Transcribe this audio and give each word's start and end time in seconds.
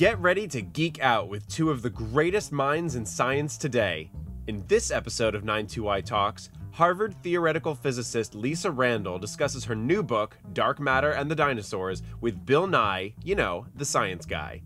Get 0.00 0.18
ready 0.18 0.48
to 0.48 0.62
geek 0.62 0.98
out 1.02 1.28
with 1.28 1.46
two 1.46 1.68
of 1.68 1.82
the 1.82 1.90
greatest 1.90 2.52
minds 2.52 2.94
in 2.94 3.04
science 3.04 3.58
today. 3.58 4.10
In 4.46 4.64
this 4.66 4.90
episode 4.90 5.34
of 5.34 5.42
92Y 5.42 6.06
Talks, 6.06 6.48
Harvard 6.70 7.14
theoretical 7.22 7.74
physicist 7.74 8.34
Lisa 8.34 8.70
Randall 8.70 9.18
discusses 9.18 9.62
her 9.66 9.74
new 9.74 10.02
book, 10.02 10.38
Dark 10.54 10.80
Matter 10.80 11.10
and 11.10 11.30
the 11.30 11.34
Dinosaurs, 11.34 12.02
with 12.22 12.46
Bill 12.46 12.66
Nye, 12.66 13.12
you 13.22 13.34
know, 13.34 13.66
the 13.76 13.84
science 13.84 14.24
guy. 14.24 14.62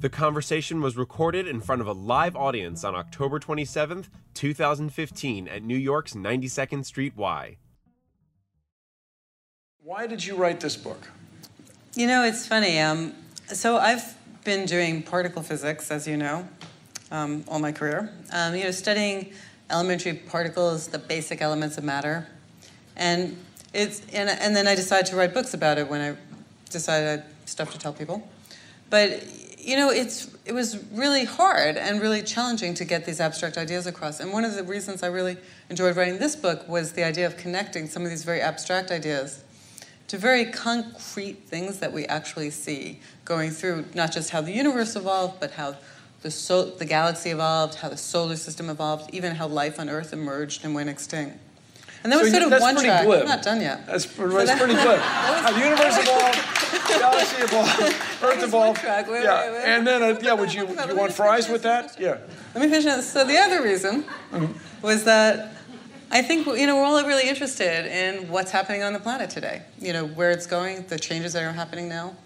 The 0.00 0.10
conversation 0.10 0.82
was 0.82 0.94
recorded 0.94 1.48
in 1.48 1.62
front 1.62 1.80
of 1.80 1.86
a 1.86 1.92
live 1.92 2.36
audience 2.36 2.84
on 2.84 2.94
October 2.94 3.40
27th, 3.40 4.10
2015, 4.34 5.48
at 5.48 5.62
New 5.62 5.74
York's 5.74 6.12
92nd 6.12 6.84
Street 6.84 7.16
Y. 7.16 7.56
Why 9.82 10.06
did 10.06 10.22
you 10.22 10.36
write 10.36 10.60
this 10.60 10.76
book? 10.76 11.08
You 11.94 12.06
know, 12.06 12.24
it's 12.24 12.46
funny. 12.46 12.78
Um, 12.78 13.14
so 13.46 13.78
I've 13.78 14.19
been 14.44 14.66
doing 14.66 15.02
particle 15.02 15.42
physics, 15.42 15.90
as 15.90 16.06
you 16.06 16.16
know, 16.16 16.48
um, 17.10 17.44
all 17.48 17.58
my 17.58 17.72
career. 17.72 18.12
Um, 18.32 18.54
you 18.54 18.64
know, 18.64 18.70
studying 18.70 19.32
elementary 19.70 20.14
particles, 20.14 20.88
the 20.88 20.98
basic 20.98 21.42
elements 21.42 21.78
of 21.78 21.84
matter, 21.84 22.26
and 22.96 23.36
it's 23.72 24.02
and, 24.12 24.28
and 24.28 24.54
then 24.56 24.66
I 24.66 24.74
decided 24.74 25.06
to 25.06 25.16
write 25.16 25.34
books 25.34 25.54
about 25.54 25.78
it 25.78 25.88
when 25.88 26.00
I 26.00 26.16
decided 26.70 27.20
I 27.20 27.46
stuff 27.46 27.72
to 27.72 27.78
tell 27.78 27.92
people. 27.92 28.28
But 28.88 29.24
you 29.58 29.76
know, 29.76 29.90
it's 29.90 30.30
it 30.44 30.52
was 30.52 30.82
really 30.92 31.24
hard 31.24 31.76
and 31.76 32.00
really 32.00 32.22
challenging 32.22 32.74
to 32.74 32.84
get 32.84 33.04
these 33.04 33.20
abstract 33.20 33.58
ideas 33.58 33.86
across. 33.86 34.20
And 34.20 34.32
one 34.32 34.44
of 34.44 34.54
the 34.54 34.64
reasons 34.64 35.02
I 35.02 35.08
really 35.08 35.36
enjoyed 35.68 35.96
writing 35.96 36.18
this 36.18 36.34
book 36.34 36.68
was 36.68 36.92
the 36.92 37.04
idea 37.04 37.26
of 37.26 37.36
connecting 37.36 37.86
some 37.86 38.04
of 38.04 38.10
these 38.10 38.24
very 38.24 38.40
abstract 38.40 38.90
ideas 38.90 39.44
to 40.10 40.18
very 40.18 40.44
concrete 40.46 41.44
things 41.46 41.78
that 41.78 41.92
we 41.92 42.04
actually 42.06 42.50
see 42.50 42.98
going 43.24 43.48
through 43.52 43.84
not 43.94 44.10
just 44.10 44.30
how 44.30 44.40
the 44.40 44.50
universe 44.50 44.96
evolved, 44.96 45.38
but 45.38 45.52
how 45.52 45.76
the, 46.22 46.30
sol- 46.32 46.66
the 46.66 46.84
galaxy 46.84 47.30
evolved, 47.30 47.76
how 47.76 47.88
the 47.88 47.96
solar 47.96 48.34
system 48.34 48.68
evolved, 48.68 49.14
even 49.14 49.36
how 49.36 49.46
life 49.46 49.78
on 49.78 49.88
Earth 49.88 50.12
emerged 50.12 50.64
and 50.64 50.74
went 50.74 50.88
extinct. 50.88 51.38
And 52.02 52.10
that 52.12 52.16
So 52.16 52.22
was 52.24 52.32
sort 52.32 52.40
you- 52.40 52.46
of 52.46 52.50
that's 52.50 52.60
one 52.62 52.76
track. 52.82 53.06
glib. 53.06 53.20
I'm 53.22 53.28
not 53.28 53.42
done 53.42 53.60
yet. 53.60 53.86
That's, 53.86 54.04
that's 54.16 54.58
pretty 54.58 54.74
good. 54.74 54.98
How 54.98 55.52
the 55.52 55.60
universe 55.60 55.96
evolved, 56.02 56.88
galaxy 56.88 57.42
evolved, 57.42 57.80
Earth 58.24 58.42
evolved. 58.42 58.82
Wait, 58.82 59.22
yeah, 59.22 59.42
wait, 59.46 59.52
wait. 59.52 59.64
and 59.64 59.86
then 59.86 60.02
uh, 60.02 60.18
yeah, 60.20 60.32
would 60.32 60.52
you 60.52 60.66
you 60.66 60.96
want 60.96 61.12
fries 61.12 61.48
with 61.48 61.62
that? 61.62 61.96
Yeah. 62.00 62.18
Let 62.52 62.62
me 62.64 62.68
finish. 62.68 63.04
So 63.04 63.22
the 63.24 63.38
other 63.38 63.62
reason 63.62 64.04
was 64.82 65.04
that 65.04 65.52
I 66.10 66.22
think 66.22 66.46
you 66.46 66.66
know 66.66 66.76
we're 66.76 66.84
all 66.84 67.02
really 67.04 67.28
interested 67.28 67.86
in 67.86 68.28
what's 68.28 68.50
happening 68.50 68.82
on 68.82 68.92
the 68.92 68.98
planet 68.98 69.30
today. 69.30 69.62
You 69.78 69.92
know 69.92 70.06
where 70.06 70.30
it's 70.30 70.46
going, 70.46 70.86
the 70.86 70.98
changes 70.98 71.32
that 71.34 71.44
are 71.44 71.52
happening 71.52 71.88
now, 71.88 72.16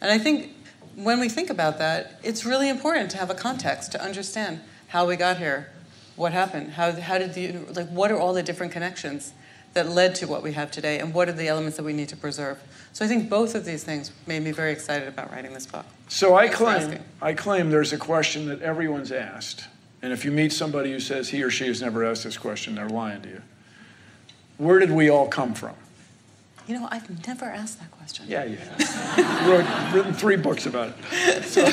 and 0.00 0.10
I 0.10 0.18
think 0.18 0.52
when 0.96 1.20
we 1.20 1.28
think 1.28 1.50
about 1.50 1.78
that, 1.78 2.20
it's 2.22 2.44
really 2.44 2.68
important 2.68 3.10
to 3.10 3.16
have 3.18 3.30
a 3.30 3.34
context 3.34 3.92
to 3.92 4.02
understand 4.02 4.60
how 4.88 5.06
we 5.06 5.16
got 5.16 5.38
here, 5.38 5.68
what 6.16 6.32
happened, 6.32 6.72
how 6.72 6.92
how 6.92 7.18
did 7.18 7.34
the 7.34 7.52
like 7.74 7.88
what 7.88 8.10
are 8.10 8.18
all 8.18 8.32
the 8.32 8.42
different 8.42 8.72
connections 8.72 9.32
that 9.74 9.88
led 9.88 10.14
to 10.14 10.26
what 10.26 10.42
we 10.42 10.52
have 10.52 10.70
today, 10.70 10.98
and 10.98 11.12
what 11.12 11.28
are 11.28 11.32
the 11.32 11.48
elements 11.48 11.76
that 11.76 11.82
we 11.82 11.92
need 11.92 12.08
to 12.08 12.16
preserve. 12.16 12.62
So 12.92 13.04
I 13.04 13.08
think 13.08 13.28
both 13.28 13.56
of 13.56 13.64
these 13.64 13.82
things 13.82 14.12
made 14.26 14.42
me 14.42 14.52
very 14.52 14.70
excited 14.70 15.08
about 15.08 15.32
writing 15.32 15.52
this 15.52 15.66
book. 15.66 15.84
So 16.08 16.34
I 16.34 16.46
Thanks 16.46 16.56
claim. 16.86 17.00
I 17.20 17.34
claim 17.34 17.70
there's 17.70 17.92
a 17.92 17.98
question 17.98 18.46
that 18.46 18.62
everyone's 18.62 19.10
asked, 19.10 19.64
and 20.04 20.12
if 20.12 20.22
you 20.22 20.30
meet 20.30 20.52
somebody 20.52 20.92
who 20.92 21.00
says 21.00 21.30
he 21.30 21.42
or 21.42 21.50
she 21.50 21.66
has 21.66 21.80
never 21.80 22.04
asked 22.04 22.24
this 22.24 22.36
question, 22.36 22.74
they're 22.74 22.90
lying 22.90 23.22
to 23.22 23.28
you. 23.30 23.42
Where 24.58 24.78
did 24.78 24.90
we 24.90 25.08
all 25.08 25.26
come 25.26 25.54
from? 25.54 25.74
You 26.68 26.78
know, 26.78 26.88
I've 26.90 27.26
never 27.26 27.46
asked 27.46 27.80
that 27.80 27.90
question. 27.90 28.26
Yeah, 28.28 28.44
you 28.44 28.58
have. 28.58 29.48
Wrote, 29.48 29.94
written 29.94 30.12
three 30.12 30.36
books 30.36 30.66
about 30.66 30.92
it. 31.10 31.44
So, 31.44 31.64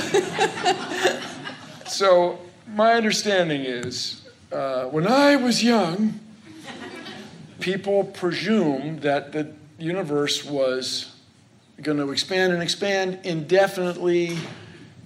so 1.88 2.40
my 2.74 2.94
understanding 2.94 3.66
is, 3.66 4.22
uh, 4.50 4.86
when 4.86 5.08
I 5.08 5.36
was 5.36 5.62
young, 5.62 6.18
people 7.60 8.06
presumed 8.06 9.02
that 9.02 9.34
the 9.34 9.54
universe 9.78 10.46
was 10.46 11.14
going 11.82 11.98
to 11.98 12.12
expand 12.12 12.54
and 12.54 12.64
expand 12.64 13.20
indefinitely, 13.26 14.38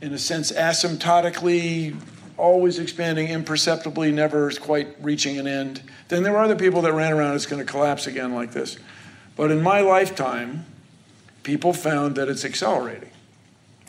in 0.01 0.13
a 0.13 0.19
sense, 0.19 0.51
asymptotically, 0.51 1.95
always 2.37 2.79
expanding 2.79 3.27
imperceptibly, 3.27 4.11
never 4.11 4.51
quite 4.51 4.95
reaching 5.01 5.37
an 5.37 5.47
end. 5.47 5.81
Then 6.07 6.23
there 6.23 6.33
were 6.33 6.39
other 6.39 6.55
people 6.55 6.81
that 6.83 6.93
ran 6.93 7.13
around, 7.13 7.35
it's 7.35 7.45
going 7.45 7.65
to 7.65 7.69
collapse 7.69 8.07
again 8.07 8.33
like 8.33 8.51
this. 8.51 8.77
But 9.35 9.51
in 9.51 9.61
my 9.61 9.81
lifetime, 9.81 10.65
people 11.43 11.73
found 11.73 12.15
that 12.15 12.29
it's 12.29 12.45
accelerating, 12.45 13.09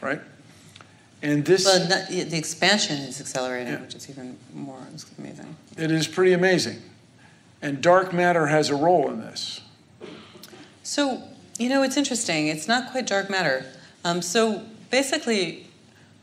right? 0.01 0.21
And 1.23 1.45
this, 1.45 1.65
Well, 1.65 1.89
not, 1.89 2.09
the 2.09 2.37
expansion 2.37 2.97
is 2.99 3.21
accelerating, 3.21 3.73
Yeah. 3.73 3.81
which 3.81 3.95
is 3.95 4.09
even 4.11 4.37
more 4.53 4.78
amazing. 5.19 5.57
it 5.77 5.91
is 5.91 6.07
pretty 6.07 6.33
amazing. 6.33 6.83
And 7.63 7.81
dark 7.81 8.13
matter 8.13 8.47
has 8.49 8.69
a 8.69 8.77
role 8.77 9.11
in 9.11 9.21
this. 9.21 9.61
So, 10.83 11.23
you 11.59 11.69
know, 11.69 11.83
it's 11.83 11.97
interesting. 11.97 12.49
It's 12.49 12.69
not 12.69 12.91
quite 12.93 13.07
dark 13.07 13.31
matter. 13.31 13.65
Um, 14.05 14.23
so 14.23 14.63
basically, 14.91 15.66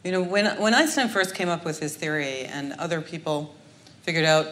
you 0.04 0.12
know, 0.12 0.22
when, 0.22 0.46
when 0.60 0.74
Einstein 0.74 1.08
first 1.08 1.34
came 1.34 1.50
up 1.50 1.64
with 1.64 1.80
his 1.80 1.96
theory 1.96 2.42
and 2.46 2.74
other 2.74 3.02
people 3.02 3.56
figured 4.02 4.26
out, 4.26 4.48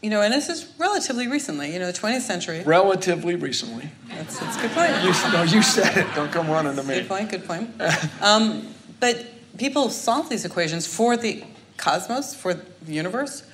you 0.00 0.10
know, 0.10 0.20
and 0.20 0.32
this 0.32 0.48
is 0.48 0.72
relatively 0.78 1.28
recently, 1.28 1.72
you 1.72 1.78
know, 1.78 1.86
the 1.86 1.92
20th 1.92 2.20
century. 2.20 2.62
Relatively 2.64 3.36
recently. 3.36 3.88
That's, 4.08 4.38
that's 4.38 4.56
a 4.56 4.60
good 4.60 4.70
point. 4.72 4.90
You, 5.02 5.32
no, 5.32 5.42
you 5.42 5.62
said 5.62 5.96
it. 5.96 6.14
Don't 6.14 6.30
come 6.30 6.48
running 6.48 6.76
to 6.76 6.82
me. 6.82 6.94
Good 6.94 7.08
point, 7.08 7.30
good 7.30 7.44
point. 7.44 7.70
Um, 8.20 8.68
but 9.00 9.26
people 9.58 9.90
solved 9.90 10.30
these 10.30 10.44
equations 10.44 10.86
for 10.86 11.16
the 11.16 11.44
cosmos, 11.76 12.34
for 12.34 12.54
the 12.54 12.92
universe, 12.92 13.44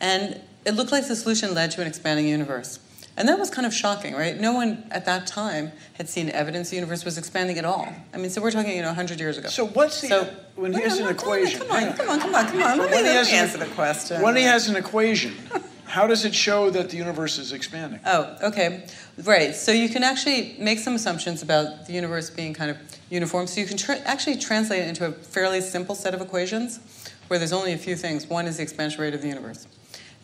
and 0.00 0.40
it 0.64 0.74
looked 0.74 0.90
like 0.90 1.06
the 1.06 1.14
solution 1.14 1.54
led 1.54 1.70
to 1.72 1.80
an 1.80 1.86
expanding 1.86 2.26
universe. 2.26 2.80
And 3.18 3.28
that 3.28 3.38
was 3.38 3.48
kind 3.48 3.66
of 3.66 3.72
shocking, 3.72 4.14
right? 4.14 4.38
No 4.38 4.52
one 4.52 4.84
at 4.90 5.06
that 5.06 5.26
time 5.26 5.72
had 5.94 6.08
seen 6.08 6.28
evidence 6.30 6.68
the 6.70 6.76
universe 6.76 7.04
was 7.04 7.16
expanding 7.16 7.56
at 7.58 7.64
all. 7.64 7.88
I 8.12 8.18
mean, 8.18 8.28
so 8.30 8.42
we're 8.42 8.50
talking, 8.50 8.76
you 8.76 8.82
know, 8.82 8.88
100 8.88 9.18
years 9.18 9.38
ago. 9.38 9.48
So 9.48 9.66
what's 9.68 10.00
the 10.02 10.08
So- 10.08 10.34
when 10.54 10.72
he 10.74 10.82
has 10.82 10.98
an 10.98 11.08
equation? 11.08 11.60
Come 11.60 11.70
on, 11.70 11.92
come 11.94 12.08
on, 12.10 12.20
come 12.20 12.34
on, 12.34 12.46
come 12.46 12.62
on. 12.62 12.78
Let 12.78 12.90
me, 12.90 12.96
When 12.96 13.04
he 13.06 13.10
has 13.12 13.28
me 13.30 13.36
an- 13.38 13.44
answer 13.44 13.58
the 13.58 13.66
question. 13.66 14.20
When 14.22 14.36
he 14.36 14.42
has 14.42 14.68
an 14.68 14.76
equation, 14.76 15.34
how 15.86 16.06
does 16.06 16.24
it 16.26 16.34
show 16.34 16.68
that 16.70 16.90
the 16.90 16.96
universe 16.98 17.38
is 17.38 17.52
expanding? 17.52 18.00
Oh, 18.04 18.36
okay. 18.42 18.84
Right. 19.24 19.54
So 19.54 19.72
you 19.72 19.88
can 19.88 20.02
actually 20.02 20.54
make 20.58 20.78
some 20.78 20.94
assumptions 20.94 21.40
about 21.42 21.86
the 21.86 21.94
universe 21.94 22.28
being 22.28 22.52
kind 22.52 22.70
of 22.70 22.76
uniform. 23.08 23.46
So 23.46 23.60
you 23.62 23.66
can 23.66 23.78
tra- 23.78 24.00
actually 24.00 24.36
translate 24.36 24.80
it 24.82 24.88
into 24.88 25.06
a 25.06 25.12
fairly 25.12 25.62
simple 25.62 25.94
set 25.94 26.12
of 26.12 26.20
equations 26.20 26.80
where 27.28 27.38
there's 27.38 27.52
only 27.54 27.72
a 27.72 27.78
few 27.78 27.96
things. 27.96 28.26
One 28.26 28.46
is 28.46 28.58
the 28.58 28.62
expansion 28.62 29.00
rate 29.00 29.14
of 29.14 29.22
the 29.22 29.28
universe. 29.28 29.66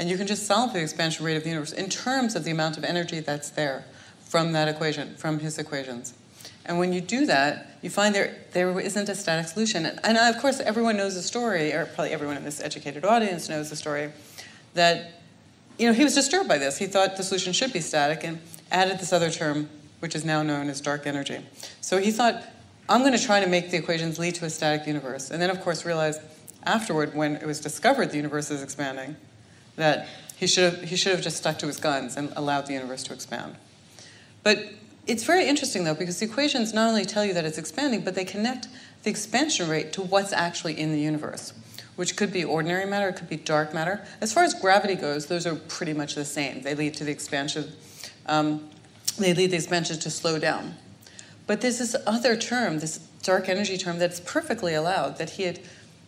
And 0.02 0.10
you 0.10 0.16
can 0.16 0.26
just 0.26 0.46
solve 0.46 0.72
the 0.72 0.80
expansion 0.80 1.24
rate 1.24 1.36
of 1.36 1.44
the 1.44 1.50
universe 1.50 1.70
in 1.70 1.88
terms 1.88 2.34
of 2.34 2.42
the 2.42 2.50
amount 2.50 2.76
of 2.76 2.82
energy 2.82 3.20
that's 3.20 3.50
there 3.50 3.84
from 4.24 4.50
that 4.50 4.66
equation, 4.66 5.14
from 5.14 5.38
his 5.38 5.58
equations. 5.58 6.14
And 6.66 6.80
when 6.80 6.92
you 6.92 7.00
do 7.00 7.24
that, 7.26 7.78
you 7.82 7.88
find 7.88 8.12
there, 8.12 8.36
there 8.50 8.80
isn't 8.80 9.08
a 9.08 9.14
static 9.14 9.46
solution. 9.46 9.86
And, 9.86 10.00
and 10.02 10.18
of 10.18 10.42
course, 10.42 10.58
everyone 10.58 10.96
knows 10.96 11.14
the 11.14 11.22
story, 11.22 11.72
or 11.72 11.86
probably 11.86 12.10
everyone 12.10 12.36
in 12.36 12.42
this 12.42 12.60
educated 12.60 13.04
audience 13.04 13.48
knows 13.48 13.70
the 13.70 13.76
story, 13.76 14.10
that 14.74 15.22
you 15.78 15.86
know, 15.86 15.92
he 15.92 16.02
was 16.02 16.16
disturbed 16.16 16.48
by 16.48 16.58
this. 16.58 16.78
He 16.78 16.86
thought 16.86 17.16
the 17.16 17.22
solution 17.22 17.52
should 17.52 17.72
be 17.72 17.78
static 17.78 18.24
and 18.24 18.40
added 18.72 18.98
this 18.98 19.12
other 19.12 19.30
term, 19.30 19.70
which 20.00 20.16
is 20.16 20.24
now 20.24 20.42
known 20.42 20.68
as 20.68 20.80
dark 20.80 21.06
energy. 21.06 21.46
So 21.80 21.98
he 21.98 22.10
thought, 22.10 22.42
I'm 22.88 23.02
going 23.02 23.16
to 23.16 23.24
try 23.24 23.38
to 23.38 23.46
make 23.46 23.70
the 23.70 23.76
equations 23.76 24.18
lead 24.18 24.34
to 24.34 24.46
a 24.46 24.50
static 24.50 24.84
universe. 24.84 25.30
And 25.30 25.40
then, 25.40 25.50
of 25.50 25.60
course, 25.60 25.86
realized 25.86 26.20
afterward, 26.64 27.14
when 27.14 27.36
it 27.36 27.46
was 27.46 27.60
discovered 27.60 28.10
the 28.10 28.16
universe 28.16 28.50
is 28.50 28.64
expanding, 28.64 29.14
that 29.82 30.08
he 30.36 30.46
should 30.46 30.72
have, 30.72 30.82
he 30.82 30.96
should 30.96 31.12
have 31.12 31.22
just 31.22 31.36
stuck 31.36 31.58
to 31.58 31.66
his 31.66 31.78
guns 31.78 32.16
and 32.16 32.32
allowed 32.36 32.66
the 32.66 32.72
universe 32.72 33.02
to 33.04 33.12
expand. 33.12 33.56
But 34.42 34.58
it's 35.06 35.24
very 35.24 35.46
interesting, 35.46 35.84
though, 35.84 35.94
because 35.94 36.20
the 36.20 36.26
equations 36.26 36.72
not 36.72 36.88
only 36.88 37.04
tell 37.04 37.24
you 37.24 37.34
that 37.34 37.44
it's 37.44 37.58
expanding, 37.58 38.02
but 38.02 38.14
they 38.14 38.24
connect 38.24 38.68
the 39.02 39.10
expansion 39.10 39.68
rate 39.68 39.92
to 39.94 40.02
what's 40.02 40.32
actually 40.32 40.78
in 40.78 40.92
the 40.92 41.00
universe, 41.00 41.52
which 41.96 42.16
could 42.16 42.32
be 42.32 42.44
ordinary 42.44 42.86
matter, 42.86 43.08
it 43.08 43.16
could 43.16 43.28
be 43.28 43.36
dark 43.36 43.74
matter. 43.74 44.04
As 44.20 44.32
far 44.32 44.44
as 44.44 44.54
gravity 44.54 44.94
goes, 44.94 45.26
those 45.26 45.46
are 45.46 45.56
pretty 45.56 45.92
much 45.92 46.14
the 46.14 46.24
same. 46.24 46.62
They 46.62 46.74
lead 46.74 46.94
to 46.94 47.04
the 47.04 47.10
expansion. 47.10 47.72
Um, 48.26 48.68
they 49.18 49.34
lead 49.34 49.50
the 49.50 49.56
expansion 49.56 49.98
to 49.98 50.10
slow 50.10 50.38
down. 50.38 50.76
But 51.48 51.60
there's 51.60 51.78
this 51.78 51.96
other 52.06 52.36
term, 52.36 52.78
this 52.78 52.98
dark 53.22 53.48
energy 53.48 53.76
term, 53.76 53.98
that's 53.98 54.20
perfectly 54.20 54.74
allowed 54.74 55.18
that 55.18 55.30
he 55.30 55.42
had 55.42 55.58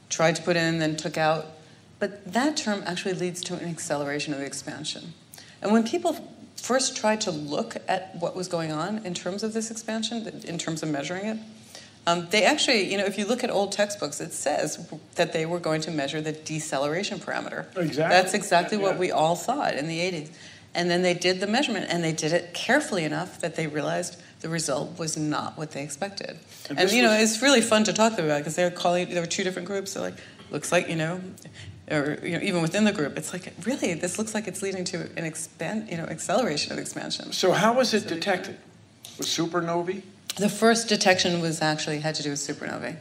tried 0.09 0.37
to 0.37 0.43
put 0.43 0.57
in, 0.57 0.63
and 0.63 0.81
then 0.81 0.97
took 0.97 1.19
out. 1.19 1.47
But 1.99 2.33
that 2.33 2.57
term 2.57 2.83
actually 2.87 3.15
leads 3.15 3.41
to 3.43 3.55
an 3.55 3.69
acceleration 3.69 4.35
of 4.35 4.41
expansion. 4.41 5.15
And 5.63 5.73
when 5.73 5.85
people 5.85 6.17
first 6.57 6.97
tried 6.97 7.21
to 7.23 7.31
look 7.31 7.77
at 7.89 8.15
what 8.17 8.35
was 8.37 8.49
going 8.49 8.73
on 8.73 9.05
in 9.05 9.15
terms 9.15 9.43
of 9.43 9.53
this 9.53 9.71
expansion, 9.71 10.27
in 10.47 10.59
terms 10.59 10.83
of 10.83 10.89
measuring 10.89 11.27
it, 11.27 11.39
um, 12.07 12.27
they 12.31 12.45
actually, 12.45 12.91
you 12.91 12.99
know, 12.99 13.05
if 13.07 13.17
you 13.17 13.25
look 13.25 13.43
at 13.43 13.51
old 13.51 13.73
textbooks, 13.73 14.21
it 14.21 14.33
says 14.35 14.87
that 15.15 15.33
they 15.33 15.47
were 15.47 15.59
going 15.59 15.81
to 15.83 15.91
measure 15.91 16.21
the 16.21 16.33
deceleration 16.33 17.19
parameter. 17.19 17.65
Exactly. 17.77 17.95
That's 17.97 18.35
exactly 18.35 18.77
Yeah. 18.77 18.83
what 18.85 18.99
we 18.99 19.11
all 19.11 19.37
thought 19.37 19.75
in 19.75 19.89
the 19.89 20.01
80s. 20.01 20.29
And 20.75 20.91
then 20.91 21.03
they 21.03 21.15
did 21.15 21.41
the 21.41 21.47
measurement, 21.47 21.87
and 21.89 22.03
they 22.05 22.13
did 22.13 22.33
it 22.33 22.53
carefully 22.53 23.05
enough 23.05 23.41
that 23.41 23.55
they 23.55 23.67
realized 23.69 24.17
the 24.41 24.49
result 24.51 24.99
was 24.99 25.17
not 25.17 25.57
what 25.57 25.71
they 25.71 25.83
expected. 25.83 26.37
And 26.69 26.79
And, 26.79 26.91
you 26.93 27.03
know, 27.03 27.11
was- 27.19 27.33
it's 27.35 27.43
really 27.43 27.63
fun 27.63 27.85
to 27.85 27.93
talk 27.93 28.13
to 28.13 28.17
them 28.17 28.27
about 28.27 28.39
because 28.39 28.57
they're 28.57 28.71
calling. 28.71 29.09
There 29.09 29.23
were 29.23 29.27
two 29.27 29.45
different 29.45 29.67
groups. 29.69 29.95
They're 29.95 30.03
like, 30.03 30.17
looks 30.51 30.73
like 30.73 30.89
you 30.89 30.97
know, 30.97 31.21
or 31.91 32.19
you 32.23 32.39
know, 32.39 32.43
even 32.43 32.63
within 32.63 32.85
the 32.85 32.93
group, 32.93 33.17
it's 33.19 33.33
like 33.33 33.53
really 33.65 33.95
this 33.95 34.19
looks 34.19 34.35
like 34.35 34.49
it's 34.49 34.63
leading 34.63 34.85
to 34.85 35.09
an 35.17 35.25
expand, 35.25 35.91
you 35.91 35.97
know, 35.97 36.05
acceleration 36.05 36.73
of 36.73 36.79
expansion. 36.79 37.33
So 37.33 37.53
how 37.53 37.75
was 37.75 37.95
it 37.95 38.07
detected? 38.07 38.57
With 39.19 39.27
supernovae? 39.27 40.03
The 40.37 40.49
first 40.49 40.89
detection 40.89 41.41
was 41.41 41.63
actually 41.63 42.01
had 42.01 42.15
to 42.17 42.23
do 42.23 42.31
with 42.31 42.41
supernovae, 42.41 42.97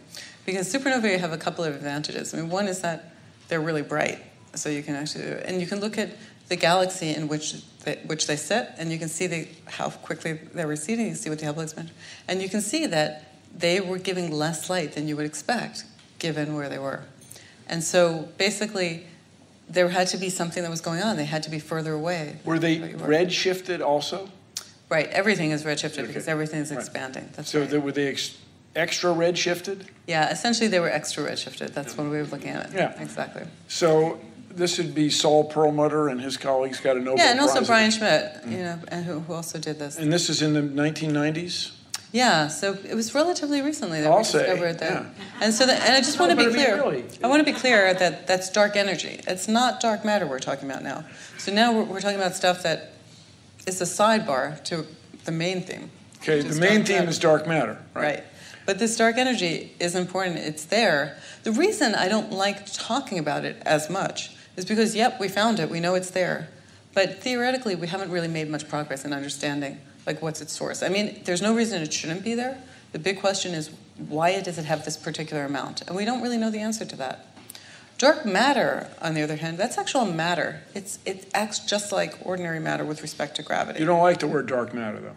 because 0.45 0.71
supernovae 0.71 1.17
have 1.19 1.31
a 1.31 1.37
couple 1.37 1.63
of 1.63 1.73
advantages. 1.73 2.33
I 2.33 2.37
mean, 2.37 2.49
one 2.49 2.67
is 2.67 2.81
that 2.81 3.13
they're 3.47 3.61
really 3.61 3.81
bright, 3.81 4.19
so 4.53 4.69
you 4.69 4.83
can 4.83 4.95
actually 4.95 5.23
and 5.23 5.59
you 5.59 5.67
can 5.67 5.79
look 5.79 5.97
at 5.97 6.09
the 6.49 6.55
galaxy 6.55 7.15
in 7.15 7.27
which 7.27 7.63
they, 7.79 7.95
which 8.05 8.27
they 8.27 8.35
sit, 8.35 8.69
and 8.77 8.91
you 8.91 8.99
can 8.99 9.09
see 9.09 9.27
the, 9.27 9.47
how 9.65 9.89
quickly 9.89 10.33
they're 10.53 10.67
receding. 10.67 11.07
You 11.07 11.15
see 11.15 11.29
what 11.29 11.39
the 11.39 11.45
Hubble 11.45 11.61
expansion, 11.61 11.95
and 12.27 12.41
you 12.41 12.49
can 12.49 12.61
see 12.61 12.85
that 12.87 13.33
they 13.55 13.79
were 13.79 13.97
giving 13.97 14.31
less 14.31 14.69
light 14.69 14.93
than 14.93 15.07
you 15.07 15.15
would 15.15 15.25
expect, 15.25 15.85
given 16.19 16.55
where 16.55 16.69
they 16.69 16.79
were, 16.79 17.05
and 17.67 17.83
so 17.83 18.29
basically. 18.37 19.05
There 19.69 19.87
had 19.89 20.07
to 20.09 20.17
be 20.17 20.29
something 20.29 20.61
that 20.61 20.69
was 20.69 20.81
going 20.81 21.01
on. 21.01 21.15
They 21.15 21.23
had 21.25 21.41
to 21.43 21.49
be 21.49 21.57
further 21.57 21.93
away. 21.93 22.35
Were 22.43 22.59
they 22.59 22.77
than 22.77 22.89
you 22.91 22.97
were. 22.97 23.07
red 23.07 23.31
shifted 23.31 23.81
also? 23.81 24.29
Right. 24.89 25.07
Everything 25.07 25.51
is 25.51 25.63
redshifted 25.63 25.99
Okay. 25.99 26.07
because 26.07 26.27
everything 26.27 26.59
is 26.59 26.69
Right. 26.69 26.79
expanding. 26.81 27.29
That's 27.33 27.49
So 27.49 27.61
right. 27.61 27.69
they- 27.69 27.77
were 27.77 27.93
they 27.93 28.07
ex- 28.07 28.31
extra 28.75 29.13
red 29.13 29.37
shifted? 29.37 29.85
Yeah, 30.05 30.29
essentially 30.29 30.67
they 30.67 30.81
were 30.81 30.89
extra 30.91 31.23
redshifted. 31.23 31.73
That's 31.73 31.97
one 31.97 32.11
way 32.11 32.19
of 32.19 32.31
looking 32.33 32.49
at 32.49 32.67
it. 32.67 32.71
Yeah. 32.75 33.01
Exactly. 33.01 33.43
So 33.69 34.19
this 34.53 34.77
would 34.77 34.93
be 34.93 35.09
Saul 35.09 35.45
Perlmutter 35.45 36.09
and 36.09 36.21
his 36.21 36.35
colleagues 36.35 36.79
got 36.81 36.97
a 36.97 36.99
Nobel 36.99 37.17
Yeah, 37.23 37.31
and 37.31 37.39
also 37.39 37.55
Prize. 37.59 37.67
Brian 37.67 37.91
Schmidt, 37.91 38.43
mm. 38.45 38.51
you 38.51 38.57
know, 38.59 38.79
and 38.89 39.05
who, 39.05 39.21
who 39.21 39.33
also 39.33 39.57
did 39.59 39.79
this. 39.79 39.97
And 39.97 40.11
this 40.11 40.29
is 40.29 40.41
in 40.41 40.53
the 40.53 40.61
1990s? 40.61 41.71
Yeah, 42.13 42.47
so 42.47 42.77
it 42.87 42.93
was 42.93 43.15
relatively 43.15 43.61
recently 43.63 43.99
that 44.01 44.11
I'll 44.11 44.19
we 44.19 44.23
say, 44.23 44.45
discovered 44.45 44.77
that. 44.79 45.03
yeah. 45.03 45.09
And 45.41 45.51
so, 45.51 45.65
that, 45.65 45.81
and 45.81 45.93
I 45.95 45.97
just 45.97 46.19
want 46.19 46.29
to 46.29 46.37
be 46.37 46.43
but 46.43 46.53
I 46.53 46.55
mean, 46.55 46.65
clear. 46.65 46.75
really. 46.77 47.05
I 47.23 47.27
want 47.27 47.45
to 47.45 47.51
be 47.51 47.57
clear 47.57 47.91
that 47.91 48.27
that's 48.27 48.51
dark 48.51 48.75
energy. 48.75 49.19
It's 49.27 49.47
not 49.47 49.81
dark 49.81 50.05
matter 50.05 50.27
we're 50.27 50.37
talking 50.37 50.69
about 50.69 50.83
now. 50.83 51.05
So 51.39 51.51
now 51.51 51.73
we're, 51.73 51.85
we're 51.85 52.01
talking 52.01 52.17
about 52.17 52.35
stuff 52.35 52.61
that 52.63 52.93
is 53.65 53.81
a 53.81 53.85
sidebar 53.85 54.63
to 54.65 54.85
the 55.25 55.31
main 55.31 55.63
theme. 55.63 55.89
Okay, 56.21 56.41
the 56.41 56.59
main 56.59 56.85
theme 56.85 56.99
matter. 56.99 57.09
is 57.09 57.17
dark 57.17 57.47
matter, 57.47 57.79
right? 57.95 58.03
Right. 58.03 58.23
But 58.67 58.77
this 58.77 58.95
dark 58.95 59.17
energy 59.17 59.73
is 59.79 59.95
important. 59.95 60.37
It's 60.37 60.65
there. 60.65 61.17
The 61.41 61.51
reason 61.51 61.95
I 61.95 62.07
don't 62.07 62.31
like 62.31 62.71
talking 62.71 63.17
about 63.17 63.43
it 63.43 63.57
as 63.65 63.89
much 63.89 64.35
is 64.55 64.65
because, 64.65 64.95
yep, 64.95 65.19
we 65.19 65.27
found 65.27 65.59
it. 65.59 65.69
We 65.69 65.79
know 65.79 65.95
it's 65.95 66.11
there. 66.11 66.47
But 66.93 67.21
theoretically, 67.21 67.75
we 67.75 67.87
haven't 67.87 68.11
really 68.11 68.27
made 68.27 68.49
much 68.49 68.69
progress 68.69 69.03
in 69.03 69.13
understanding, 69.13 69.79
like, 70.05 70.21
what's 70.21 70.41
its 70.41 70.53
source. 70.53 70.83
I 70.83 70.89
mean, 70.89 71.21
there's 71.25 71.41
no 71.41 71.55
reason 71.55 71.81
it 71.81 71.93
shouldn't 71.93 72.23
be 72.23 72.35
there. 72.35 72.57
The 72.91 72.99
big 72.99 73.19
question 73.19 73.53
is, 73.53 73.71
why 73.97 74.39
does 74.41 74.57
it 74.57 74.65
have 74.65 74.85
this 74.85 74.97
particular 74.97 75.45
amount? 75.45 75.81
And 75.87 75.95
we 75.95 76.05
don't 76.05 76.21
really 76.21 76.37
know 76.37 76.51
the 76.51 76.59
answer 76.59 76.85
to 76.85 76.95
that. 76.97 77.27
Dark 77.97 78.25
matter, 78.25 78.89
on 79.01 79.13
the 79.13 79.21
other 79.21 79.37
hand, 79.37 79.57
that's 79.57 79.77
actual 79.77 80.05
matter. 80.05 80.61
It's, 80.73 80.99
it 81.05 81.29
acts 81.33 81.59
just 81.59 81.91
like 81.91 82.17
ordinary 82.23 82.59
matter 82.59 82.83
with 82.83 83.01
respect 83.01 83.35
to 83.37 83.43
gravity. 83.43 83.79
You 83.79 83.85
don't 83.85 84.01
like 84.01 84.19
the 84.19 84.27
word 84.27 84.47
dark 84.47 84.73
matter, 84.73 84.99
though. 84.99 85.15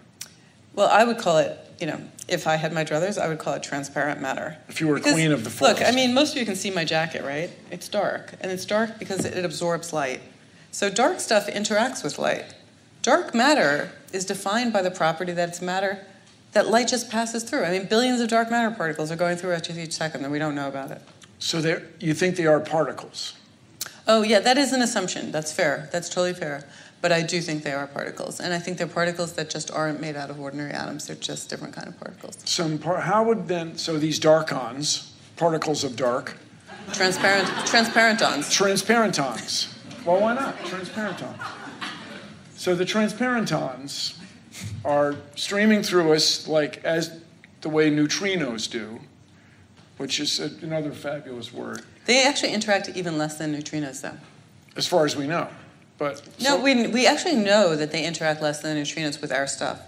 Well, 0.75 0.89
I 0.89 1.05
would 1.05 1.19
call 1.19 1.39
it, 1.39 1.59
you 1.81 1.87
know, 1.87 2.01
if 2.29 2.47
I 2.47 2.57
had 2.57 2.73
my 2.73 2.85
druthers, 2.85 3.21
I 3.21 3.29
would 3.29 3.39
call 3.39 3.55
it 3.55 3.63
transparent 3.63 4.21
matter. 4.21 4.59
If 4.69 4.81
you 4.81 4.89
were 4.89 4.97
Because, 4.97 5.15
queen 5.15 5.33
of 5.33 5.43
the 5.43 5.51
forest. 5.51 5.81
Look. 5.81 5.89
I 5.89 5.93
mean, 5.93 6.13
most 6.15 6.33
of 6.33 6.39
you 6.39 6.45
can 6.45 6.55
see 6.55 6.71
my 6.71 6.85
jacket, 6.85 7.25
right? 7.25 7.51
It's 7.71 7.89
dark. 7.89 8.35
And 8.41 8.53
it's 8.53 8.65
dark 8.65 8.99
because 8.99 9.25
it 9.25 9.45
absorbs 9.45 9.93
light. 9.93 10.21
So 10.71 10.91
dark 10.91 11.21
stuff 11.21 11.47
interacts 11.47 12.05
with 12.05 12.19
light. 12.19 12.55
Dark 13.01 13.35
matter 13.35 13.91
is 14.17 14.25
defined 14.25 14.73
by 14.73 14.83
the 14.83 14.91
property 14.91 15.33
that 15.33 15.49
it's 15.51 15.63
matter 15.63 16.05
that 16.53 16.69
light 16.69 16.89
just 16.89 17.11
passes 17.11 17.45
through. 17.45 17.65
I 17.65 17.71
mean, 17.71 17.87
billions 17.87 18.21
of 18.21 18.29
dark 18.29 18.51
matter 18.51 18.75
particles 18.75 19.13
are 19.13 19.17
going 19.17 19.37
through 19.37 19.53
us 19.53 19.69
each 19.71 19.93
second 19.93 20.23
and 20.25 20.33
we 20.33 20.39
don't 20.39 20.55
know 20.55 20.69
about 20.69 20.91
it. 20.91 21.03
So 21.39 21.59
you 22.01 22.15
think 22.15 22.37
they 22.37 22.47
are 22.47 22.61
particles? 22.61 23.35
Oh, 24.09 24.23
yeah, 24.23 24.41
that 24.41 24.57
is 24.57 24.73
an 24.73 24.81
assumption. 24.81 25.33
That's 25.33 25.53
fair. 25.53 25.89
That's 25.93 26.09
totally 26.09 26.33
fair. 26.33 26.67
But 27.03 27.13
I 27.13 27.23
do 27.23 27.43
think 27.43 27.63
they 27.63 27.73
are 27.73 27.87
particles. 27.87 28.41
And 28.41 28.55
I 28.55 28.59
think 28.59 28.79
they're 28.79 28.87
particles 28.87 29.35
that 29.35 29.51
just 29.51 29.71
aren't 29.71 30.01
made 30.01 30.17
out 30.17 30.31
of 30.31 30.41
ordinary 30.41 30.71
atoms. 30.73 31.07
They're 31.07 31.17
just 31.17 31.51
different 31.51 31.75
kind 31.75 31.89
of 31.89 32.01
particles. 32.01 32.39
Some 32.47 32.79
par- 32.79 33.03
how 33.03 33.23
would 33.25 33.49
then, 33.49 33.77
so 33.77 33.99
these 33.99 34.19
darkons, 34.19 35.11
particles 35.37 35.85
of 35.85 35.95
dark, 35.95 36.37
Transparent, 36.93 37.49
transparentons. 37.67 38.45
transparentons. 38.49 39.73
Well, 40.07 40.21
why 40.21 40.35
not? 40.35 40.57
Transparenton. 40.61 41.35
So 42.67 42.75
the 42.75 42.85
transparentons 42.85 44.17
are 44.85 45.15
streaming 45.37 45.85
through 45.85 46.13
us 46.15 46.49
like 46.49 46.85
as 46.85 47.17
the 47.61 47.69
way 47.69 47.93
neutrinos 47.93 48.69
do, 48.69 48.99
which 49.99 50.19
is 50.19 50.41
a- 50.41 50.51
another 50.63 50.91
fabulous 50.91 51.53
word, 51.53 51.83
They 52.07 52.27
actually 52.27 52.53
interact 52.53 52.89
even 52.97 53.19
less 53.19 53.39
than 53.39 53.55
neutrinos, 53.55 54.01
though. 54.01 54.19
as 54.75 54.89
far 54.89 55.05
as 55.05 55.15
we 55.15 55.29
know. 55.29 55.47
But 55.97 56.23
No, 56.41 56.57
so- 56.57 56.61
we, 56.61 56.89
we 56.89 57.07
actually 57.07 57.37
know 57.37 57.77
that 57.77 57.93
they 57.93 58.05
interact 58.05 58.43
less 58.43 58.63
than 58.63 58.77
neutrinos 58.77 59.21
with 59.21 59.31
our 59.31 59.47
stuff. 59.47 59.83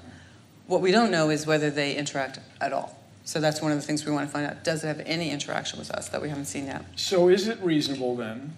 What 0.68 0.80
we 0.80 0.92
don't 0.92 1.10
know 1.10 1.30
is 1.30 1.48
whether 1.48 1.70
they 1.70 1.96
interact 1.96 2.38
at 2.60 2.72
all. 2.72 2.96
So 3.24 3.40
that's 3.40 3.60
one 3.60 3.72
of 3.72 3.78
the 3.80 3.84
things 3.84 4.06
we 4.06 4.12
want 4.12 4.28
to 4.28 4.32
find 4.32 4.46
out. 4.46 4.62
Does 4.62 4.84
it 4.84 4.86
have 4.86 5.02
any 5.04 5.32
interaction 5.32 5.80
with 5.80 5.90
us 5.90 6.08
that 6.10 6.22
we 6.22 6.28
haven't 6.28 6.44
seen 6.46 6.66
yet? 6.66 6.84
So 6.94 7.28
is 7.28 7.48
it 7.48 7.58
reasonable 7.60 8.14
then 8.14 8.56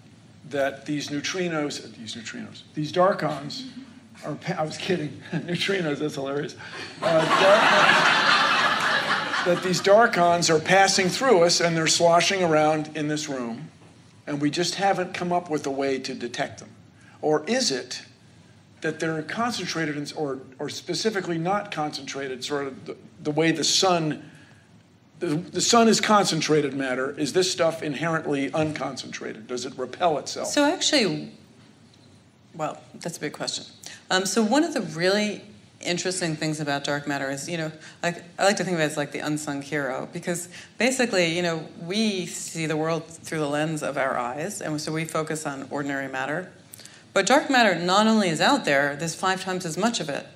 that 0.51 0.85
these 0.85 1.07
neutrinos, 1.09 1.91
these 1.97 2.13
neutrinos, 2.13 2.61
these 2.75 2.91
darkons 2.91 3.63
pa- 4.21 4.55
I 4.59 4.63
was 4.63 4.77
kidding, 4.77 5.21
neutrinos, 5.31 5.99
that's 5.99 6.15
hilarious. 6.15 6.55
Uh, 7.01 7.19
dark- 7.41 8.37
that 9.45 9.63
these 9.63 9.81
darkons 9.81 10.49
are 10.49 10.59
passing 10.59 11.09
through 11.09 11.43
us 11.43 11.61
and 11.61 11.75
they're 11.75 11.87
sloshing 11.87 12.43
around 12.43 12.95
in 12.95 13.07
this 13.07 13.27
room 13.27 13.69
and 14.27 14.39
we 14.39 14.51
just 14.51 14.75
haven't 14.75 15.15
come 15.15 15.33
up 15.33 15.49
with 15.49 15.65
a 15.65 15.71
way 15.71 15.97
to 15.97 16.13
detect 16.13 16.59
them? 16.59 16.69
Or 17.21 17.43
is 17.47 17.71
it 17.71 18.03
that 18.81 18.99
they're 18.99 19.21
concentrated 19.23 19.95
in, 19.95 20.07
or, 20.15 20.39
or 20.59 20.69
specifically 20.69 21.37
not 21.37 21.71
concentrated, 21.71 22.43
sort 22.43 22.67
of 22.67 22.85
the, 22.85 22.97
the 23.21 23.31
way 23.31 23.51
the 23.51 23.63
sun 23.63 24.23
the 25.19 25.61
sun 25.61 25.87
is 25.87 26.01
concentrated 26.01 26.73
matter. 26.73 27.11
Is 27.11 27.31
this 27.33 27.51
stuff 27.51 27.83
inherently 27.83 28.49
unconcentrated? 28.49 29.45
Does 29.45 29.67
it 29.67 29.77
repel 29.77 30.17
itself? 30.17 30.47
So 30.47 30.65
actually, 30.65 31.31
well, 32.55 32.81
that's 32.95 33.17
a 33.17 33.21
big 33.21 33.33
question. 33.33 33.65
Um, 34.09 34.25
so 34.25 34.43
one 34.43 34.63
of 34.63 34.73
the 34.73 34.81
really 34.81 35.41
interesting 35.81 36.35
things 36.35 36.59
about 36.59 36.83
dark 36.83 37.07
matter 37.07 37.29
is, 37.29 37.49
you 37.49 37.57
know, 37.57 37.71
I 38.03 38.15
like 38.37 38.57
to 38.57 38.63
think 38.63 38.75
of 38.75 38.79
it 38.79 38.83
as 38.83 38.97
like 38.97 39.11
the 39.11 39.19
unsung 39.19 39.61
hero 39.61 40.07
because 40.13 40.49
basically, 40.77 41.35
you 41.35 41.41
know, 41.41 41.65
we 41.81 42.25
see 42.25 42.65
the 42.65 42.77
world 42.77 43.05
through 43.05 43.39
the 43.39 43.49
lens 43.49 43.81
of 43.81 43.97
our 43.97 44.17
eyes, 44.17 44.61
and 44.61 44.79
so 44.79 44.91
we 44.91 45.05
focus 45.05 45.45
on 45.45 45.67
ordinary 45.69 46.07
matter. 46.07 46.51
But 47.13 47.25
dark 47.25 47.49
matter 47.49 47.75
not 47.75 48.07
only 48.07 48.29
is 48.29 48.41
out 48.41 48.65
there, 48.65 48.95
there's 48.95 49.15
five 49.15 49.43
times 49.43 49.65
as 49.65 49.77
much 49.77 49.99
of 49.99 50.09
it 50.09 50.27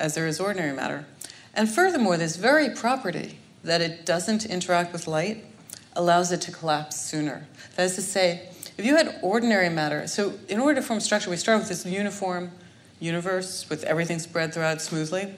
as 0.00 0.14
there 0.14 0.26
is 0.26 0.40
ordinary 0.40 0.74
matter. 0.74 1.06
And 1.54 1.70
furthermore, 1.70 2.16
this 2.16 2.36
very 2.36 2.70
property 2.70 3.38
that 3.62 3.80
it 3.80 4.04
doesn't 4.04 4.44
interact 4.44 4.92
with 4.92 5.06
light 5.06 5.44
allows 5.94 6.32
it 6.32 6.40
to 6.42 6.50
collapse 6.50 6.96
sooner. 6.96 7.46
That 7.76 7.84
is 7.84 7.94
to 7.94 8.02
say, 8.02 8.48
if 8.76 8.84
you 8.84 8.96
had 8.96 9.18
ordinary 9.22 9.68
matter, 9.68 10.06
so 10.06 10.34
in 10.48 10.60
order 10.60 10.80
to 10.80 10.86
form 10.86 11.00
structure, 11.00 11.30
we 11.30 11.36
start 11.36 11.58
with 11.58 11.68
this 11.68 11.86
uniform 11.86 12.50
universe 13.00 13.68
with 13.68 13.84
everything 13.84 14.18
spread 14.18 14.52
throughout 14.54 14.80
smoothly. 14.80 15.34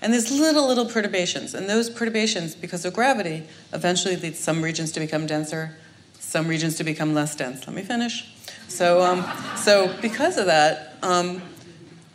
And 0.00 0.12
there's 0.12 0.30
little, 0.30 0.66
little 0.66 0.86
perturbations. 0.86 1.54
And 1.54 1.68
those 1.68 1.90
perturbations, 1.90 2.54
because 2.54 2.84
of 2.84 2.94
gravity, 2.94 3.44
eventually 3.72 4.16
lead 4.16 4.36
some 4.36 4.62
regions 4.62 4.92
to 4.92 5.00
become 5.00 5.26
denser, 5.26 5.76
some 6.18 6.46
regions 6.46 6.76
to 6.76 6.84
become 6.84 7.14
less 7.14 7.34
dense. 7.34 7.66
Let 7.66 7.74
me 7.74 7.82
finish. 7.82 8.32
So, 8.68 9.02
um, 9.02 9.26
so 9.56 9.94
because 10.00 10.38
of 10.38 10.46
that, 10.46 10.96
um, 11.02 11.42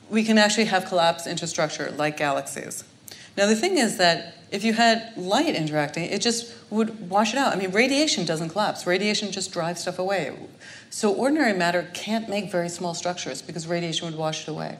we 0.10 0.24
can 0.24 0.38
actually 0.38 0.65
have 0.65 0.86
collapse 0.86 1.27
into 1.27 1.48
structure 1.48 1.92
like 1.98 2.18
galaxies. 2.18 2.84
Now, 3.36 3.48
the 3.48 3.56
thing 3.56 3.77
is 3.77 3.98
that 3.98 4.43
if 4.53 4.63
you 4.63 4.74
had 4.74 5.17
light 5.17 5.55
interacting, 5.55 6.03
it 6.03 6.22
just 6.22 6.53
would 6.69 7.10
wash 7.10 7.33
it 7.33 7.39
out. 7.39 7.53
I 7.53 7.55
mean, 7.55 7.72
radiation 7.72 8.24
doesn't 8.24 8.50
collapse, 8.50 8.86
radiation 8.86 9.31
just 9.31 9.51
drives 9.51 9.81
stuff 9.81 9.98
away. 9.98 10.31
So, 10.91 11.12
ordinary 11.12 11.53
matter 11.53 11.89
can't 11.95 12.29
make 12.29 12.51
very 12.51 12.69
small 12.69 12.93
structures 12.93 13.41
because 13.41 13.65
radiation 13.65 14.05
would 14.05 14.15
wash 14.15 14.43
it 14.43 14.51
away. 14.51 14.77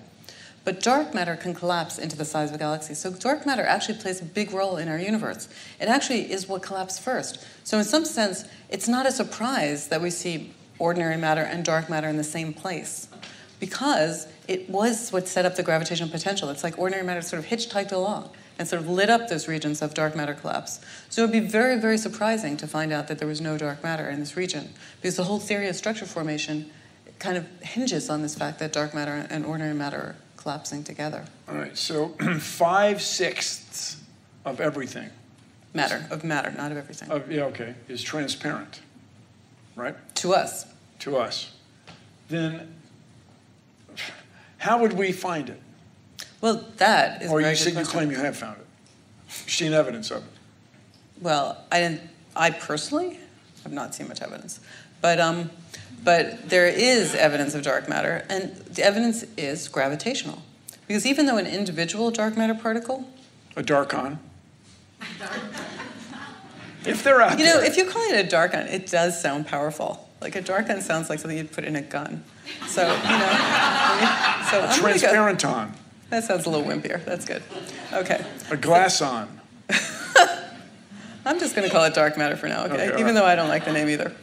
But 0.64 0.80
dark 0.80 1.16
matter 1.16 1.36
can 1.36 1.56
collapse 1.56 1.98
into 1.98 2.16
the 2.16 2.24
size 2.24 2.50
of 2.50 2.56
a 2.56 2.60
galaxy. 2.60 2.94
So, 2.94 3.12
dark 3.12 3.48
matter 3.48 3.64
actually 3.64 3.98
plays 3.98 4.22
a 4.22 4.26
big 4.26 4.52
role 4.52 4.78
in 4.78 4.88
our 4.88 5.00
universe. 5.00 5.50
It 5.82 5.88
actually 5.88 6.32
is 6.32 6.48
what 6.48 6.62
collapsed 6.62 7.02
first. 7.02 7.44
So, 7.64 7.80
in 7.80 7.84
some 7.84 8.06
sense, 8.06 8.46
it's 8.70 8.88
not 8.88 9.08
a 9.08 9.12
surprise 9.12 9.88
that 9.88 10.02
we 10.02 10.12
see 10.12 10.54
ordinary 10.78 11.18
matter 11.18 11.42
and 11.42 11.66
dark 11.66 11.90
matter 11.90 12.08
in 12.08 12.18
the 12.18 12.24
same 12.24 12.54
place 12.54 13.08
because 13.60 14.28
it 14.48 14.70
was 14.70 15.10
what 15.12 15.28
set 15.28 15.48
up 15.48 15.56
the 15.56 15.64
gravitational 15.64 16.12
potential. 16.12 16.50
It's 16.50 16.64
like 16.64 16.78
ordinary 16.78 17.04
matter 17.04 17.24
sort 17.24 17.44
of 17.44 17.50
hitchhiked 17.50 17.92
along 17.92 18.30
and 18.60 18.68
sort 18.68 18.82
of 18.82 18.88
lit 18.88 19.10
up 19.10 19.30
those 19.30 19.48
regions 19.48 19.82
of 19.82 19.94
dark 19.94 20.16
matter 20.16 20.34
collapse. 20.34 20.80
So 21.10 21.24
it 21.24 21.26
would 21.26 21.32
be 21.32 21.40
very, 21.40 21.80
very 21.80 21.98
surprising 21.98 22.56
to 22.58 22.68
find 22.68 22.94
out 22.94 23.08
that 23.08 23.20
there 23.20 23.28
was 23.28 23.42
no 23.42 23.58
dark 23.58 23.84
matter 23.84 24.10
in 24.10 24.20
this 24.20 24.36
region 24.38 24.70
because 25.02 25.16
the 25.16 25.24
whole 25.24 25.40
theory 25.40 25.68
of 25.68 25.76
structure 25.76 26.06
formation 26.06 26.70
kind 27.20 27.38
of 27.38 27.46
hinges 27.62 28.10
on 28.10 28.22
this 28.22 28.36
fact 28.36 28.60
that 28.60 28.72
dark 28.74 28.94
matter 28.94 29.26
and 29.30 29.46
ordinary 29.46 29.74
matter 29.74 29.98
are 29.98 30.16
collapsing 30.38 30.84
together. 30.84 31.26
All 31.48 31.56
right, 31.56 31.78
so 31.78 32.10
five 32.40 33.02
sixths 33.02 33.98
of 34.46 34.60
everything, 34.60 35.10
Matter, 35.74 36.06
of 36.12 36.24
matter, 36.24 36.52
not 36.52 36.72
of 36.72 36.78
everything. 36.78 37.10
of, 37.10 37.32
yeah, 37.32 37.46
okay, 37.46 37.74
is 37.88 38.04
transparent, 38.04 38.82
right, 39.76 39.96
to 40.16 40.34
us. 40.34 40.66
to 41.00 41.18
us. 41.18 41.52
Then 42.30 42.74
how 44.58 44.80
would 44.80 44.94
we 44.94 45.12
find 45.12 45.50
it? 45.50 45.60
Well, 46.44 46.66
that 46.76 47.22
is 47.22 47.32
Or 47.32 47.40
you 47.40 47.56
said 47.56 47.74
you 47.74 47.86
claim 47.86 48.12
you 48.12 48.18
have 48.18 48.36
found 48.36 48.58
it. 48.58 48.66
You've 49.28 49.50
seen 49.50 49.72
evidence 49.72 50.12
of 50.12 50.18
it. 50.18 50.30
Well, 51.22 51.58
I 51.72 51.80
didn't. 51.80 52.02
I 52.36 52.50
personally 52.50 53.18
have 53.64 53.72
not 53.72 53.96
seen 53.96 54.10
much 54.10 54.22
evidence, 54.22 54.60
but 55.00 55.22
um, 55.22 55.52
but 56.04 56.50
there 56.50 56.68
is 56.68 57.16
evidence 57.16 57.56
of 57.56 57.64
dark 57.64 57.88
matter, 57.88 58.26
and 58.30 58.54
the 58.58 58.84
evidence 58.84 59.24
is 59.38 59.70
gravitational. 59.70 60.42
Because 60.86 61.06
even 61.06 61.28
though 61.28 61.38
an 61.38 61.48
individual 61.48 62.12
dark 62.12 62.36
matter 62.36 62.54
particle, 62.56 63.08
A 63.56 63.64
darkon. 63.64 64.18
If 66.86 67.02
they're 67.06 67.22
out 67.22 67.40
you 67.40 67.46
know, 67.46 67.62
there. 67.62 67.66
if 67.72 67.78
you 67.78 67.86
call 67.86 68.02
it 68.12 68.26
a 68.26 68.28
darkon, 68.36 68.70
it 68.70 68.88
does 68.88 69.22
sound 69.22 69.48
powerful. 69.48 70.10
Like 70.20 70.36
a 70.36 70.42
darkon 70.42 70.82
sounds 70.82 71.10
like 71.10 71.20
something 71.20 71.38
you'd 71.38 71.54
put 71.54 71.64
in 71.64 71.78
a 71.78 71.82
gun. 71.82 72.26
So 72.68 72.82
you 72.82 72.88
know, 72.90 72.96
I 73.02 74.42
mean, 74.42 74.50
so 74.52 74.60
I'm 74.60 74.82
gonna 74.82 75.00
go- 75.00 75.08
transparenton, 75.08 75.72
That 76.14 76.26
sounds 76.26 76.46
a 76.46 76.50
little 76.52 76.64
wimpier. 76.64 77.04
That's 77.06 77.26
good. 77.26 77.42
Okay. 77.92 78.24
a 78.52 78.56
glass 78.56 79.02
on. 79.02 79.42
I'm 81.26 81.40
just 81.40 81.56
going 81.56 81.68
to 81.68 81.74
call 81.74 81.86
it 81.86 81.96
dark 81.96 82.20
matter 82.20 82.38
for 82.38 82.48
now, 82.48 82.66
okay? 82.66 82.76
Okay, 82.76 82.86
Even 83.00 83.06
right. 83.06 83.14
though 83.16 83.26
I 83.26 83.34
don't 83.34 83.50
like 83.50 83.66
the 83.66 83.72
name 83.72 83.90
either. 83.90 84.14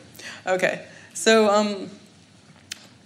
Okay. 0.46 0.86
So, 1.14 1.50
um, 1.50 1.90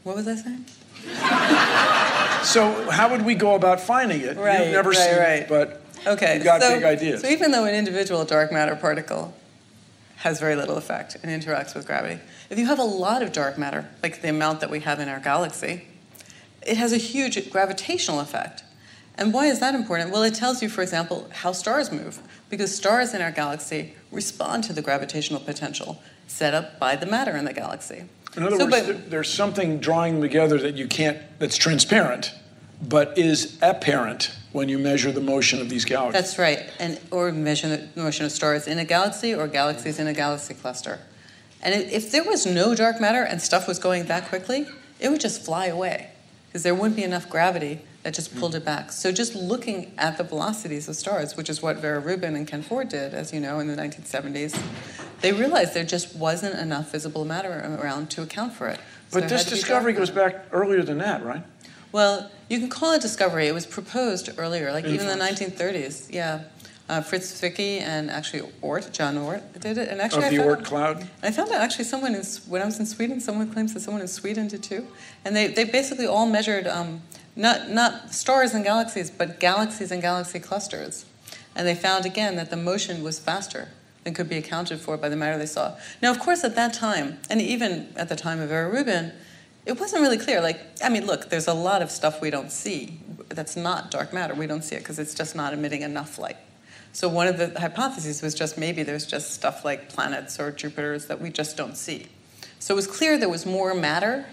what 0.02 0.16
was 0.16 0.28
I 0.28 0.34
saying? 0.34 0.66
So 2.44 2.90
how 2.90 3.10
would 3.10 3.24
we 3.24 3.34
go 3.34 3.54
about 3.54 3.80
finding 3.80 4.20
it? 4.20 4.36
Right, 4.36 4.64
You've 4.64 4.74
never 4.74 4.90
right, 4.90 4.98
seen 4.98 5.16
right. 5.18 5.42
it, 5.44 5.48
but 5.48 5.82
Okay. 6.06 6.34
You've 6.34 6.44
got 6.44 6.60
so, 6.60 6.74
big 6.74 6.84
ideas. 6.84 7.22
So 7.22 7.28
even 7.28 7.52
though 7.52 7.64
an 7.64 7.74
individual 7.74 8.22
dark 8.26 8.52
matter 8.52 8.76
particle 8.76 9.32
has 10.16 10.40
very 10.40 10.56
little 10.56 10.76
effect 10.76 11.16
and 11.22 11.42
interacts 11.42 11.74
with 11.74 11.86
gravity, 11.86 12.20
if 12.50 12.58
you 12.58 12.66
have 12.66 12.78
a 12.78 12.84
lot 12.84 13.22
of 13.22 13.32
dark 13.32 13.56
matter, 13.56 13.88
like 14.02 14.20
the 14.20 14.28
amount 14.28 14.60
that 14.60 14.68
we 14.68 14.80
have 14.80 15.00
in 15.00 15.08
our 15.08 15.20
galaxy, 15.20 15.86
it 16.66 16.76
has 16.76 16.92
a 16.92 16.98
huge 16.98 17.50
gravitational 17.50 18.20
effect. 18.20 18.62
And 19.16 19.32
why 19.32 19.46
is 19.46 19.60
that 19.60 19.74
important? 19.74 20.10
Well, 20.10 20.22
it 20.24 20.34
tells 20.34 20.62
you, 20.62 20.68
for 20.68 20.82
example, 20.82 21.28
how 21.32 21.52
stars 21.52 21.92
move, 21.92 22.18
because 22.50 22.74
stars 22.74 23.14
in 23.14 23.22
our 23.22 23.30
galaxy 23.30 23.94
respond 24.10 24.64
to 24.64 24.72
the 24.72 24.82
gravitational 24.82 25.40
potential 25.40 26.02
set 26.26 26.54
up 26.54 26.78
by 26.80 26.96
the 26.96 27.06
matter 27.06 27.36
in 27.36 27.44
the 27.44 27.52
galaxy. 27.52 28.04
in 28.36 28.42
other 28.42 28.56
So, 28.58 28.66
words, 28.66 28.86
but- 28.88 29.10
there's 29.10 29.32
something 29.32 29.78
drawing 29.78 30.14
them 30.14 30.22
together 30.22 30.58
that 30.58 30.74
you 30.74 30.88
can't, 30.88 31.18
that's 31.38 31.56
transparent, 31.56 32.32
but 32.82 33.16
is 33.16 33.56
apparent 33.62 34.32
when 34.50 34.68
you 34.68 34.76
measure 34.78 35.12
the 35.12 35.20
motion 35.20 35.60
of 35.60 35.68
these 35.68 35.84
galaxies. 35.84 36.20
That's 36.20 36.38
right, 36.38 36.68
and 36.80 36.98
or 37.12 37.30
measure 37.30 37.68
the 37.68 37.88
motion 38.00 38.26
of 38.26 38.32
stars 38.32 38.66
in 38.66 38.80
a 38.80 38.84
galaxy 38.84 39.32
or 39.34 39.46
galaxies 39.46 40.00
in 40.00 40.08
a 40.08 40.12
galaxy 40.12 40.54
cluster. 40.54 40.98
And 41.62 41.74
if 41.74 42.10
there 42.10 42.24
was 42.24 42.44
no 42.44 42.74
dark 42.74 43.00
matter 43.00 43.22
and 43.22 43.40
stuff 43.40 43.68
was 43.68 43.78
going 43.78 44.06
that 44.06 44.28
quickly, 44.28 44.66
it 44.98 45.08
would 45.10 45.20
just 45.20 45.44
fly 45.44 45.66
away 45.66 46.08
because 46.48 46.64
there 46.64 46.74
wouldn't 46.74 46.96
be 46.96 47.04
enough 47.04 47.28
gravity 47.30 47.80
that 48.04 48.12
just 48.12 48.36
pulled 48.36 48.54
it 48.54 48.64
back. 48.64 48.92
So 48.92 49.10
just 49.10 49.34
looking 49.34 49.92
at 49.96 50.18
the 50.18 50.24
velocities 50.24 50.88
of 50.88 50.94
stars, 50.94 51.36
which 51.36 51.48
is 51.48 51.62
what 51.62 51.78
Vera 51.78 51.98
Rubin 51.98 52.36
and 52.36 52.46
Kent 52.46 52.66
Ford 52.66 52.90
did, 52.90 53.14
as 53.14 53.32
you 53.32 53.40
know, 53.40 53.58
in 53.58 53.66
the 53.66 53.74
1970s, 53.74 54.60
they 55.22 55.32
realized 55.32 55.72
there 55.72 55.84
just 55.84 56.14
wasn't 56.14 56.58
enough 56.58 56.92
visible 56.92 57.24
matter 57.24 57.78
around 57.80 58.10
to 58.10 58.22
account 58.22 58.52
for 58.52 58.68
it. 58.68 58.78
So 59.08 59.20
but 59.20 59.28
this 59.28 59.44
had 59.44 59.48
to 59.48 59.54
be 59.54 59.60
discovery 59.60 59.92
goes 59.94 60.10
back 60.10 60.44
earlier 60.52 60.82
than 60.82 60.98
that, 60.98 61.24
right? 61.24 61.42
Well, 61.92 62.30
you 62.50 62.58
can 62.58 62.68
call 62.68 62.92
it 62.92 63.00
discovery. 63.00 63.46
It 63.46 63.54
was 63.54 63.64
proposed 63.64 64.28
earlier, 64.36 64.70
like 64.70 64.84
even 64.84 65.08
in 65.08 65.18
the 65.18 65.24
1930s. 65.24 66.12
Yeah, 66.12 66.44
uh, 66.88 67.00
Fritz 67.00 67.40
Zwicky 67.40 67.80
and 67.80 68.10
actually 68.10 68.42
Oort, 68.62 68.92
John 68.92 69.16
Oort, 69.16 69.42
did 69.60 69.78
it. 69.78 69.88
And 69.88 70.00
actually, 70.00 70.24
Of 70.24 70.30
the 70.30 70.40
I 70.42 70.44
found, 70.44 70.58
Oort 70.58 70.64
cloud? 70.64 71.08
I 71.22 71.30
found 71.30 71.50
out 71.52 71.62
actually 71.62 71.84
someone 71.84 72.14
in, 72.14 72.22
when 72.48 72.60
I 72.60 72.66
was 72.66 72.78
in 72.78 72.84
Sweden, 72.84 73.20
someone 73.20 73.50
claims 73.50 73.72
that 73.72 73.80
someone 73.80 74.02
in 74.02 74.08
Sweden 74.08 74.48
did 74.48 74.62
too. 74.62 74.86
And 75.24 75.34
they, 75.34 75.46
they 75.46 75.64
basically 75.64 76.06
all 76.06 76.26
measured 76.26 76.66
um, 76.66 77.02
not 77.36 77.70
not 77.70 78.14
stars 78.14 78.54
and 78.54 78.64
galaxies, 78.64 79.10
but 79.10 79.40
galaxies 79.40 79.90
and 79.90 80.00
galaxy 80.00 80.38
clusters. 80.38 81.04
And 81.56 81.66
they 81.66 81.74
found 81.74 82.04
again 82.04 82.36
that 82.36 82.50
the 82.50 82.56
motion 82.56 83.02
was 83.02 83.18
faster 83.18 83.68
than 84.02 84.14
could 84.14 84.28
be 84.28 84.36
accounted 84.36 84.80
for 84.80 84.96
by 84.96 85.08
the 85.08 85.16
matter 85.16 85.38
they 85.38 85.46
saw. 85.46 85.76
Now, 86.02 86.10
of 86.10 86.18
course, 86.18 86.44
at 86.44 86.54
that 86.56 86.74
time, 86.74 87.18
and 87.30 87.40
even 87.40 87.88
at 87.96 88.08
the 88.08 88.16
time 88.16 88.40
of 88.40 88.50
Vera 88.50 88.70
Rubin, 88.70 89.12
it 89.66 89.80
wasn't 89.80 90.02
really 90.02 90.18
clear. 90.18 90.40
Like, 90.40 90.60
I 90.82 90.88
mean, 90.88 91.06
look, 91.06 91.30
there's 91.30 91.48
a 91.48 91.54
lot 91.54 91.80
of 91.80 91.90
stuff 91.90 92.20
we 92.20 92.30
don't 92.30 92.52
see 92.52 93.00
that's 93.28 93.56
not 93.56 93.90
dark 93.90 94.12
matter. 94.12 94.34
We 94.34 94.46
don't 94.46 94.62
see 94.62 94.76
it 94.76 94.80
because 94.80 94.98
it's 94.98 95.14
just 95.14 95.34
not 95.34 95.54
emitting 95.54 95.82
enough 95.82 96.18
light. 96.18 96.36
So 96.92 97.08
one 97.08 97.26
of 97.26 97.38
the 97.38 97.58
hypotheses 97.58 98.22
was 98.22 98.34
just 98.34 98.56
maybe 98.56 98.82
there's 98.82 99.06
just 99.06 99.32
stuff 99.32 99.64
like 99.64 99.88
planets 99.88 100.38
or 100.38 100.52
Jupiters 100.52 101.06
that 101.06 101.20
we 101.20 101.30
just 101.30 101.56
don't 101.56 101.76
see. 101.76 102.06
So 102.60 102.74
it 102.74 102.76
was 102.76 102.86
clear 102.86 103.18
there 103.18 103.28
was 103.28 103.44
more 103.44 103.74
matter 103.74 104.26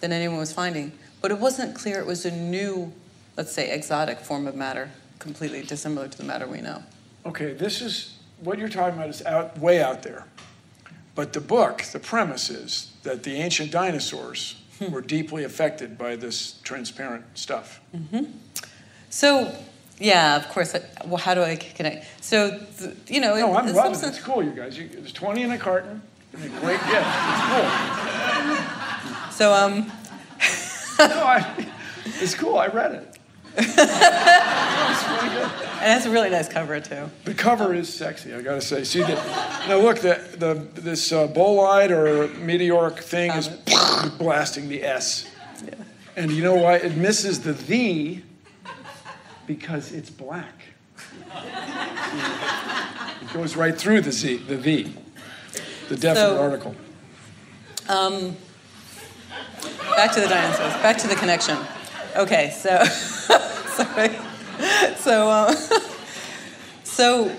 than 0.00 0.12
anyone 0.12 0.38
was 0.38 0.52
finding, 0.52 0.92
but 1.20 1.30
it 1.30 1.38
wasn't 1.38 1.74
clear 1.74 1.98
it 1.98 2.06
was 2.06 2.24
a 2.24 2.30
new, 2.30 2.92
let's 3.36 3.52
say, 3.52 3.70
exotic 3.72 4.20
form 4.20 4.46
of 4.46 4.54
matter, 4.54 4.90
completely 5.18 5.62
dissimilar 5.62 6.08
to 6.08 6.18
the 6.18 6.24
matter 6.24 6.46
we 6.46 6.60
know. 6.60 6.82
Okay, 7.24 7.52
this 7.52 7.80
is, 7.80 8.16
what 8.40 8.58
you're 8.58 8.68
talking 8.68 8.96
about 8.98 9.08
is 9.10 9.24
out, 9.24 9.58
way 9.58 9.82
out 9.82 10.02
there. 10.02 10.24
But 11.14 11.32
the 11.32 11.40
book, 11.40 11.82
the 11.82 11.98
premise 11.98 12.50
is 12.50 12.92
that 13.02 13.22
the 13.22 13.36
ancient 13.36 13.70
dinosaurs 13.72 14.56
Hmm. 14.78 14.92
were 14.92 15.00
deeply 15.00 15.42
affected 15.44 15.96
by 15.96 16.16
this 16.16 16.60
transparent 16.62 17.24
stuff. 17.32 17.80
So, 19.08 19.50
yeah, 19.98 20.36
of 20.36 20.50
course. 20.50 20.76
Well, 21.06 21.16
how 21.16 21.32
do 21.32 21.42
I 21.42 21.56
connect? 21.56 22.22
So, 22.22 22.60
you 23.08 23.20
know, 23.22 23.36
No, 23.36 23.56
I'm 23.56 23.72
loving 23.72 23.98
it. 23.98 24.04
It's 24.06 24.20
cool, 24.22 24.42
you 24.42 24.50
guys. 24.50 24.76
You, 24.76 24.86
there's 24.88 25.14
20 25.14 25.42
in 25.44 25.50
a 25.52 25.56
carton. 25.58 26.02
It's 26.34 26.44
a 26.44 26.48
great 26.60 26.78
gift. 26.80 27.06
It's 27.06 27.42
cool. 27.48 29.30
So, 29.30 29.54
um, 29.54 29.90
I, 30.98 31.66
it's 32.20 32.34
cool. 32.34 32.56
I 32.58 32.66
read 32.68 32.92
it. 32.94 33.18
it's 33.58 35.08
really 35.08 35.28
good. 35.34 35.50
and 35.50 35.82
it 35.82 35.94
has 35.94 36.06
a 36.06 36.10
really 36.10 36.30
nice 36.30 36.48
cover 36.48 36.78
too. 36.80 37.10
The 37.24 37.34
cover 37.34 37.74
is 37.74 37.92
sexy, 37.92 38.34
I 38.34 38.42
gotta 38.42 38.60
say. 38.60 38.84
See, 38.84 39.00
the, 39.00 39.14
now 39.68 39.78
look, 39.78 39.98
the, 40.00 40.20
the, 40.36 40.80
this 40.80 41.10
uh, 41.12 41.26
bolide 41.28 41.90
or 41.90 42.28
meteoric 42.38 42.98
thing 43.00 43.30
is 43.32 43.48
blasting 44.18 44.68
the 44.68 44.82
S. 44.84 45.26
Yeah. 45.64 45.74
And 46.16 46.30
you 46.30 46.42
know 46.42 46.54
why? 46.54 46.76
It 46.76 46.96
misses 46.96 47.40
the 47.40 47.52
the 47.52 48.22
because 49.46 49.92
it's 49.92 50.10
black. 50.10 50.52
It 53.22 53.32
goes 53.32 53.56
right 53.56 53.76
through 53.76 54.00
the 54.02 54.12
Z, 54.12 54.36
the 54.48 54.56
the, 54.56 54.86
the 55.88 55.96
definite 55.96 56.16
So- 56.16 56.42
article. 56.42 56.74
Um, 57.88 58.36
back 59.96 60.12
to 60.12 60.20
the 60.20 60.28
dinosaurs. 60.28 60.74
Back 60.74 60.98
to 60.98 61.08
the 61.08 61.14
connection. 61.14 61.58
Okay, 62.16 62.50
so 62.50 62.84
sorry. 62.84 64.16
So, 64.96 65.30
um, 65.30 65.56
so 66.84 67.34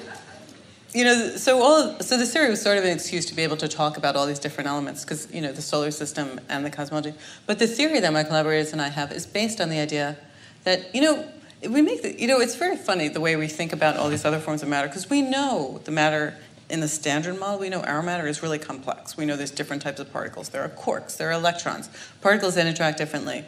you 0.93 1.03
know, 1.03 1.37
so 1.37 1.61
all 1.61 1.99
so 1.99 2.17
the 2.17 2.25
theory 2.25 2.49
was 2.49 2.61
sort 2.61 2.77
of 2.77 2.83
an 2.83 2.91
excuse 2.91 3.25
to 3.27 3.35
be 3.35 3.43
able 3.43 3.57
to 3.57 3.67
talk 3.67 3.97
about 3.97 4.15
all 4.15 4.25
these 4.25 4.39
different 4.39 4.67
elements 4.67 5.03
because 5.03 5.31
you 5.31 5.41
know 5.41 5.51
the 5.51 5.61
solar 5.61 5.91
system 5.91 6.39
and 6.49 6.65
the 6.65 6.71
cosmology. 6.71 7.13
But 7.45 7.59
the 7.59 7.67
theory 7.67 7.99
that 7.99 8.11
my 8.11 8.23
collaborators 8.23 8.73
and 8.73 8.81
I 8.81 8.89
have 8.89 9.11
is 9.11 9.25
based 9.25 9.61
on 9.61 9.69
the 9.69 9.79
idea 9.79 10.17
that 10.63 10.93
you 10.95 11.01
know 11.01 11.27
we 11.69 11.81
make 11.81 12.01
the, 12.01 12.19
you 12.19 12.27
know 12.27 12.39
it's 12.39 12.55
very 12.55 12.75
funny 12.75 13.07
the 13.07 13.21
way 13.21 13.35
we 13.35 13.47
think 13.47 13.73
about 13.73 13.97
all 13.97 14.09
these 14.09 14.25
other 14.25 14.39
forms 14.39 14.63
of 14.63 14.69
matter 14.69 14.87
because 14.87 15.09
we 15.09 15.21
know 15.21 15.79
the 15.85 15.91
matter 15.91 16.35
in 16.69 16.79
the 16.79 16.87
standard 16.87 17.39
model 17.39 17.59
we 17.59 17.69
know 17.69 17.81
our 17.81 18.03
matter 18.03 18.27
is 18.27 18.43
really 18.43 18.59
complex 18.59 19.15
we 19.15 19.25
know 19.25 19.35
there's 19.35 19.51
different 19.51 19.81
types 19.81 19.99
of 19.99 20.11
particles 20.11 20.49
there 20.49 20.63
are 20.63 20.69
quarks 20.69 21.17
there 21.17 21.29
are 21.29 21.33
electrons 21.33 21.89
particles 22.21 22.55
that 22.55 22.67
interact 22.67 22.97
differently 22.97 23.45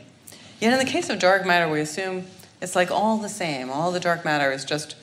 yet 0.59 0.71
in 0.71 0.79
the 0.79 0.91
case 0.91 1.09
of 1.09 1.19
dark 1.19 1.45
matter 1.45 1.69
we 1.69 1.79
assume 1.79 2.25
it's 2.61 2.75
like 2.75 2.91
all 2.91 3.17
the 3.17 3.29
same 3.29 3.69
all 3.69 3.91
the 3.91 3.99
dark 3.99 4.23
matter 4.23 4.51
is 4.51 4.63
just 4.63 4.95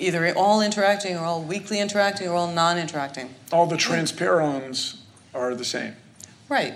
either 0.00 0.32
all 0.36 0.60
interacting 0.60 1.16
or 1.16 1.24
all 1.24 1.42
weakly 1.42 1.78
interacting 1.78 2.28
or 2.28 2.34
all 2.34 2.52
non-interacting 2.52 3.34
All 3.52 3.66
the 3.66 3.76
transparons 3.76 4.96
are 5.34 5.54
the 5.54 5.64
same. 5.64 5.94
Right. 6.48 6.74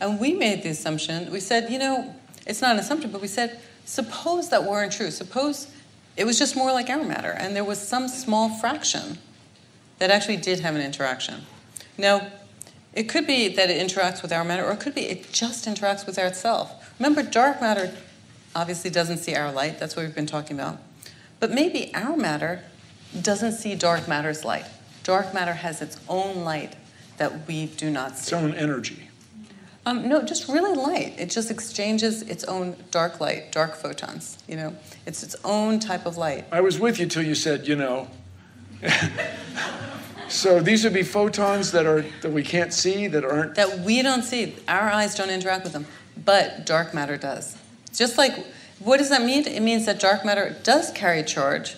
And 0.00 0.18
we 0.18 0.34
made 0.34 0.62
the 0.62 0.70
assumption, 0.70 1.30
we 1.30 1.40
said, 1.40 1.70
you 1.70 1.78
know, 1.78 2.14
it's 2.46 2.60
not 2.60 2.72
an 2.72 2.78
assumption, 2.78 3.10
but 3.10 3.20
we 3.20 3.28
said, 3.28 3.60
suppose 3.84 4.48
that 4.50 4.64
weren't 4.64 4.92
true. 4.92 5.10
Suppose 5.10 5.68
it 6.16 6.24
was 6.24 6.38
just 6.38 6.56
more 6.56 6.72
like 6.72 6.90
our 6.90 7.02
matter, 7.02 7.30
and 7.30 7.54
there 7.54 7.64
was 7.64 7.78
some 7.78 8.08
small 8.08 8.48
fraction 8.48 9.18
that 9.98 10.10
actually 10.10 10.36
did 10.36 10.60
have 10.60 10.74
an 10.74 10.82
interaction. 10.82 11.42
Now, 11.98 12.30
it 12.92 13.08
could 13.08 13.26
be 13.26 13.48
that 13.48 13.70
it 13.70 13.80
interacts 13.80 14.22
with 14.22 14.32
our 14.32 14.44
matter, 14.44 14.64
or 14.64 14.72
it 14.72 14.80
could 14.80 14.94
be 14.94 15.02
it 15.02 15.32
just 15.32 15.66
interacts 15.66 16.06
with 16.06 16.18
itself. 16.18 16.94
Remember, 16.98 17.22
dark 17.22 17.60
matter 17.60 17.94
obviously 18.54 18.90
doesn't 18.90 19.18
see 19.18 19.34
our 19.34 19.52
light, 19.52 19.78
that's 19.78 19.94
what 19.94 20.06
we've 20.06 20.14
been 20.14 20.26
talking 20.26 20.58
about. 20.58 20.78
But 21.40 21.50
maybe 21.50 21.94
our 21.94 22.16
matter 22.16 22.62
doesn't 23.20 23.52
see 23.52 23.74
dark 23.74 24.08
matter's 24.08 24.44
light. 24.44 24.64
Dark 25.04 25.34
matter 25.34 25.52
has 25.52 25.82
its 25.82 25.98
own 26.08 26.42
light 26.42 26.74
that 27.18 27.46
we 27.46 27.66
do 27.66 27.90
not 27.90 28.16
see. 28.16 28.22
Its 28.22 28.32
own 28.32 28.54
energy. 28.54 29.08
Um, 29.84 30.08
no, 30.08 30.22
just 30.22 30.48
really 30.48 30.74
light. 30.74 31.14
It 31.16 31.30
just 31.30 31.50
exchanges 31.50 32.22
its 32.22 32.42
own 32.44 32.76
dark 32.90 33.20
light, 33.20 33.52
dark 33.52 33.76
photons. 33.76 34.38
You 34.48 34.56
know, 34.56 34.76
it's 35.06 35.22
its 35.22 35.36
own 35.44 35.78
type 35.78 36.06
of 36.06 36.16
light. 36.16 36.44
I 36.50 36.60
was 36.60 36.80
with 36.80 36.98
you 36.98 37.06
till 37.06 37.22
you 37.22 37.36
said, 37.36 37.68
you 37.68 37.76
know. 37.76 38.08
so 40.28 40.60
these 40.60 40.84
would 40.84 40.92
be 40.92 41.02
photons 41.02 41.72
that 41.72 41.86
are 41.86 42.04
that 42.22 42.32
we 42.32 42.42
can't 42.42 42.72
see, 42.72 43.06
that 43.08 43.24
aren't. 43.24 43.54
That 43.54 43.80
we 43.80 44.02
don't 44.02 44.22
see. 44.22 44.56
Our 44.68 44.88
eyes 44.88 45.14
don't 45.14 45.30
interact 45.30 45.64
with 45.64 45.72
them, 45.72 45.86
but 46.24 46.66
dark 46.66 46.94
matter 46.94 47.16
does. 47.16 47.56
Just 47.94 48.18
like, 48.18 48.34
what 48.78 48.98
does 48.98 49.08
that 49.08 49.22
mean? 49.22 49.46
It 49.46 49.60
means 49.60 49.86
that 49.86 49.98
dark 49.98 50.24
matter 50.24 50.56
does 50.62 50.90
carry 50.92 51.22
charge, 51.22 51.76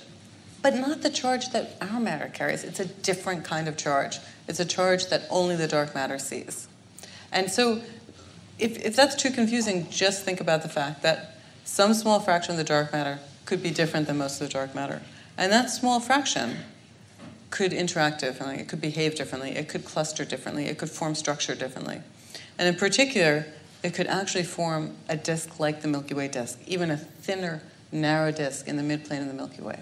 but 0.62 0.74
not 0.74 1.02
the 1.02 1.10
charge 1.10 1.50
that 1.50 1.76
our 1.80 2.00
matter 2.00 2.28
carries. 2.28 2.64
It's 2.64 2.80
a 2.80 2.86
different 2.86 3.44
kind 3.44 3.68
of 3.68 3.76
charge. 3.76 4.18
It's 4.48 4.60
a 4.60 4.64
charge 4.64 5.06
that 5.08 5.22
only 5.30 5.54
the 5.54 5.68
dark 5.68 5.94
matter 5.94 6.18
sees. 6.18 6.66
And 7.30 7.50
so, 7.50 7.82
if, 8.58 8.84
if 8.84 8.96
that's 8.96 9.14
too 9.14 9.30
confusing, 9.30 9.88
just 9.90 10.24
think 10.24 10.40
about 10.40 10.62
the 10.62 10.68
fact 10.68 11.02
that 11.02 11.36
some 11.64 11.94
small 11.94 12.18
fraction 12.18 12.52
of 12.52 12.58
the 12.58 12.64
dark 12.64 12.92
matter 12.92 13.20
could 13.44 13.62
be 13.62 13.70
different 13.70 14.06
than 14.06 14.18
most 14.18 14.40
of 14.40 14.48
the 14.48 14.52
dark 14.52 14.74
matter. 14.74 15.02
And 15.36 15.52
that 15.52 15.70
small 15.70 16.00
fraction 16.00 16.56
could 17.50 17.72
interact 17.72 18.20
differently, 18.20 18.60
it 18.60 18.68
could 18.68 18.80
behave 18.80 19.14
differently, 19.14 19.50
it 19.52 19.68
could 19.68 19.84
cluster 19.84 20.24
differently, 20.24 20.66
it 20.66 20.78
could 20.78 20.90
form 20.90 21.14
structure 21.14 21.54
differently. 21.54 22.00
And 22.58 22.68
in 22.68 22.74
particular, 22.74 23.46
it 23.82 23.94
could 23.94 24.06
actually 24.06 24.44
form 24.44 24.96
a 25.08 25.16
disk 25.16 25.60
like 25.60 25.82
the 25.82 25.88
Milky 25.88 26.14
Way 26.14 26.28
disk, 26.28 26.58
even 26.66 26.90
a 26.90 26.96
thinner, 26.96 27.62
narrow 27.92 28.30
disk 28.30 28.68
in 28.68 28.76
the 28.76 28.82
midplane 28.82 29.20
of 29.20 29.28
the 29.28 29.34
Milky 29.34 29.62
Way. 29.62 29.80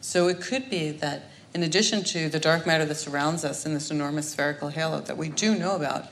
So 0.00 0.28
it 0.28 0.40
could 0.40 0.70
be 0.70 0.90
that 0.92 1.30
in 1.52 1.62
addition 1.62 2.02
to 2.04 2.28
the 2.28 2.40
dark 2.40 2.66
matter 2.66 2.84
that 2.84 2.94
surrounds 2.94 3.44
us 3.44 3.64
in 3.64 3.74
this 3.74 3.90
enormous 3.90 4.30
spherical 4.30 4.68
halo 4.68 5.00
that 5.00 5.16
we 5.16 5.28
do 5.28 5.56
know 5.56 5.76
about, 5.76 6.06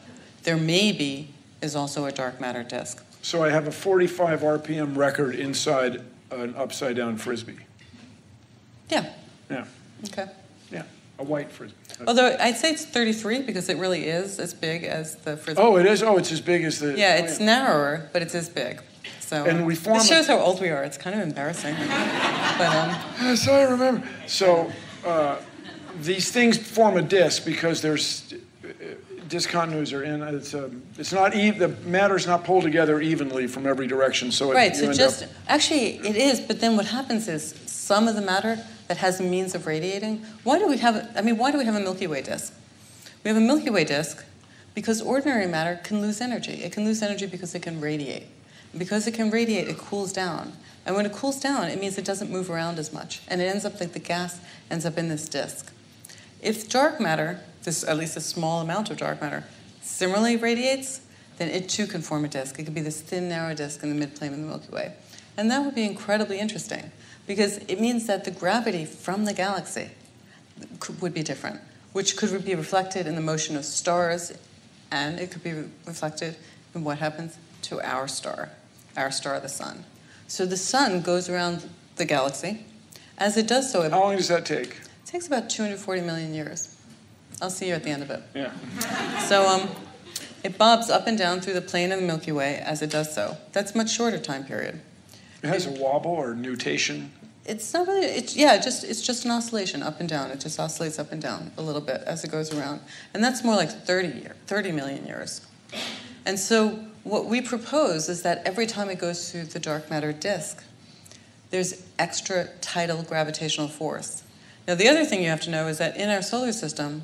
there 0.44 0.56
maybe 0.56 1.28
is 1.60 1.76
also 1.76 2.04
a 2.06 2.12
dark 2.12 2.40
matter 2.40 2.62
disk. 2.62 3.04
So 3.22 3.42
I 3.42 3.50
have 3.50 3.68
a 3.68 3.72
45 3.72 4.40
RPM 4.40 4.96
record 4.96 5.34
inside 5.34 6.02
an 6.30 6.54
upside 6.56 6.96
down 6.96 7.16
frisbee. 7.16 7.58
Yeah. 8.88 9.12
Yeah. 9.50 9.64
Okay. 10.04 10.28
A 11.18 11.24
white 11.24 11.52
frisbee. 11.52 11.76
Although 12.06 12.36
I'd 12.40 12.56
say 12.56 12.70
it's 12.72 12.84
33 12.84 13.42
because 13.42 13.68
it 13.68 13.76
really 13.76 14.06
is 14.06 14.38
as 14.38 14.54
big 14.54 14.84
as 14.84 15.16
the 15.16 15.36
frisbee. 15.36 15.62
Oh, 15.62 15.76
it 15.76 15.86
is. 15.86 16.02
Oh, 16.02 16.16
it's 16.16 16.32
as 16.32 16.40
big 16.40 16.64
as 16.64 16.78
the. 16.78 16.98
Yeah, 16.98 17.18
oh, 17.20 17.24
it's 17.24 17.38
narrower, 17.38 18.08
but 18.12 18.22
it's 18.22 18.34
as 18.34 18.48
big. 18.48 18.80
So 19.20 19.44
And 19.44 19.66
we 19.66 19.74
form 19.74 19.98
This 19.98 20.08
shows 20.08 20.26
how 20.26 20.38
old 20.38 20.60
we 20.60 20.68
are. 20.68 20.82
It's 20.84 20.98
kind 20.98 21.16
of 21.16 21.22
embarrassing. 21.26 21.74
but 21.78 22.66
um, 22.76 22.90
Yes, 23.20 23.48
I 23.48 23.62
remember. 23.62 24.06
So 24.26 24.70
uh, 25.06 25.36
these 26.00 26.30
things 26.30 26.58
form 26.58 26.96
a 26.96 27.02
disk 27.02 27.44
because 27.44 27.80
there's 27.80 28.34
uh, 28.64 28.68
discontinuities 29.28 29.96
are 29.96 30.02
in. 30.02 30.22
It's, 30.22 30.54
um, 30.54 30.82
it's 30.98 31.12
not 31.12 31.34
even 31.34 31.58
the 31.58 31.68
matter's 31.88 32.26
not 32.26 32.44
pulled 32.44 32.64
together 32.64 33.00
evenly 33.00 33.46
from 33.46 33.66
every 33.66 33.86
direction. 33.86 34.32
So 34.32 34.52
it, 34.52 34.54
right. 34.54 34.76
So 34.76 34.92
just 34.92 35.22
up- 35.22 35.30
actually, 35.48 35.96
it 36.06 36.16
is. 36.16 36.40
But 36.40 36.60
then 36.60 36.76
what 36.76 36.86
happens 36.86 37.28
is 37.28 37.54
some 37.66 38.08
of 38.08 38.14
the 38.14 38.22
matter 38.22 38.58
that 38.92 38.98
has 38.98 39.20
a 39.20 39.22
means 39.22 39.54
of 39.54 39.66
radiating. 39.66 40.22
Why 40.44 40.58
do 40.58 40.68
we 40.68 40.76
have? 40.76 41.10
I 41.16 41.22
mean, 41.22 41.38
why 41.38 41.50
do 41.50 41.56
we 41.56 41.64
have 41.64 41.74
a 41.74 41.80
Milky 41.80 42.06
Way 42.06 42.20
disk? 42.20 42.52
We 43.24 43.28
have 43.28 43.38
a 43.38 43.40
Milky 43.40 43.70
Way 43.70 43.84
disk 43.84 44.22
because 44.74 45.00
ordinary 45.00 45.46
matter 45.46 45.80
can 45.82 46.02
lose 46.02 46.20
energy. 46.20 46.62
It 46.62 46.72
can 46.72 46.84
lose 46.84 47.00
energy 47.00 47.24
because 47.24 47.54
it 47.54 47.62
can 47.62 47.80
radiate. 47.80 48.26
And 48.70 48.78
because 48.78 49.06
it 49.06 49.14
can 49.14 49.30
radiate, 49.30 49.66
it 49.66 49.78
cools 49.78 50.12
down. 50.12 50.52
And 50.84 50.94
when 50.94 51.06
it 51.06 51.12
cools 51.12 51.40
down, 51.40 51.68
it 51.68 51.80
means 51.80 51.96
it 51.96 52.04
doesn't 52.04 52.30
move 52.30 52.50
around 52.50 52.78
as 52.78 52.92
much. 52.92 53.22
And 53.28 53.40
it 53.40 53.46
ends 53.46 53.64
up 53.64 53.80
like 53.80 53.94
the 53.94 53.98
gas 53.98 54.40
ends 54.70 54.84
up 54.84 54.98
in 54.98 55.08
this 55.08 55.26
disk. 55.26 55.72
If 56.42 56.68
dark 56.68 57.00
matter, 57.00 57.40
this 57.62 57.84
at 57.84 57.96
least 57.96 58.18
a 58.18 58.20
small 58.20 58.60
amount 58.60 58.90
of 58.90 58.98
dark 58.98 59.22
matter, 59.22 59.44
similarly 59.80 60.36
radiates, 60.36 61.00
then 61.38 61.48
it 61.48 61.70
too 61.70 61.86
can 61.86 62.02
form 62.02 62.26
a 62.26 62.28
disk. 62.28 62.58
It 62.58 62.64
could 62.64 62.74
be 62.74 62.82
this 62.82 63.00
thin, 63.00 63.30
narrow 63.30 63.54
disk 63.54 63.82
in 63.82 63.98
the 63.98 64.06
midplane 64.06 64.32
of 64.34 64.36
the 64.36 64.46
Milky 64.48 64.70
Way. 64.70 64.92
And 65.38 65.50
that 65.50 65.64
would 65.64 65.74
be 65.74 65.84
incredibly 65.84 66.38
interesting 66.38 66.92
because 67.26 67.58
it 67.58 67.80
means 67.80 68.06
that 68.06 68.24
the 68.24 68.30
gravity 68.30 68.84
from 68.84 69.24
the 69.24 69.32
galaxy 69.32 69.90
could, 70.80 71.00
would 71.00 71.14
be 71.14 71.22
different, 71.22 71.60
which 71.92 72.16
could 72.16 72.44
be 72.44 72.54
reflected 72.54 73.06
in 73.06 73.14
the 73.14 73.20
motion 73.20 73.56
of 73.56 73.64
stars, 73.64 74.32
and 74.90 75.18
it 75.18 75.30
could 75.30 75.42
be 75.42 75.52
reflected 75.86 76.36
in 76.74 76.84
what 76.84 76.98
happens 76.98 77.36
to 77.62 77.80
our 77.80 78.08
star, 78.08 78.50
our 78.96 79.10
star, 79.10 79.38
the 79.40 79.48
sun. 79.48 79.84
So 80.26 80.46
the 80.46 80.56
sun 80.56 81.02
goes 81.02 81.28
around 81.28 81.68
the 81.96 82.04
galaxy. 82.04 82.64
As 83.18 83.36
it 83.36 83.46
does 83.46 83.70
so, 83.70 83.82
it 83.82 83.92
How 83.92 84.00
long 84.00 84.16
does 84.16 84.28
that 84.28 84.46
take? 84.46 84.70
It 84.70 85.06
takes 85.06 85.26
about 85.26 85.50
240 85.50 86.00
million 86.00 86.34
years. 86.34 86.76
I'll 87.40 87.50
see 87.50 87.68
you 87.68 87.74
at 87.74 87.84
the 87.84 87.90
end 87.90 88.02
of 88.02 88.10
it. 88.10 88.22
Yeah. 88.34 88.52
So 89.28 89.46
um, 89.46 89.68
it 90.42 90.58
bobs 90.58 90.90
up 90.90 91.06
and 91.06 91.16
down 91.16 91.40
through 91.40 91.54
the 91.54 91.62
plane 91.62 91.92
of 91.92 92.00
the 92.00 92.06
Milky 92.06 92.32
Way 92.32 92.56
as 92.56 92.82
it 92.82 92.90
does 92.90 93.14
so. 93.14 93.36
That's 93.52 93.72
a 93.72 93.76
much 93.76 93.90
shorter 93.90 94.18
time 94.18 94.44
period. 94.44 94.80
It 95.42 95.48
has 95.48 95.66
a 95.66 95.70
wobble 95.70 96.12
or 96.12 96.34
nutation. 96.34 97.12
It's 97.44 97.74
not 97.74 97.88
really. 97.88 98.06
It's 98.06 98.36
yeah. 98.36 98.58
Just 98.58 98.84
it's 98.84 99.02
just 99.02 99.24
an 99.24 99.32
oscillation 99.32 99.82
up 99.82 99.98
and 99.98 100.08
down. 100.08 100.30
It 100.30 100.38
just 100.38 100.60
oscillates 100.60 100.98
up 100.98 101.10
and 101.10 101.20
down 101.20 101.50
a 101.56 101.62
little 101.62 101.80
bit 101.80 102.02
as 102.06 102.22
it 102.22 102.30
goes 102.30 102.54
around, 102.54 102.80
and 103.12 103.22
that's 103.22 103.42
more 103.42 103.56
like 103.56 103.70
30 103.70 104.20
year, 104.20 104.36
30 104.46 104.70
million 104.72 105.06
years. 105.06 105.44
And 106.24 106.38
so 106.38 106.78
what 107.02 107.26
we 107.26 107.40
propose 107.40 108.08
is 108.08 108.22
that 108.22 108.42
every 108.46 108.66
time 108.66 108.88
it 108.88 109.00
goes 109.00 109.32
through 109.32 109.44
the 109.44 109.58
dark 109.58 109.90
matter 109.90 110.12
disk, 110.12 110.62
there's 111.50 111.84
extra 111.98 112.48
tidal 112.60 113.02
gravitational 113.02 113.66
force. 113.66 114.22
Now 114.68 114.76
the 114.76 114.86
other 114.86 115.04
thing 115.04 115.20
you 115.20 115.28
have 115.28 115.40
to 115.40 115.50
know 115.50 115.66
is 115.66 115.78
that 115.78 115.96
in 115.96 116.08
our 116.10 116.22
solar 116.22 116.52
system, 116.52 117.02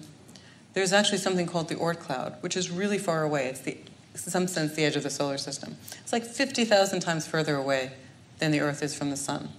there's 0.74 0.92
actually 0.92 1.18
something 1.18 1.46
called 1.46 1.68
the 1.68 1.74
Oort 1.74 1.98
cloud, 1.98 2.37
which 2.40 2.57
is 2.57 2.70
really 2.70 2.98
far 2.98 3.24
away. 3.24 3.48
It's 3.48 3.61
the, 3.61 3.72
in 3.72 4.18
some 4.18 4.46
sense, 4.46 4.74
the 4.74 4.85
edge 4.85 4.94
of 4.94 5.03
the 5.03 5.11
solar 5.11 5.38
system. 5.38 5.77
It's 6.01 6.12
like 6.12 6.24
50,000 6.24 7.01
times 7.01 7.27
further 7.27 7.57
away 7.57 7.90
than 8.38 8.51
the 8.51 8.61
Earth 8.61 8.83
is 8.83 8.94
from 8.94 9.11
the 9.11 9.16
sun. 9.16 9.51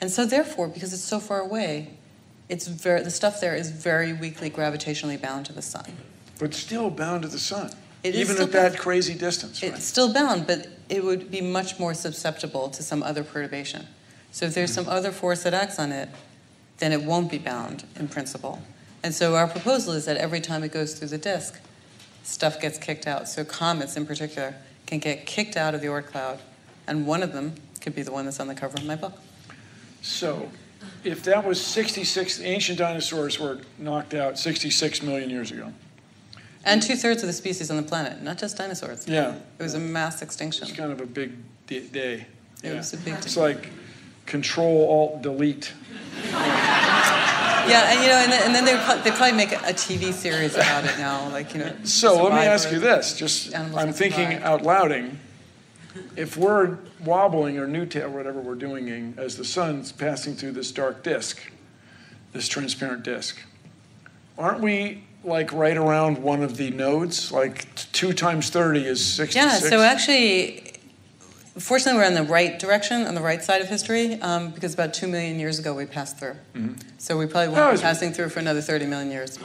And 0.00 0.10
so, 0.10 0.24
therefore, 0.24 0.68
because 0.68 0.92
it's 0.92 1.04
so 1.04 1.20
far 1.20 1.40
away, 1.40 1.90
it's 2.48 2.66
very, 2.66 3.02
the 3.02 3.10
stuff 3.10 3.40
there 3.40 3.54
is 3.54 3.70
very 3.70 4.12
weakly 4.12 4.50
gravitationally 4.50 5.20
bound 5.20 5.46
to 5.46 5.52
the 5.52 5.62
sun. 5.62 5.96
But 6.38 6.54
still 6.54 6.90
bound 6.90 7.22
to 7.22 7.28
the 7.28 7.38
sun. 7.38 7.70
It 8.02 8.14
even 8.14 8.38
at 8.38 8.50
that 8.52 8.72
bound. 8.72 8.78
crazy 8.78 9.14
distance. 9.14 9.62
It's 9.62 9.72
right? 9.72 9.82
still 9.82 10.12
bound, 10.12 10.46
but 10.46 10.68
it 10.88 11.04
would 11.04 11.30
be 11.30 11.40
much 11.40 11.78
more 11.78 11.92
susceptible 11.92 12.70
to 12.70 12.82
some 12.82 13.02
other 13.02 13.22
perturbation. 13.22 13.86
So 14.32 14.46
if 14.46 14.54
there's 14.54 14.72
some 14.72 14.84
mm-hmm. 14.84 14.94
other 14.94 15.12
force 15.12 15.42
that 15.42 15.54
acts 15.54 15.78
on 15.78 15.92
it, 15.92 16.08
then 16.78 16.92
it 16.92 17.02
won't 17.02 17.30
be 17.30 17.38
bound 17.38 17.84
in 17.96 18.08
principle. 18.08 18.62
And 19.02 19.14
so 19.14 19.36
our 19.36 19.46
proposal 19.46 19.92
is 19.92 20.06
that 20.06 20.16
every 20.16 20.40
time 20.40 20.62
it 20.62 20.72
goes 20.72 20.94
through 20.94 21.08
the 21.08 21.18
disk, 21.18 21.60
stuff 22.22 22.60
gets 22.60 22.78
kicked 22.78 23.06
out. 23.06 23.28
So 23.28 23.44
comets 23.44 23.96
in 23.96 24.06
particular 24.06 24.54
can 24.86 24.98
get 24.98 25.26
kicked 25.26 25.56
out 25.56 25.74
of 25.74 25.80
the 25.80 25.86
Oort 25.86 26.06
cloud, 26.06 26.40
and 26.86 27.06
one 27.06 27.22
of 27.22 27.32
them 27.32 27.54
could 27.80 27.94
be 27.94 28.02
the 28.02 28.12
one 28.12 28.24
that's 28.24 28.40
on 28.40 28.48
the 28.48 28.54
cover 28.54 28.76
of 28.76 28.84
my 28.84 28.96
book. 28.96 29.14
So, 30.02 30.50
if 31.04 31.22
that 31.24 31.44
was 31.44 31.64
66, 31.64 32.38
the 32.38 32.46
ancient 32.46 32.78
dinosaurs 32.78 33.38
were 33.38 33.60
knocked 33.78 34.14
out 34.14 34.38
66 34.38 35.02
million 35.02 35.30
years 35.30 35.50
ago. 35.50 35.72
And 36.64 36.82
two 36.82 36.96
thirds 36.96 37.22
of 37.22 37.26
the 37.26 37.32
species 37.32 37.70
on 37.70 37.76
the 37.76 37.82
planet, 37.82 38.22
not 38.22 38.38
just 38.38 38.56
dinosaurs. 38.56 39.08
Yeah. 39.08 39.34
It 39.58 39.62
was 39.62 39.74
a 39.74 39.78
mass 39.78 40.20
extinction. 40.20 40.68
It's 40.68 40.76
kind 40.76 40.92
of 40.92 41.00
a 41.00 41.06
big 41.06 41.32
d- 41.66 41.88
day. 41.88 42.26
It 42.62 42.76
was 42.76 42.92
a 42.92 42.98
big 42.98 43.14
day. 43.14 43.20
It's 43.20 43.36
like 43.36 43.70
Control 44.26 44.88
Alt 44.88 45.22
Delete. 45.22 45.72
Yeah, 47.68 47.92
and 47.92 48.00
you 48.02 48.08
know, 48.08 48.16
and 48.16 48.32
then, 48.32 48.42
and 48.46 48.54
then 48.54 48.64
they 48.64 48.76
pro- 48.84 49.00
they 49.02 49.10
probably 49.10 49.36
make 49.36 49.52
a 49.52 49.72
TV 49.72 50.12
series 50.12 50.54
about 50.54 50.84
it 50.84 50.98
now, 50.98 51.28
like 51.30 51.54
you 51.54 51.60
know. 51.60 51.72
So 51.84 52.24
let 52.24 52.32
me 52.32 52.40
ask 52.40 52.70
you 52.72 52.78
this: 52.78 53.16
just 53.16 53.54
I'm 53.54 53.92
thinking 53.92 54.42
out 54.42 54.62
louding. 54.62 55.18
If 56.16 56.36
we're 56.36 56.78
wobbling 57.04 57.58
or 57.58 57.66
or 58.02 58.08
whatever 58.10 58.40
we're 58.40 58.54
doing 58.54 58.88
as 59.16 59.36
the 59.36 59.44
sun's 59.44 59.92
passing 59.92 60.34
through 60.34 60.52
this 60.52 60.70
dark 60.72 61.02
disk, 61.02 61.40
this 62.32 62.48
transparent 62.48 63.02
disk, 63.02 63.38
aren't 64.38 64.60
we 64.60 65.04
like 65.24 65.52
right 65.52 65.76
around 65.76 66.18
one 66.18 66.42
of 66.42 66.56
the 66.56 66.70
nodes? 66.70 67.32
Like 67.32 67.74
two 67.92 68.12
times 68.12 68.50
thirty 68.50 68.84
is 68.86 69.04
sixty-six. 69.04 69.62
Yeah, 69.62 69.68
so 69.70 69.82
actually, 69.82 70.74
fortunately, 71.58 72.00
we're 72.00 72.06
in 72.06 72.14
the 72.14 72.22
right 72.22 72.58
direction, 72.58 73.06
on 73.06 73.14
the 73.14 73.20
right 73.20 73.42
side 73.42 73.60
of 73.60 73.68
history, 73.68 74.20
um, 74.22 74.50
because 74.50 74.74
about 74.74 74.94
two 74.94 75.08
million 75.08 75.38
years 75.38 75.58
ago 75.58 75.74
we 75.74 75.86
passed 75.86 76.18
through. 76.18 76.36
So 76.98 77.18
we 77.18 77.26
probably 77.26 77.54
Oh, 77.56 77.66
won't 77.66 77.76
be 77.76 77.82
passing 77.82 78.12
through 78.12 78.28
for 78.30 78.38
another 78.40 78.60
30 78.60 78.86
million 78.86 79.10
years. 79.10 79.38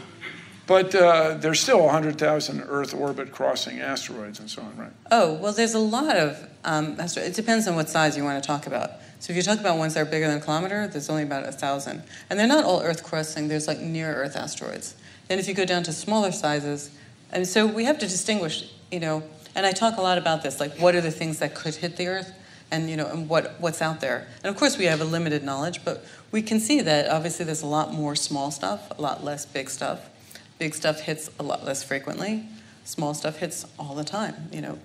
But 0.68 0.96
uh, 0.96 1.36
there's 1.36 1.60
still 1.60 1.84
100,000 1.84 2.62
Earth 2.62 2.94
orbit 2.94 3.32
crossing 3.32 3.82
asteroids 3.82 4.40
and 4.40 4.50
so 4.50 4.64
on, 4.64 4.76
right? 4.78 4.92
Oh, 5.12 5.34
well, 5.36 5.54
there's 5.54 5.76
a 5.76 5.80
lot 5.80 6.16
of, 6.16 6.50
um, 6.64 7.00
astro- 7.00 7.24
it 7.24 7.36
depends 7.36 7.68
on 7.68 7.76
what 7.76 7.88
size 7.88 8.18
you 8.18 8.24
want 8.24 8.42
to 8.42 8.48
talk 8.48 8.66
about. 8.66 8.92
So 9.20 9.32
if 9.32 9.38
you 9.38 9.44
talk 9.44 9.60
about 9.60 9.78
ones 9.78 9.94
that 9.94 10.02
are 10.02 10.10
bigger 10.10 10.28
than 10.28 10.38
a 10.38 10.42
kilometer, 10.42 10.88
there's 10.88 11.10
only 11.10 11.24
about 11.24 11.48
a 11.48 11.52
thousand. 11.52 12.04
And 12.30 12.40
they're 12.40 12.48
not 12.48 12.66
all 12.66 12.82
Earth 12.82 13.04
crossing, 13.04 13.48
there's 13.48 13.68
like 13.68 13.80
near 13.80 14.14
Earth 14.16 14.36
asteroids. 14.36 14.96
Then 15.28 15.40
if 15.40 15.48
you 15.48 15.54
go 15.54 15.66
down 15.66 15.84
to 15.84 15.94
smaller 15.94 16.32
sizes, 16.32 16.90
and 17.32 17.48
so 17.48 17.66
we 17.68 17.86
have 17.86 18.00
to 18.00 18.08
distinguish, 18.08 18.72
you 18.92 19.00
know, 19.00 19.24
and 19.56 19.66
I 19.66 19.72
talk 19.72 19.98
a 19.98 20.02
lot 20.02 20.18
about 20.18 20.42
this, 20.44 20.60
like 20.60 20.78
what 20.80 20.96
are 20.96 21.02
the 21.02 21.12
things 21.12 21.40
that 21.40 21.54
could 21.54 21.76
hit 21.76 21.96
the 21.98 22.08
Earth 22.08 22.32
and, 22.72 22.90
you 22.90 22.98
know, 22.98 23.08
and 23.08 23.30
what, 23.30 23.56
what's 23.60 23.82
out 23.82 24.02
there. 24.02 24.28
And 24.44 24.54
of 24.54 24.60
course 24.60 24.78
we 24.78 24.86
have 24.86 25.00
a 25.00 25.06
limited 25.06 25.44
knowledge, 25.44 25.86
but 25.86 26.04
we 26.32 26.42
can 26.42 26.60
see 26.60 26.82
that 26.82 27.10
obviously 27.10 27.46
there's 27.46 27.62
a 27.62 27.68
lot 27.68 27.94
more 27.94 28.16
small 28.16 28.50
stuff, 28.52 28.92
a 28.98 29.02
lot 29.02 29.24
less 29.24 29.46
big 29.46 29.70
stuff. 29.70 30.10
Big 30.58 30.74
stuff 30.74 31.02
hits 31.02 31.30
a 31.40 31.44
lot 31.44 31.66
less 31.66 31.84
frequently. 31.84 32.46
small 32.86 33.14
stuff 33.14 33.38
hits 33.38 33.66
all 33.80 33.96
the 33.96 34.04
time. 34.04 34.36
You 34.52 34.62
know, 34.62 34.80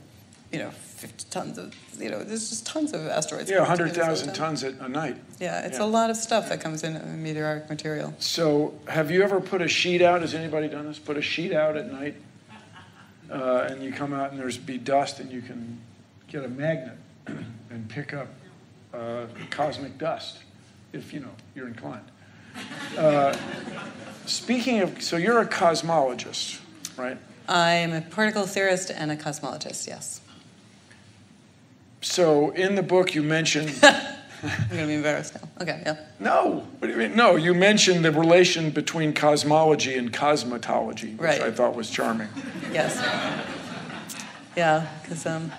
you 0.52 0.58
know, 0.58 0.70
50 0.70 1.26
tons 1.30 1.58
of, 1.58 1.74
you 1.98 2.10
know, 2.10 2.24
there's 2.24 2.48
just 2.50 2.66
tons 2.66 2.92
of 2.92 3.06
asteroids. 3.06 3.48
Yeah, 3.50 3.64
coming 3.64 3.92
to 3.92 4.02
us 4.02 4.22
all 4.24 4.26
the 4.26 4.32
100,000 4.32 4.34
tons 4.34 4.62
a, 4.64 4.84
a 4.84 4.88
night. 4.88 5.16
Yeah, 5.38 5.64
it's 5.66 5.78
Yeah. 5.78 5.84
a 5.84 5.86
lot 5.86 6.10
of 6.10 6.16
stuff 6.16 6.48
that 6.48 6.60
comes 6.60 6.82
in 6.82 6.96
uh, 6.96 7.04
meteoric 7.16 7.68
material. 7.70 8.14
So, 8.18 8.74
have 8.88 9.10
you 9.10 9.22
ever 9.22 9.40
put 9.40 9.62
a 9.62 9.68
sheet 9.68 10.02
out? 10.02 10.22
Has 10.22 10.34
anybody 10.34 10.66
done 10.68 10.86
this? 10.86 10.98
Put 10.98 11.16
a 11.16 11.22
sheet 11.22 11.52
out 11.52 11.76
at 11.76 11.90
night, 11.92 12.16
uh, 13.30 13.68
and 13.70 13.82
you 13.82 13.92
come 13.92 14.12
out 14.12 14.32
and 14.32 14.40
there's 14.40 14.58
be 14.58 14.76
dust, 14.78 15.20
and 15.20 15.30
you 15.30 15.40
can 15.40 15.78
get 16.26 16.44
a 16.44 16.48
magnet 16.48 16.96
and 17.26 17.88
pick 17.88 18.12
up 18.12 18.28
uh, 18.92 19.26
cosmic 19.50 19.96
dust, 19.98 20.38
if 20.92 21.12
you 21.12 21.20
know 21.20 21.30
you're 21.54 21.68
inclined. 21.68 22.04
Uh, 22.96 23.36
speaking 24.26 24.80
of, 24.80 25.02
so 25.02 25.16
you're 25.16 25.40
a 25.40 25.46
cosmologist, 25.46 26.60
right? 26.96 27.16
I'm 27.48 27.92
a 27.92 28.00
particle 28.00 28.46
theorist 28.46 28.90
and 28.90 29.10
a 29.10 29.16
cosmologist, 29.16 29.86
yes. 29.86 30.20
So 32.00 32.50
in 32.50 32.74
the 32.76 32.82
book 32.82 33.14
you 33.14 33.22
mentioned 33.22 33.72
I'm 33.82 34.68
going 34.68 34.80
to 34.80 34.86
be 34.86 34.94
embarrassed 34.94 35.34
now. 35.34 35.48
Okay, 35.60 35.82
yeah. 35.84 35.96
no, 36.18 36.66
what 36.78 36.88
do 36.88 36.92
you 36.94 36.96
mean? 36.98 37.14
No, 37.14 37.36
you 37.36 37.52
mentioned 37.52 38.04
the 38.04 38.10
relation 38.12 38.70
between 38.70 39.12
cosmology 39.12 39.96
and 39.98 40.10
cosmetology, 40.12 41.12
which 41.12 41.20
Right. 41.20 41.42
I 41.42 41.50
thought 41.50 41.74
was 41.74 41.90
charming. 41.90 42.28
Yes. 42.72 42.96
Yeah, 44.56 44.86
because, 45.02 45.26
um, 45.26 45.52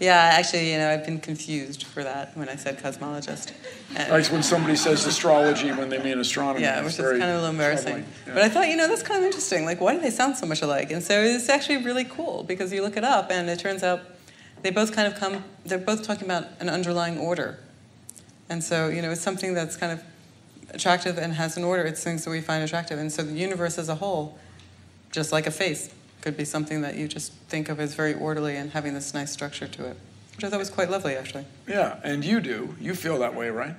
yeah, 0.00 0.14
actually, 0.34 0.70
you 0.72 0.78
know, 0.78 0.90
I've 0.90 1.04
been 1.04 1.18
confused 1.20 1.82
for 1.84 2.04
that 2.04 2.36
when 2.36 2.48
I 2.48 2.56
said 2.56 2.78
cosmologist. 2.78 3.52
And- 3.96 4.10
Like 4.12 4.26
when 4.26 4.42
somebody 4.42 4.76
says 4.76 5.04
astrology 5.06 5.70
when 5.72 5.88
they 5.88 5.98
mean 5.98 6.18
astronomy. 6.18 6.62
Yeah, 6.64 6.84
which 6.84 6.98
is 6.98 7.00
kind 7.00 7.22
of 7.22 7.28
a 7.30 7.34
little 7.34 7.50
embarrassing. 7.50 8.04
Yeah. 8.26 8.34
But 8.34 8.42
I 8.42 8.48
thought, 8.48 8.68
you 8.68 8.76
know, 8.76 8.86
that's 8.86 9.02
kind 9.02 9.18
of 9.20 9.24
interesting. 9.26 9.64
Like, 9.64 9.80
why 9.80 9.94
do 9.94 10.00
they 10.00 10.10
sound 10.10 10.36
so 10.36 10.46
much 10.46 10.62
alike? 10.62 10.90
And 10.92 11.02
so 11.02 11.20
it's 11.20 11.48
actually 11.48 11.84
really 11.84 12.04
cool 12.04 12.44
because 12.44 12.72
you 12.72 12.82
look 12.82 12.96
it 12.96 13.04
up 13.04 13.30
and 13.30 13.48
it 13.50 13.58
turns 13.58 13.82
out 13.82 14.00
they 14.62 14.70
both 14.70 14.92
kind 14.92 15.12
of 15.12 15.18
come, 15.18 15.44
they're 15.64 15.78
both 15.78 16.02
talking 16.04 16.24
about 16.24 16.46
an 16.60 16.68
underlying 16.68 17.18
order. 17.18 17.58
And 18.48 18.62
so, 18.62 18.88
you 18.88 19.02
know, 19.02 19.10
it's 19.10 19.20
something 19.20 19.54
that's 19.54 19.76
kind 19.76 19.92
of 19.92 20.02
attractive 20.70 21.18
and 21.18 21.32
has 21.34 21.56
an 21.56 21.64
order. 21.64 21.84
It's 21.84 22.02
things 22.02 22.24
that 22.24 22.30
we 22.30 22.40
find 22.40 22.62
attractive. 22.62 22.98
And 22.98 23.12
so 23.12 23.22
the 23.22 23.32
universe 23.32 23.78
as 23.78 23.88
a 23.88 23.94
whole, 23.96 24.38
just 25.10 25.32
like 25.32 25.46
a 25.46 25.50
face, 25.50 25.90
could 26.28 26.36
be 26.36 26.44
something 26.44 26.82
that 26.82 26.94
you 26.96 27.08
just 27.08 27.32
think 27.48 27.70
of 27.70 27.80
as 27.80 27.94
very 27.94 28.12
orderly 28.12 28.54
and 28.56 28.70
having 28.72 28.92
this 28.92 29.14
nice 29.14 29.32
structure 29.32 29.66
to 29.66 29.86
it, 29.86 29.96
which 30.36 30.44
I 30.44 30.50
thought 30.50 30.58
was 30.58 30.68
quite 30.68 30.90
lovely, 30.90 31.16
actually. 31.16 31.46
yeah, 31.66 31.96
and 32.04 32.22
you 32.22 32.38
do. 32.40 32.76
You 32.78 32.94
feel 32.94 33.18
that 33.20 33.34
way, 33.34 33.48
right? 33.48 33.74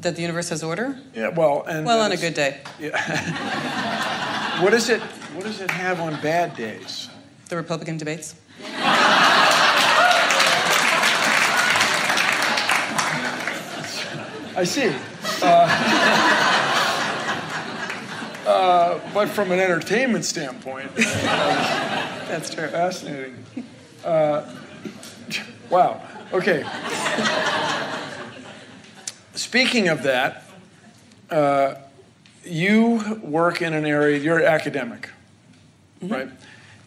That 0.00 0.16
the 0.16 0.22
universe 0.22 0.48
has 0.48 0.64
order? 0.64 0.98
Yeah. 1.14 1.28
Well, 1.28 1.62
and 1.68 1.86
Well, 1.86 2.00
on 2.00 2.10
a 2.10 2.16
good 2.16 2.34
day. 2.34 2.58
Yeah. 2.80 4.64
what 4.64 4.70
does 4.70 4.88
it? 4.88 5.00
What 5.36 5.44
does 5.44 5.60
it 5.60 5.70
have 5.70 6.00
on 6.00 6.20
bad 6.20 6.56
days? 6.56 7.08
The 7.48 7.54
Republican 7.56 7.98
debates. 7.98 8.34
I 14.56 14.64
see. 14.64 14.92
Uh, 15.42 16.46
uh, 18.50 19.00
but 19.14 19.28
from 19.28 19.52
an 19.52 19.60
entertainment 19.60 20.24
standpoint, 20.24 20.94
That's 20.96 22.52
true. 22.52 22.68
fascinating. 22.68 23.44
Uh, 24.04 24.54
wow. 25.68 26.00
Okay. 26.32 26.64
Speaking 29.34 29.88
of 29.88 30.02
that, 30.02 30.44
uh, 31.30 31.74
you 32.44 33.18
work 33.22 33.62
in 33.62 33.72
an 33.74 33.84
area. 33.86 34.18
You're 34.18 34.42
academic, 34.42 35.10
right? 36.02 36.28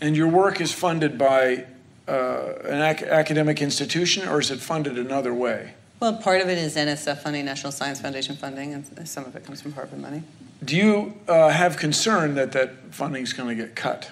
And 0.02 0.16
your 0.16 0.28
work 0.28 0.60
is 0.60 0.74
funded 0.74 1.18
by 1.18 1.66
uh, 2.08 2.54
an 2.66 2.82
ac- 2.82 3.06
academic 3.06 3.62
institution, 3.62 4.28
or 4.28 4.40
is 4.42 4.52
it 4.52 4.60
funded 4.60 4.98
another 4.98 5.34
way? 5.34 5.74
Well, 6.00 6.18
part 6.18 6.42
of 6.42 6.50
it 6.50 6.58
is 6.58 6.76
NSF 6.76 7.20
funding, 7.20 7.46
National 7.46 7.72
Science 7.72 8.02
Foundation 8.02 8.36
funding, 8.36 8.74
and 8.74 9.08
some 9.08 9.24
of 9.26 9.36
it 9.36 9.46
comes 9.46 9.62
from 9.62 9.72
Harvard 9.74 10.00
money. 10.00 10.24
Do 10.64 10.76
you 10.76 11.14
uh, 11.28 11.50
have 11.50 11.78
concern 11.78 12.36
that 12.36 12.52
that 12.54 12.94
funding 12.94 13.24
is 13.24 13.34
going 13.34 13.50
to 13.50 13.56
get 13.56 13.76
cut? 13.76 14.12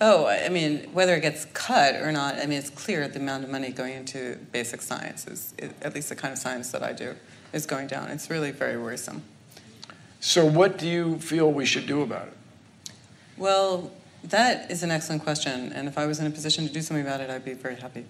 Oh, 0.00 0.26
I 0.26 0.48
mean, 0.48 0.88
whether 0.92 1.14
it 1.14 1.22
gets 1.22 1.44
cut 1.46 1.96
or 1.96 2.12
not, 2.12 2.36
I 2.36 2.46
mean, 2.46 2.58
it's 2.58 2.70
clear 2.70 3.08
the 3.08 3.18
amount 3.18 3.44
of 3.44 3.50
money 3.50 3.70
going 3.70 3.94
into 3.94 4.38
basic 4.52 4.80
science 4.80 5.26
is, 5.26 5.54
at 5.82 5.94
least 5.94 6.08
the 6.08 6.16
kind 6.16 6.32
of 6.32 6.38
science 6.38 6.70
that 6.70 6.84
I 6.84 6.92
do, 6.92 7.16
is 7.52 7.66
going 7.66 7.88
down. 7.88 8.08
It's 8.10 8.30
really 8.30 8.52
very 8.52 8.76
worrisome. 8.76 9.22
So, 10.20 10.44
what 10.44 10.78
do 10.78 10.88
you 10.88 11.18
feel 11.18 11.50
we 11.50 11.66
should 11.66 11.86
do 11.86 12.02
about 12.02 12.28
it? 12.28 12.92
Well, 13.36 13.90
that 14.24 14.70
is 14.70 14.82
an 14.82 14.90
excellent 14.90 15.22
question, 15.22 15.72
and 15.72 15.88
if 15.88 15.96
I 15.96 16.06
was 16.06 16.20
in 16.20 16.26
a 16.26 16.30
position 16.30 16.66
to 16.66 16.72
do 16.72 16.80
something 16.80 17.04
about 17.04 17.20
it, 17.20 17.30
I'd 17.30 17.44
be 17.44 17.54
very 17.54 17.76
happy. 17.76 18.04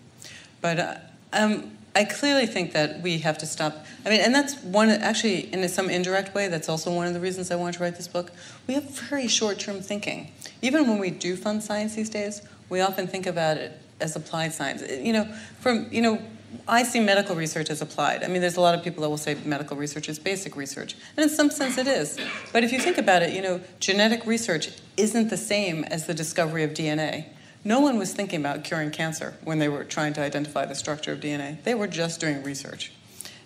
But 0.61 0.79
uh, 0.79 0.95
um, 1.33 1.73
I 1.95 2.05
clearly 2.05 2.47
think 2.47 2.73
that 2.73 3.03
we 3.03 3.19
have 3.19 3.38
to 3.38 3.47
stop. 3.47 3.85
I 4.07 4.11
mean, 4.11 4.21
and 4.21 4.35
that's 4.35 4.62
one, 4.62 4.88
actually, 4.88 5.53
in 5.53 5.69
some 5.69 5.91
indirect 5.91 6.35
way, 6.35 6.49
that's 6.49 6.69
also 6.69 6.95
one 6.95 7.07
of 7.07 7.14
the 7.14 7.21
reasons 7.21 7.51
I 7.51 7.57
wanted 7.57 7.79
to 7.79 7.83
write 7.83 7.97
this 7.97 8.09
book. 8.09 8.31
We 8.67 8.75
have 8.75 8.88
very 8.91 9.27
short 9.27 9.59
term 9.59 9.81
thinking. 9.81 10.31
Even 10.62 10.87
when 10.87 10.99
we 10.99 11.11
do 11.11 11.37
fund 11.37 11.62
science 11.62 11.95
these 11.95 12.11
days, 12.11 12.43
we 12.69 12.81
often 12.81 13.07
think 13.09 13.27
about 13.27 13.57
it 13.57 13.81
as 14.01 14.14
applied 14.14 14.53
science. 14.53 14.83
You 14.88 15.12
know, 15.12 15.25
from, 15.61 15.88
you 15.91 16.03
know, 16.03 16.23
I 16.67 16.83
see 16.83 17.01
medical 17.01 17.35
research 17.35 17.69
as 17.69 17.83
applied. 17.83 18.23
I 18.23 18.29
mean, 18.29 18.41
there's 18.41 18.57
a 18.57 18.61
lot 18.61 18.75
of 18.75 18.83
people 18.83 19.03
that 19.03 19.11
will 19.11 19.19
say 19.19 19.37
medical 19.45 19.77
research 19.77 20.09
is 20.09 20.19
basic 20.19 20.57
research, 20.57 20.95
and 21.17 21.25
in 21.25 21.29
some 21.29 21.51
sense 21.51 21.79
it 21.79 21.87
is. 21.87 22.19
But 22.53 22.64
if 22.64 22.73
you 22.73 22.79
think 22.79 22.97
about 22.97 23.23
it, 23.23 23.33
you 23.33 23.43
know, 23.43 23.61
genetic 23.81 24.25
research 24.25 24.71
isn't 24.97 25.29
the 25.29 25.37
same 25.37 25.85
as 25.85 26.07
the 26.07 26.14
discovery 26.14 26.64
of 26.64 26.71
DNA. 26.71 27.27
No 27.68 27.81
one 27.81 27.98
was 27.98 28.14
thinking 28.14 28.40
about 28.40 28.64
curing 28.64 28.90
cancer 28.90 29.35
when 29.44 29.59
they 29.59 29.68
were 29.68 29.85
trying 29.85 30.14
to 30.14 30.22
identify 30.22 30.64
the 30.64 30.74
structure 30.74 31.12
of 31.12 31.20
DNA. 31.20 31.62
They 31.64 31.74
were 31.74 31.87
just 31.87 32.18
doing 32.18 32.42
research. 32.42 32.92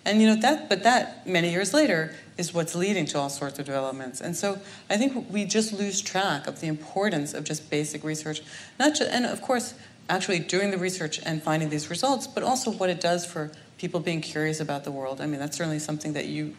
And 0.05 0.21
you 0.21 0.27
know 0.27 0.37
that, 0.37 0.69
but 0.69 0.83
that 0.83 1.27
many 1.27 1.51
years 1.51 1.73
later 1.73 2.15
is 2.37 2.53
what's 2.53 2.73
leading 2.73 3.05
to 3.07 3.19
all 3.19 3.27
sorts 3.27 3.59
of 3.59 3.65
developments. 3.65 4.21
And 4.21 4.33
so 4.33 4.59
I 4.89 4.95
think 4.95 5.29
we 5.29 5.43
just 5.43 5.73
lose 5.73 5.99
track 5.99 6.47
of 6.47 6.61
the 6.61 6.67
importance 6.67 7.33
of 7.33 7.43
just 7.43 7.69
basic 7.69 8.05
research, 8.05 8.41
not 8.79 8.95
just, 8.95 9.11
and 9.11 9.25
of 9.25 9.41
course, 9.41 9.73
actually 10.07 10.39
doing 10.39 10.71
the 10.71 10.77
research 10.77 11.19
and 11.25 11.43
finding 11.43 11.67
these 11.67 11.89
results, 11.89 12.25
but 12.25 12.43
also 12.43 12.71
what 12.71 12.89
it 12.89 13.01
does 13.01 13.25
for 13.25 13.51
people 13.77 13.99
being 13.99 14.21
curious 14.21 14.61
about 14.61 14.85
the 14.85 14.91
world. 14.91 15.19
I 15.19 15.25
mean, 15.25 15.41
that's 15.41 15.57
certainly 15.57 15.79
something 15.79 16.13
that 16.13 16.27
you, 16.27 16.55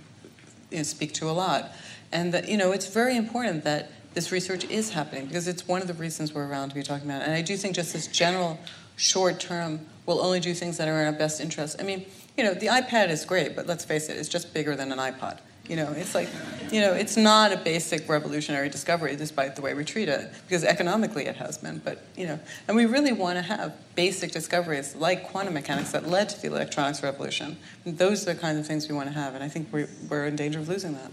you 0.70 0.77
know, 0.77 0.83
speak 0.83 1.14
to 1.14 1.31
a 1.31 1.33
lot, 1.33 1.72
and 2.12 2.35
that 2.35 2.46
you 2.46 2.59
know 2.59 2.72
it's 2.72 2.88
very 2.88 3.16
important 3.16 3.64
that 3.64 3.90
this 4.14 4.33
research 4.33 4.64
is 4.64 4.90
happening 4.90 5.27
because 5.27 5.48
it's 5.48 5.66
one 5.66 5.83
of 5.83 5.88
the 5.88 5.94
reasons 5.94 6.33
we're 6.33 6.46
around 6.46 6.70
to 6.70 6.74
be 6.74 6.83
talking 6.83 7.09
about 7.09 7.22
it. 7.22 7.24
And 7.27 7.35
I 7.35 7.42
do 7.42 7.57
think 7.57 7.74
just 7.74 7.92
this 7.92 8.07
general 8.07 8.59
short 8.96 9.40
term 9.40 9.81
will 10.07 10.20
only 10.20 10.40
do 10.40 10.55
things 10.55 10.77
that 10.79 10.88
are 10.88 11.00
in 11.00 11.07
our 11.07 11.12
best 11.12 11.40
interest. 11.40 11.77
I 11.81 11.83
mean, 11.83 12.07
you 12.37 12.44
know, 12.44 12.55
the 12.55 12.66
iPad 12.66 13.11
is 13.11 13.24
great, 13.24 13.57
but 13.57 13.66
let's 13.66 13.85
face 13.85 14.09
it, 14.09 14.16
it's 14.16 14.29
just 14.29 14.55
bigger 14.55 14.77
than 14.77 14.92
an 14.92 14.98
iPod. 14.98 15.38
You 15.68 15.77
know, 15.77 15.90
it's 15.92 16.14
like, 16.14 16.29
you 16.70 16.83
know, 16.83 16.92
it's 16.92 17.16
not 17.16 17.50
a 17.50 17.57
basic 17.57 18.07
revolutionary 18.07 18.68
discovery 18.68 19.16
despite 19.16 19.57
the 19.57 19.62
way 19.62 19.72
we 19.72 19.83
treat 19.83 20.11
it, 20.11 20.31
because 20.46 20.62
economically 20.62 21.24
it 21.24 21.37
has 21.37 21.57
been. 21.57 21.79
But, 21.79 22.05
you 22.16 22.27
know, 22.27 22.38
and 22.68 22.77
we 22.77 22.85
really 22.85 23.12
want 23.12 23.38
to 23.38 23.42
have 23.42 23.74
basic 23.94 24.31
discoveries 24.31 24.94
like 24.94 25.24
quantum 25.24 25.55
mechanics 25.55 25.92
that 25.92 26.07
led 26.07 26.29
to 26.29 26.40
the 26.42 26.48
electronics 26.48 27.03
revolution. 27.03 27.57
And 27.87 27.96
those 27.96 28.29
are 28.29 28.35
the 28.35 28.40
kinds 28.40 28.59
of 28.59 28.66
things 28.66 28.88
we 28.88 28.94
want 28.94 29.09
to 29.09 29.14
have, 29.14 29.35
and 29.35 29.42
I 29.42 29.48
think 29.48 29.68
we're, 29.72 29.88
we're 30.11 30.27
in 30.27 30.37
danger 30.37 30.59
of 30.59 30.68
losing 30.68 30.92
that. 30.94 31.11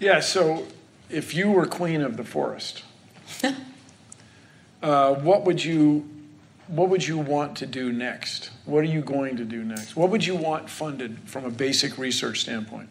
Yeah, 0.00 0.18
so 0.18 0.66
if 1.10 1.34
you 1.34 1.50
were 1.50 1.66
queen 1.66 2.02
of 2.02 2.16
the 2.16 2.24
forest, 2.24 2.82
uh, 4.82 5.14
what 5.14 5.44
would 5.44 5.64
you 5.64 6.08
what 6.68 6.88
would 6.88 7.06
you 7.06 7.16
want 7.18 7.56
to 7.58 7.66
do 7.66 7.92
next? 7.92 8.50
What 8.64 8.80
are 8.80 8.88
you 8.88 9.00
going 9.00 9.36
to 9.36 9.44
do 9.44 9.62
next? 9.62 9.94
What 9.94 10.10
would 10.10 10.26
you 10.26 10.34
want 10.34 10.68
funded 10.68 11.18
from 11.24 11.44
a 11.44 11.50
basic 11.50 11.96
research 11.96 12.40
standpoint? 12.40 12.88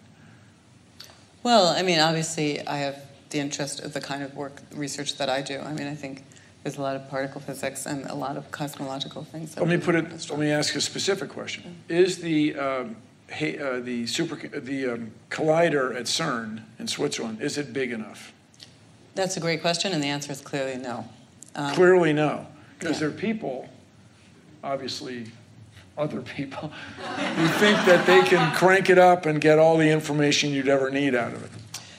Well, 1.43 1.67
I 1.67 1.81
mean, 1.81 1.99
obviously, 1.99 2.65
I 2.65 2.77
have 2.77 3.03
the 3.31 3.39
interest 3.39 3.81
of 3.81 3.93
the 3.93 3.99
kind 3.99 4.23
of 4.23 4.33
work, 4.33 4.61
research 4.73 5.17
that 5.17 5.29
I 5.29 5.41
do. 5.41 5.59
I 5.59 5.73
mean, 5.73 5.87
I 5.87 5.95
think 5.95 6.23
there's 6.63 6.77
a 6.77 6.81
lot 6.81 6.95
of 6.95 7.09
particle 7.09 7.41
physics 7.41 7.85
and 7.85 8.05
a 8.05 8.15
lot 8.15 8.37
of 8.37 8.49
cosmological 8.49 9.25
things. 9.25 9.53
that 9.53 9.61
Let 9.61 9.69
me 9.69 9.77
put 9.77 9.95
it. 9.95 10.29
Let 10.29 10.39
me 10.39 10.51
ask 10.51 10.73
a 10.75 10.81
specific 10.81 11.29
question: 11.29 11.83
Is 11.89 12.19
the 12.19 12.55
um, 12.55 12.95
uh, 13.29 13.79
the 13.79 14.05
super 14.07 14.35
the 14.35 14.89
um, 14.89 15.11
collider 15.29 15.95
at 15.95 16.05
CERN 16.05 16.61
in 16.79 16.87
Switzerland 16.87 17.41
is 17.41 17.57
it 17.57 17.73
big 17.73 17.91
enough? 17.91 18.31
That's 19.15 19.37
a 19.37 19.39
great 19.39 19.61
question, 19.61 19.93
and 19.93 20.03
the 20.03 20.07
answer 20.07 20.31
is 20.31 20.41
clearly 20.41 20.75
no. 20.75 21.07
Um, 21.55 21.73
Clearly, 21.73 22.11
no, 22.11 22.45
because 22.77 22.95
yeah. 22.95 23.07
there 23.07 23.09
are 23.09 23.19
people, 23.19 23.69
obviously, 24.61 25.27
other 25.97 26.21
people, 26.21 26.67
who 26.97 27.47
think 27.47 27.77
that 27.85 28.05
they 28.05 28.21
can 28.23 28.53
crank 28.53 28.89
it 28.89 28.97
up 28.97 29.25
and 29.25 29.39
get 29.39 29.57
all 29.57 29.77
the 29.77 29.89
information 29.89 30.51
you'd 30.51 30.67
ever 30.67 30.91
need 30.91 31.15
out 31.15 31.31
of 31.31 31.43
it. 31.43 31.51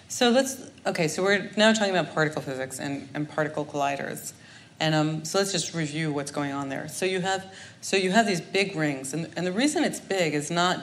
So 0.09 0.29
let's, 0.29 0.71
okay, 0.85 1.09
so 1.09 1.23
we're 1.23 1.51
now 1.57 1.73
talking 1.73 1.97
about 1.97 2.15
particle 2.15 2.43
physics 2.43 2.79
and, 2.79 3.09
and 3.15 3.27
particle 3.27 3.65
colliders. 3.65 4.35
And 4.79 4.95
um, 4.95 5.25
so 5.25 5.39
let's 5.39 5.53
just 5.53 5.75
review 5.75 6.12
what's 6.12 6.31
going 6.31 6.53
on 6.53 6.69
there. 6.69 6.87
So 6.89 7.07
you 7.07 7.23
have, 7.23 7.55
so 7.81 7.97
you 7.97 8.11
have 8.11 8.27
these 8.27 8.43
big 8.43 8.77
rings, 8.77 9.15
and, 9.15 9.31
and 9.37 9.47
the 9.47 9.53
reason 9.53 9.85
it's 9.85 10.01
big 10.01 10.35
is 10.35 10.51
not 10.51 10.83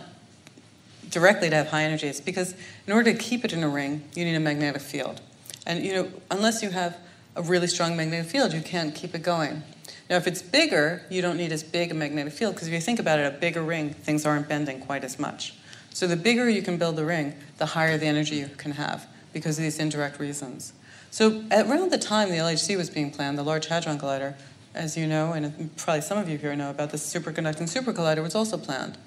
directly 1.13 1.49
to 1.49 1.55
have 1.55 1.67
high 1.67 1.83
energy. 1.83 2.07
It's 2.07 2.19
because 2.19 2.55
in 2.87 2.93
order 2.93 3.13
to 3.13 3.17
keep 3.17 3.45
it 3.45 3.53
in 3.53 3.63
a 3.63 3.69
ring, 3.69 4.03
you 4.15 4.25
need 4.25 4.35
a 4.35 4.39
magnetic 4.39 4.81
field. 4.81 5.21
And 5.65 5.85
you 5.85 5.93
know, 5.93 6.11
unless 6.29 6.61
you 6.61 6.71
have 6.71 6.97
a 7.35 7.41
really 7.41 7.67
strong 7.67 7.95
magnetic 7.95 8.29
field, 8.29 8.53
you 8.53 8.61
can't 8.61 8.93
keep 8.93 9.15
it 9.15 9.23
going. 9.23 9.63
Now, 10.09 10.17
if 10.17 10.27
it's 10.27 10.41
bigger, 10.41 11.03
you 11.09 11.21
don't 11.21 11.37
need 11.37 11.51
as 11.51 11.63
big 11.63 11.91
a 11.91 11.93
magnetic 11.93 12.33
field 12.33 12.55
because 12.55 12.67
if 12.67 12.73
you 12.73 12.81
think 12.81 12.99
about 12.99 13.19
it, 13.19 13.33
a 13.33 13.37
bigger 13.37 13.61
ring, 13.61 13.91
things 13.91 14.25
aren't 14.25 14.49
bending 14.49 14.79
quite 14.81 15.03
as 15.03 15.17
much. 15.17 15.53
So 15.91 16.07
the 16.07 16.15
bigger 16.15 16.49
you 16.49 16.61
can 16.61 16.77
build 16.77 16.95
the 16.95 17.05
ring, 17.05 17.35
the 17.57 17.67
higher 17.67 17.97
the 17.97 18.07
energy 18.07 18.35
you 18.37 18.49
can 18.57 18.71
have 18.73 19.07
because 19.31 19.57
of 19.57 19.63
these 19.63 19.79
indirect 19.79 20.19
reasons. 20.19 20.73
So 21.11 21.43
around 21.51 21.91
the 21.91 21.99
time 21.99 22.29
the 22.29 22.37
LHC 22.37 22.75
was 22.75 22.89
being 22.89 23.11
planned, 23.11 23.37
the 23.37 23.43
Large 23.43 23.67
Hadron 23.67 23.99
Collider, 23.99 24.35
as 24.73 24.97
you 24.97 25.05
know, 25.05 25.33
and 25.33 25.75
probably 25.77 26.01
some 26.01 26.17
of 26.17 26.27
you 26.27 26.37
here 26.37 26.55
know 26.55 26.71
about 26.71 26.89
the 26.89 26.97
superconducting 26.97 27.69
supercollider 27.69 28.23
was 28.23 28.33
also 28.33 28.57
planned. 28.57 28.97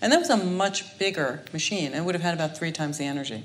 And 0.00 0.12
that 0.12 0.18
was 0.18 0.30
a 0.30 0.36
much 0.36 0.98
bigger 0.98 1.42
machine 1.52 1.92
and 1.92 2.04
would 2.04 2.14
have 2.14 2.22
had 2.22 2.34
about 2.34 2.56
three 2.56 2.72
times 2.72 2.98
the 2.98 3.04
energy. 3.04 3.44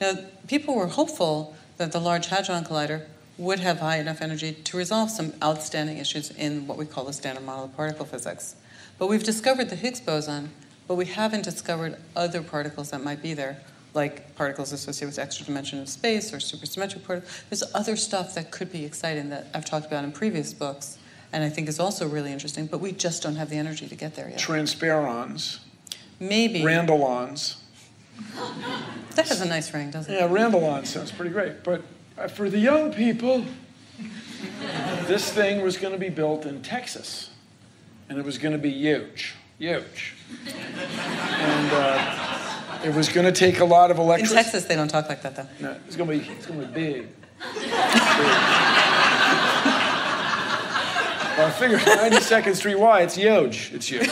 Now, 0.00 0.14
people 0.48 0.74
were 0.74 0.86
hopeful 0.86 1.54
that 1.76 1.92
the 1.92 2.00
Large 2.00 2.26
Hadron 2.26 2.64
Collider 2.64 3.06
would 3.38 3.60
have 3.60 3.80
high 3.80 3.98
enough 3.98 4.20
energy 4.20 4.52
to 4.52 4.76
resolve 4.76 5.10
some 5.10 5.32
outstanding 5.42 5.98
issues 5.98 6.30
in 6.32 6.66
what 6.66 6.76
we 6.76 6.84
call 6.84 7.04
the 7.04 7.12
standard 7.12 7.44
model 7.44 7.64
of 7.64 7.76
particle 7.76 8.04
physics. 8.04 8.56
But 8.98 9.08
we've 9.08 9.22
discovered 9.22 9.70
the 9.70 9.76
Higgs 9.76 10.00
boson, 10.00 10.50
but 10.86 10.96
we 10.96 11.06
haven't 11.06 11.44
discovered 11.44 11.96
other 12.14 12.42
particles 12.42 12.90
that 12.90 13.02
might 13.02 13.22
be 13.22 13.32
there, 13.32 13.58
like 13.94 14.34
particles 14.34 14.72
associated 14.72 15.06
with 15.06 15.18
extra 15.18 15.46
dimensional 15.46 15.86
space 15.86 16.34
or 16.34 16.36
supersymmetric 16.36 17.04
particles. 17.04 17.42
There's 17.48 17.74
other 17.74 17.96
stuff 17.96 18.34
that 18.34 18.50
could 18.50 18.70
be 18.70 18.84
exciting 18.84 19.30
that 19.30 19.46
I've 19.54 19.64
talked 19.64 19.86
about 19.86 20.04
in 20.04 20.12
previous 20.12 20.52
books, 20.52 20.98
and 21.32 21.44
I 21.44 21.48
think 21.48 21.68
is 21.68 21.78
also 21.80 22.08
really 22.08 22.32
interesting, 22.32 22.66
but 22.66 22.80
we 22.80 22.92
just 22.92 23.22
don't 23.22 23.36
have 23.36 23.50
the 23.50 23.56
energy 23.56 23.86
to 23.88 23.94
get 23.94 24.14
there 24.14 24.28
yet. 24.28 24.38
Transparons, 24.38 25.60
Maybe. 26.18 26.60
Randallons. 26.60 27.56
That 29.16 29.26
has 29.28 29.40
a 29.40 29.46
nice 29.46 29.74
ring, 29.74 29.90
doesn't 29.90 30.14
it? 30.14 30.18
Yeah, 30.18 30.28
Randallon 30.28 30.86
sounds 30.86 31.10
pretty 31.10 31.32
great. 31.32 31.64
But 31.64 31.82
uh, 32.16 32.28
for 32.28 32.48
the 32.48 32.58
young 32.58 32.92
people, 32.92 33.44
this 35.06 35.32
thing 35.32 35.62
was 35.62 35.76
going 35.76 35.92
to 35.92 35.98
be 35.98 36.08
built 36.08 36.46
in 36.46 36.62
Texas. 36.62 37.30
And 38.08 38.18
it 38.18 38.24
was 38.24 38.38
going 38.38 38.52
to 38.52 38.58
be 38.58 38.70
huge. 38.70 39.34
Huge. 39.58 40.14
And 40.54 41.72
uh, 41.72 42.80
it 42.84 42.94
was 42.94 43.08
going 43.08 43.26
to 43.26 43.32
take 43.32 43.58
a 43.60 43.64
lot 43.64 43.90
of 43.90 43.98
electricity. 43.98 44.38
In. 44.38 44.44
Texas, 44.44 44.64
they 44.66 44.76
don't 44.76 44.88
talk 44.88 45.08
like 45.08 45.22
that, 45.22 45.36
though. 45.36 45.48
No, 45.60 45.76
it's 45.86 45.96
going 45.96 46.08
to 46.08 46.24
be, 46.24 46.32
it's 46.32 46.46
going 46.46 46.60
to 46.60 46.66
be 46.66 46.72
big. 46.72 47.08
big. 47.54 47.70
Well, 51.36 51.46
I 51.46 51.50
figured 51.50 51.80
92nd 51.80 52.54
Street 52.60 52.78
Y, 52.78 53.00
it's 53.02 53.14
huge. 53.14 53.70
It's 53.72 53.86
huge. 53.88 54.08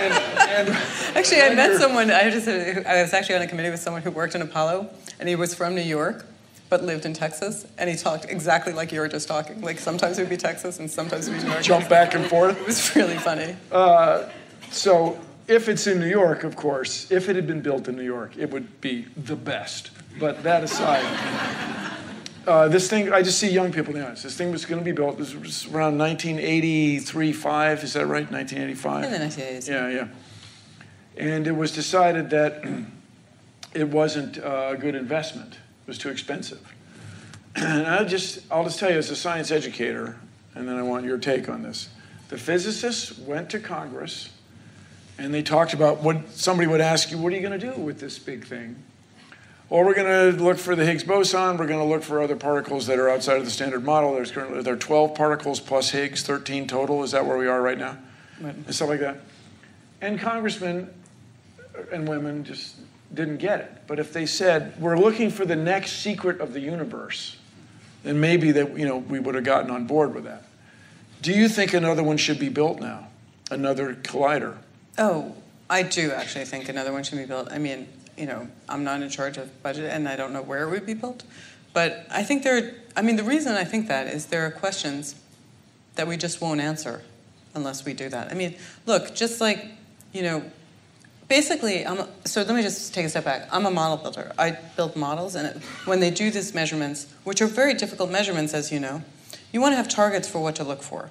And, 0.00 0.12
and 0.68 0.68
Actually, 1.16 1.42
I 1.42 1.54
met 1.54 1.80
someone. 1.80 2.10
I 2.10 2.30
just 2.30 2.46
I 2.48 3.02
was 3.02 3.12
actually 3.12 3.36
on 3.36 3.42
a 3.42 3.46
committee 3.46 3.70
with 3.70 3.80
someone 3.80 4.02
who 4.02 4.10
worked 4.10 4.34
in 4.34 4.42
Apollo, 4.42 4.88
and 5.18 5.28
he 5.28 5.34
was 5.36 5.54
from 5.54 5.74
New 5.74 5.80
York, 5.82 6.26
but 6.68 6.84
lived 6.84 7.04
in 7.06 7.14
Texas, 7.14 7.66
and 7.78 7.88
he 7.90 7.96
talked 7.96 8.26
exactly 8.26 8.72
like 8.72 8.92
you 8.92 9.00
were 9.00 9.08
just 9.08 9.26
talking. 9.28 9.60
Like 9.60 9.78
sometimes 9.78 10.18
it 10.18 10.22
would 10.22 10.30
be 10.30 10.36
Texas, 10.36 10.78
and 10.78 10.90
sometimes 10.90 11.26
it 11.26 11.32
would 11.32 11.40
be 11.40 11.46
New 11.46 11.52
York. 11.52 11.64
jump 11.64 11.88
back 11.88 12.14
and 12.14 12.24
forth. 12.26 12.58
It 12.60 12.66
was 12.66 12.94
really 12.96 13.16
funny. 13.16 13.56
Uh, 13.72 14.28
so 14.70 15.18
if 15.48 15.68
it's 15.68 15.86
in 15.86 15.98
New 15.98 16.08
York, 16.08 16.44
of 16.44 16.54
course, 16.56 17.10
if 17.10 17.28
it 17.28 17.34
had 17.36 17.46
been 17.46 17.60
built 17.62 17.88
in 17.88 17.96
New 17.96 18.04
York, 18.04 18.36
it 18.36 18.50
would 18.50 18.80
be 18.80 19.06
the 19.16 19.36
best. 19.36 19.90
But 20.20 20.42
that 20.42 20.62
aside, 20.64 21.04
uh, 22.48 22.66
this 22.68 22.88
thing, 22.88 23.12
I 23.12 23.22
just 23.22 23.38
see 23.38 23.50
young 23.50 23.72
people 23.72 23.92
now. 23.92 24.08
This 24.10 24.36
thing 24.36 24.50
was 24.50 24.64
going 24.64 24.80
to 24.80 24.84
be 24.84 24.92
built, 24.92 25.18
this 25.18 25.34
was 25.34 25.66
around 25.66 25.98
1983, 25.98 27.32
5, 27.32 27.84
is 27.84 27.92
that 27.92 28.06
right? 28.06 28.30
1985? 28.30 29.04
In 29.04 29.12
the 29.12 29.18
1980s. 29.18 29.68
Yeah, 29.68 29.88
yeah. 29.88 30.08
And 31.16 31.46
it 31.46 31.52
was 31.52 31.72
decided 31.72 32.30
that 32.30 32.64
it 33.74 33.88
wasn't 33.88 34.38
uh, 34.38 34.70
a 34.72 34.76
good 34.76 34.94
investment. 34.94 35.54
It 35.54 35.88
was 35.88 35.98
too 35.98 36.08
expensive. 36.08 36.60
And 37.56 37.86
I 37.88 38.04
just, 38.04 38.40
I'll 38.52 38.62
just 38.62 38.78
tell 38.78 38.90
you, 38.90 38.98
as 38.98 39.10
a 39.10 39.16
science 39.16 39.50
educator, 39.50 40.16
and 40.54 40.68
then 40.68 40.76
I 40.76 40.82
want 40.82 41.04
your 41.04 41.18
take 41.18 41.48
on 41.48 41.62
this. 41.62 41.88
The 42.28 42.38
physicists 42.38 43.18
went 43.18 43.50
to 43.50 43.58
Congress 43.58 44.30
and 45.18 45.34
they 45.34 45.42
talked 45.42 45.72
about 45.72 46.00
what 46.00 46.30
somebody 46.30 46.68
would 46.68 46.80
ask 46.80 47.10
you, 47.10 47.18
what 47.18 47.32
are 47.32 47.36
you 47.36 47.42
going 47.42 47.58
to 47.58 47.72
do 47.74 47.80
with 47.80 47.98
this 47.98 48.18
big 48.18 48.46
thing? 48.46 48.76
Well, 49.70 49.84
we're 49.84 49.94
going 49.94 50.34
to 50.34 50.42
look 50.42 50.56
for 50.56 50.74
the 50.74 50.86
Higgs 50.86 51.04
boson. 51.04 51.58
We're 51.58 51.66
going 51.66 51.80
to 51.80 51.84
look 51.84 52.02
for 52.02 52.22
other 52.22 52.36
particles 52.36 52.86
that 52.86 52.98
are 52.98 53.10
outside 53.10 53.36
of 53.36 53.44
the 53.44 53.50
standard 53.50 53.84
model. 53.84 54.14
There's 54.14 54.30
currently 54.30 54.62
there 54.62 54.72
are 54.72 54.78
12 54.78 55.14
particles 55.14 55.60
plus 55.60 55.90
Higgs, 55.90 56.22
13 56.22 56.66
total. 56.66 57.02
Is 57.04 57.10
that 57.10 57.26
where 57.26 57.36
we 57.36 57.46
are 57.46 57.60
right 57.60 57.76
now? 57.76 57.98
Right. 58.40 58.54
And 58.54 58.74
stuff 58.74 58.88
like 58.88 59.00
that. 59.00 59.18
And 60.00 60.18
congressmen 60.18 60.88
and 61.92 62.08
women 62.08 62.44
just 62.44 62.76
didn't 63.12 63.38
get 63.38 63.60
it. 63.60 63.82
But 63.86 63.98
if 63.98 64.10
they 64.10 64.24
said, 64.24 64.80
we're 64.80 64.98
looking 64.98 65.30
for 65.30 65.44
the 65.44 65.56
next 65.56 65.98
secret 65.98 66.40
of 66.40 66.54
the 66.54 66.60
universe, 66.60 67.36
then 68.04 68.20
maybe 68.20 68.52
that, 68.52 68.78
you 68.78 68.86
know, 68.86 68.96
we 68.96 69.18
would 69.18 69.34
have 69.34 69.44
gotten 69.44 69.70
on 69.70 69.86
board 69.86 70.14
with 70.14 70.24
that. 70.24 70.44
Do 71.20 71.32
you 71.32 71.46
think 71.46 71.74
another 71.74 72.02
one 72.02 72.16
should 72.16 72.38
be 72.38 72.48
built 72.48 72.80
now? 72.80 73.08
Another 73.50 73.94
collider? 73.94 74.56
Oh, 74.96 75.34
I 75.68 75.82
do 75.82 76.12
actually 76.12 76.46
think 76.46 76.70
another 76.70 76.92
one 76.92 77.02
should 77.02 77.18
be 77.18 77.26
built. 77.26 77.52
I 77.52 77.58
mean, 77.58 77.88
you 78.18 78.26
know, 78.26 78.48
I'm 78.68 78.84
not 78.84 79.00
in 79.02 79.08
charge 79.08 79.36
of 79.36 79.62
budget, 79.62 79.90
and 79.90 80.08
I 80.08 80.16
don't 80.16 80.32
know 80.32 80.42
where 80.42 80.64
it 80.64 80.70
would 80.70 80.86
be 80.86 80.94
built. 80.94 81.22
But 81.72 82.06
I 82.10 82.22
think 82.22 82.42
there. 82.42 82.58
Are, 82.58 82.70
I 82.96 83.02
mean, 83.02 83.16
the 83.16 83.24
reason 83.24 83.54
I 83.54 83.64
think 83.64 83.88
that 83.88 84.08
is 84.08 84.26
there 84.26 84.44
are 84.46 84.50
questions 84.50 85.14
that 85.94 86.06
we 86.06 86.16
just 86.16 86.40
won't 86.40 86.60
answer 86.60 87.02
unless 87.54 87.84
we 87.84 87.92
do 87.92 88.08
that. 88.08 88.30
I 88.30 88.34
mean, 88.34 88.56
look, 88.86 89.14
just 89.14 89.40
like, 89.40 89.66
you 90.12 90.22
know, 90.22 90.42
basically, 91.28 91.86
I'm, 91.86 92.06
so 92.24 92.42
let 92.42 92.54
me 92.54 92.62
just 92.62 92.94
take 92.94 93.04
a 93.04 93.08
step 93.08 93.24
back. 93.24 93.48
I'm 93.52 93.66
a 93.66 93.70
model 93.70 93.96
builder. 93.96 94.32
I 94.38 94.52
build 94.76 94.96
models, 94.96 95.34
and 95.34 95.48
it, 95.48 95.62
when 95.84 96.00
they 96.00 96.10
do 96.10 96.30
these 96.30 96.54
measurements, 96.54 97.06
which 97.24 97.40
are 97.40 97.46
very 97.46 97.74
difficult 97.74 98.10
measurements, 98.10 98.54
as 98.54 98.72
you 98.72 98.80
know, 98.80 99.02
you 99.52 99.60
want 99.60 99.72
to 99.72 99.76
have 99.76 99.88
targets 99.88 100.28
for 100.28 100.40
what 100.40 100.56
to 100.56 100.64
look 100.64 100.82
for. 100.82 101.10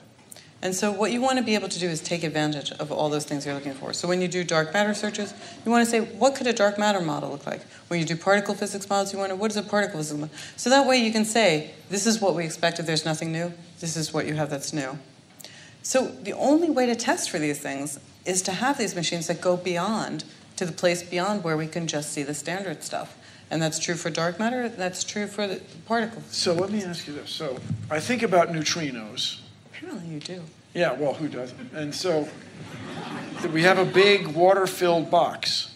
And 0.62 0.74
so, 0.74 0.92
what 0.92 1.12
you 1.12 1.22
want 1.22 1.38
to 1.38 1.44
be 1.44 1.54
able 1.54 1.70
to 1.70 1.80
do 1.80 1.88
is 1.88 2.02
take 2.02 2.24
advantage 2.24 2.72
of 2.72 2.92
all 2.92 3.10
those 3.10 3.26
things 3.26 3.46
you're 3.46 3.54
looking 3.54 3.76
for. 3.76 3.94
So, 3.94 4.08
when 4.08 4.22
you 4.22 4.28
do 4.28 4.44
dark 4.44 4.74
matter 4.74 4.96
searches, 4.96 5.34
you 5.64 5.72
want 5.72 5.86
to 5.86 5.90
say, 5.90 6.00
what 6.00 6.34
could 6.34 6.48
a 6.48 6.54
dark 6.54 6.80
matter 6.80 7.00
model 7.00 7.30
look 7.30 7.46
like? 7.46 7.62
When 7.90 8.00
you 8.00 8.06
do 8.06 8.16
particle 8.16 8.56
physics 8.56 8.90
models, 8.90 9.14
you 9.14 9.20
want 9.20 9.30
to, 9.30 9.36
what 9.36 9.52
is 9.52 9.58
a 9.58 9.62
particle 9.62 10.00
physics 10.00 10.20
model? 10.20 10.36
So 10.56 10.72
that 10.72 10.88
way 10.88 10.98
you 10.98 11.12
can 11.12 11.26
say, 11.26 11.72
this 11.90 12.08
is 12.08 12.20
what 12.20 12.34
we 12.34 12.44
expected, 12.44 12.88
there's 12.88 13.06
nothing 13.06 13.32
new. 13.32 13.54
This 13.80 13.96
is 13.96 14.12
what 14.12 14.26
you 14.26 14.34
have 14.34 14.50
that's 14.50 14.74
new. 14.74 14.98
So, 15.84 16.08
the 16.08 16.34
only 16.34 16.72
way 16.72 16.88
to 16.88 16.96
test 16.96 17.30
for 17.30 17.38
these 17.38 17.60
things 17.60 18.00
is 18.26 18.42
to 18.42 18.52
have 18.52 18.80
these 18.80 18.96
machines 18.96 19.28
that 19.28 19.40
go 19.40 19.58
beyond 19.58 20.24
to 20.56 20.66
the 20.66 20.72
place 20.72 21.04
beyond 21.04 21.44
where 21.44 21.56
we 21.56 21.68
can 21.68 21.88
just 21.88 22.12
see 22.12 22.24
the 22.24 22.34
standard 22.34 22.84
stuff. 22.84 23.16
And 23.50 23.62
that's 23.62 23.78
true 23.80 23.96
for 23.96 24.10
dark 24.10 24.40
matter, 24.40 24.68
that's 24.68 25.04
true 25.04 25.28
for 25.28 25.48
the 25.48 25.62
particles. 25.86 26.26
So 26.32 26.54
let 26.54 26.72
me 26.72 26.84
ask 26.84 27.08
you 27.08 27.14
this. 27.14 27.30
So 27.30 27.60
I 27.92 28.00
think 28.00 28.24
about 28.24 28.50
neutrinos. 28.50 29.40
Apparently, 29.78 30.14
you 30.14 30.20
do. 30.20 30.42
Yeah, 30.74 30.94
well, 30.94 31.14
who 31.14 31.28
doesn't? 31.28 31.74
And 31.74 31.94
so 31.94 32.28
we 33.54 33.64
have 33.64 33.78
a 33.78 33.86
big 33.86 34.28
water 34.28 34.68
filled 34.68 35.10
box. 35.10 35.74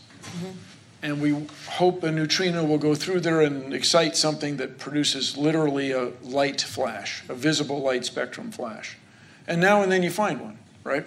And 1.04 1.20
we 1.20 1.48
hope 1.68 2.04
a 2.04 2.12
neutrino 2.12 2.64
will 2.64 2.78
go 2.78 2.94
through 2.94 3.22
there 3.22 3.42
and 3.42 3.74
excite 3.74 4.16
something 4.16 4.58
that 4.58 4.78
produces 4.78 5.36
literally 5.36 5.92
a 5.92 6.12
light 6.22 6.62
flash, 6.62 7.24
a 7.28 7.34
visible 7.34 7.82
light 7.82 8.06
spectrum 8.06 8.52
flash. 8.52 8.98
And 9.48 9.60
now 9.60 9.82
and 9.82 9.92
then 9.92 10.04
you 10.04 10.12
find 10.12 10.40
one, 10.40 10.60
right? 10.84 11.06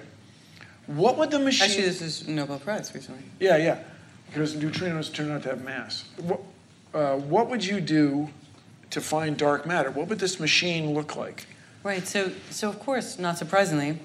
What 0.86 1.16
would 1.16 1.30
the 1.30 1.38
machine. 1.38 1.70
Actually, 1.70 1.86
this 1.86 2.02
is 2.02 2.26
Nobel 2.26 2.58
Prize 2.58 2.92
recently. 2.92 3.22
Yeah, 3.38 3.56
yeah, 3.56 3.78
because 4.26 4.54
neutrinos 4.56 5.12
turn 5.12 5.30
out 5.30 5.44
to 5.44 5.50
have 5.50 5.62
mass. 5.62 6.04
What, 6.18 6.40
uh, 6.92 7.16
what 7.16 7.48
would 7.48 7.64
you 7.64 7.80
do 7.80 8.28
to 8.90 9.00
find 9.00 9.36
dark 9.36 9.64
matter? 9.64 9.92
What 9.92 10.08
would 10.08 10.18
this 10.18 10.40
machine 10.40 10.92
look 10.92 11.14
like? 11.14 11.46
Right. 11.84 12.08
So, 12.08 12.32
so 12.48 12.70
of 12.70 12.80
course, 12.80 13.18
not 13.18 13.36
surprisingly, 13.36 13.98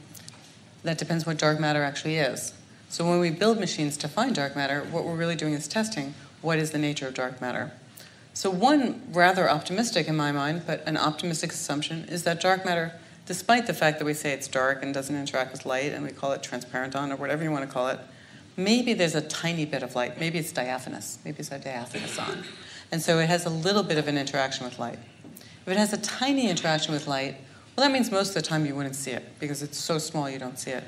that 0.83 0.97
depends 0.97 1.25
what 1.25 1.37
dark 1.37 1.61
matter 1.61 1.81
actually 1.81 2.17
is. 2.17 2.53
So 2.89 3.07
when 3.07 3.19
we 3.19 3.29
build 3.29 3.57
machines 3.57 3.95
to 3.97 4.09
find 4.09 4.35
dark 4.35 4.53
matter, 4.53 4.81
what 4.91 5.05
we're 5.05 5.15
really 5.15 5.37
doing 5.37 5.53
is 5.53 5.65
testing 5.65 6.13
what 6.41 6.59
is 6.59 6.71
the 6.71 6.77
nature 6.77 7.07
of 7.07 7.13
dark 7.13 7.39
matter. 7.39 7.71
So 8.33 8.49
one 8.49 9.01
rather 9.13 9.49
optimistic 9.49 10.09
in 10.09 10.17
my 10.17 10.33
mind, 10.33 10.63
but 10.67 10.83
an 10.85 10.97
optimistic 10.97 11.53
assumption 11.53 12.03
is 12.09 12.23
that 12.23 12.41
dark 12.41 12.65
matter, 12.65 12.93
despite 13.25 13.65
the 13.65 13.73
fact 13.73 13.99
that 13.99 14.05
we 14.05 14.13
say 14.13 14.33
it's 14.33 14.49
dark 14.49 14.83
and 14.83 14.93
doesn't 14.93 15.15
interact 15.15 15.53
with 15.53 15.65
light, 15.65 15.93
and 15.93 16.03
we 16.03 16.11
call 16.11 16.33
it 16.33 16.43
transparenton 16.43 17.11
or 17.11 17.15
whatever 17.15 17.43
you 17.43 17.51
want 17.51 17.65
to 17.65 17.71
call 17.71 17.87
it, 17.87 17.99
maybe 18.57 18.93
there's 18.93 19.15
a 19.15 19.21
tiny 19.21 19.63
bit 19.63 19.83
of 19.83 19.95
light. 19.95 20.19
Maybe 20.19 20.37
it's 20.37 20.51
diaphanous. 20.51 21.19
Maybe 21.23 21.39
it's 21.39 21.51
a 21.51 21.59
diaphanous 21.59 22.19
on. 22.19 22.43
And 22.91 23.01
so 23.01 23.19
it 23.19 23.27
has 23.27 23.45
a 23.45 23.49
little 23.49 23.83
bit 23.83 23.97
of 23.97 24.09
an 24.09 24.17
interaction 24.17 24.65
with 24.65 24.79
light. 24.79 24.99
If 25.65 25.67
it 25.69 25.77
has 25.77 25.93
a 25.93 25.97
tiny 25.97 26.49
interaction 26.49 26.93
with 26.93 27.07
light, 27.07 27.37
well, 27.79 27.87
that 27.87 27.93
means 27.93 28.11
most 28.11 28.29
of 28.29 28.33
the 28.35 28.41
time 28.41 28.65
you 28.65 28.75
wouldn't 28.75 28.97
see 28.97 29.11
it 29.11 29.23
because 29.39 29.63
it's 29.63 29.77
so 29.77 29.99
small 29.99 30.29
you 30.29 30.37
don't 30.37 30.59
see 30.59 30.71
it. 30.71 30.83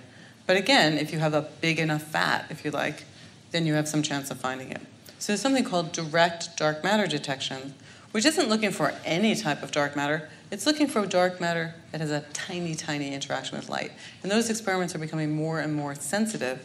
But 0.46 0.58
again, 0.58 0.98
if 0.98 1.14
you 1.14 1.20
have 1.20 1.34
a 1.34 1.44
big 1.62 1.80
enough 1.80 2.04
fat, 2.04 2.48
if 2.50 2.66
you 2.66 2.72
like, 2.72 3.06
then 3.52 3.66
you 3.66 3.76
have 3.76 3.88
some 3.88 4.04
chance 4.04 4.30
of 4.30 4.42
finding 4.42 4.72
it. 4.72 4.82
So 5.18 5.32
there's 5.32 5.40
something 5.40 5.64
called 5.64 5.94
direct 5.94 6.58
dark 6.58 6.84
matter 6.84 7.08
detection, 7.08 7.76
which 8.12 8.26
isn't 8.26 8.50
looking 8.50 8.72
for 8.72 8.94
any 9.06 9.36
type 9.36 9.64
of 9.64 9.72
dark 9.72 9.96
matter. 9.96 10.28
It's 10.52 10.66
looking 10.66 10.88
for 10.88 11.06
dark 11.06 11.40
matter 11.40 11.76
that 11.94 12.02
has 12.02 12.12
a 12.12 12.26
tiny, 12.34 12.76
tiny 12.76 13.14
interaction 13.14 13.58
with 13.58 13.70
light. 13.70 13.94
And 14.22 14.30
those 14.30 14.50
experiments 14.50 14.94
are 14.94 15.00
becoming 15.00 15.34
more 15.34 15.62
and 15.62 15.74
more 15.74 15.96
sensitive 15.96 16.60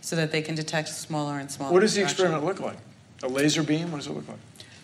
so 0.00 0.14
that 0.14 0.30
they 0.30 0.42
can 0.42 0.54
detect 0.54 0.90
smaller 0.90 1.40
and 1.40 1.50
smaller. 1.50 1.72
What 1.72 1.80
does 1.80 1.96
the 1.96 2.02
experiment 2.02 2.44
look 2.44 2.60
like? 2.60 2.76
A 3.24 3.28
laser 3.28 3.64
beam? 3.64 3.90
What 3.90 3.98
does 3.98 4.06
it 4.06 4.12
look 4.12 4.28
like? 4.28 4.38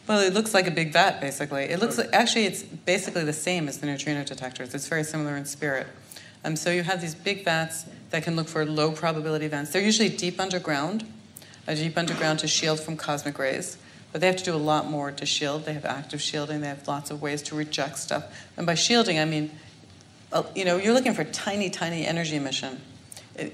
Well, 0.08 0.20
it 0.20 0.32
looks 0.32 0.54
like 0.54 0.66
a 0.66 0.70
big 0.70 0.94
vat, 0.94 1.20
basically. 1.20 1.64
It 1.64 1.80
looks 1.80 1.98
like, 1.98 2.08
actually, 2.14 2.46
it's 2.46 2.62
basically 2.62 3.24
the 3.24 3.34
same 3.34 3.68
as 3.68 3.76
the 3.76 3.86
neutrino 3.86 4.24
detectors. 4.24 4.74
It's 4.74 4.88
very 4.88 5.04
similar 5.04 5.36
in 5.36 5.44
spirit. 5.44 5.86
Um, 6.46 6.56
so 6.56 6.70
you 6.70 6.82
have 6.82 7.02
these 7.02 7.14
big 7.14 7.44
vats 7.44 7.84
that 8.08 8.22
can 8.22 8.34
look 8.34 8.48
for 8.48 8.64
low 8.64 8.92
probability 8.92 9.44
events. 9.44 9.70
They're 9.70 9.82
usually 9.82 10.08
deep 10.08 10.40
underground, 10.40 11.04
a 11.66 11.74
deep 11.74 11.98
underground 11.98 12.38
to 12.38 12.48
shield 12.48 12.80
from 12.80 12.96
cosmic 12.96 13.38
rays. 13.38 13.76
But 14.10 14.22
they 14.22 14.28
have 14.28 14.36
to 14.36 14.44
do 14.44 14.54
a 14.54 14.56
lot 14.56 14.86
more 14.86 15.12
to 15.12 15.26
shield. 15.26 15.66
They 15.66 15.74
have 15.74 15.84
active 15.84 16.22
shielding. 16.22 16.62
They 16.62 16.68
have 16.68 16.88
lots 16.88 17.10
of 17.10 17.20
ways 17.20 17.42
to 17.42 17.54
reject 17.54 17.98
stuff. 17.98 18.24
And 18.56 18.66
by 18.66 18.76
shielding, 18.76 19.18
I 19.18 19.26
mean, 19.26 19.50
uh, 20.32 20.44
you 20.54 20.64
know, 20.64 20.78
you're 20.78 20.94
looking 20.94 21.12
for 21.12 21.24
tiny, 21.24 21.68
tiny 21.68 22.06
energy 22.06 22.36
emission. 22.36 22.80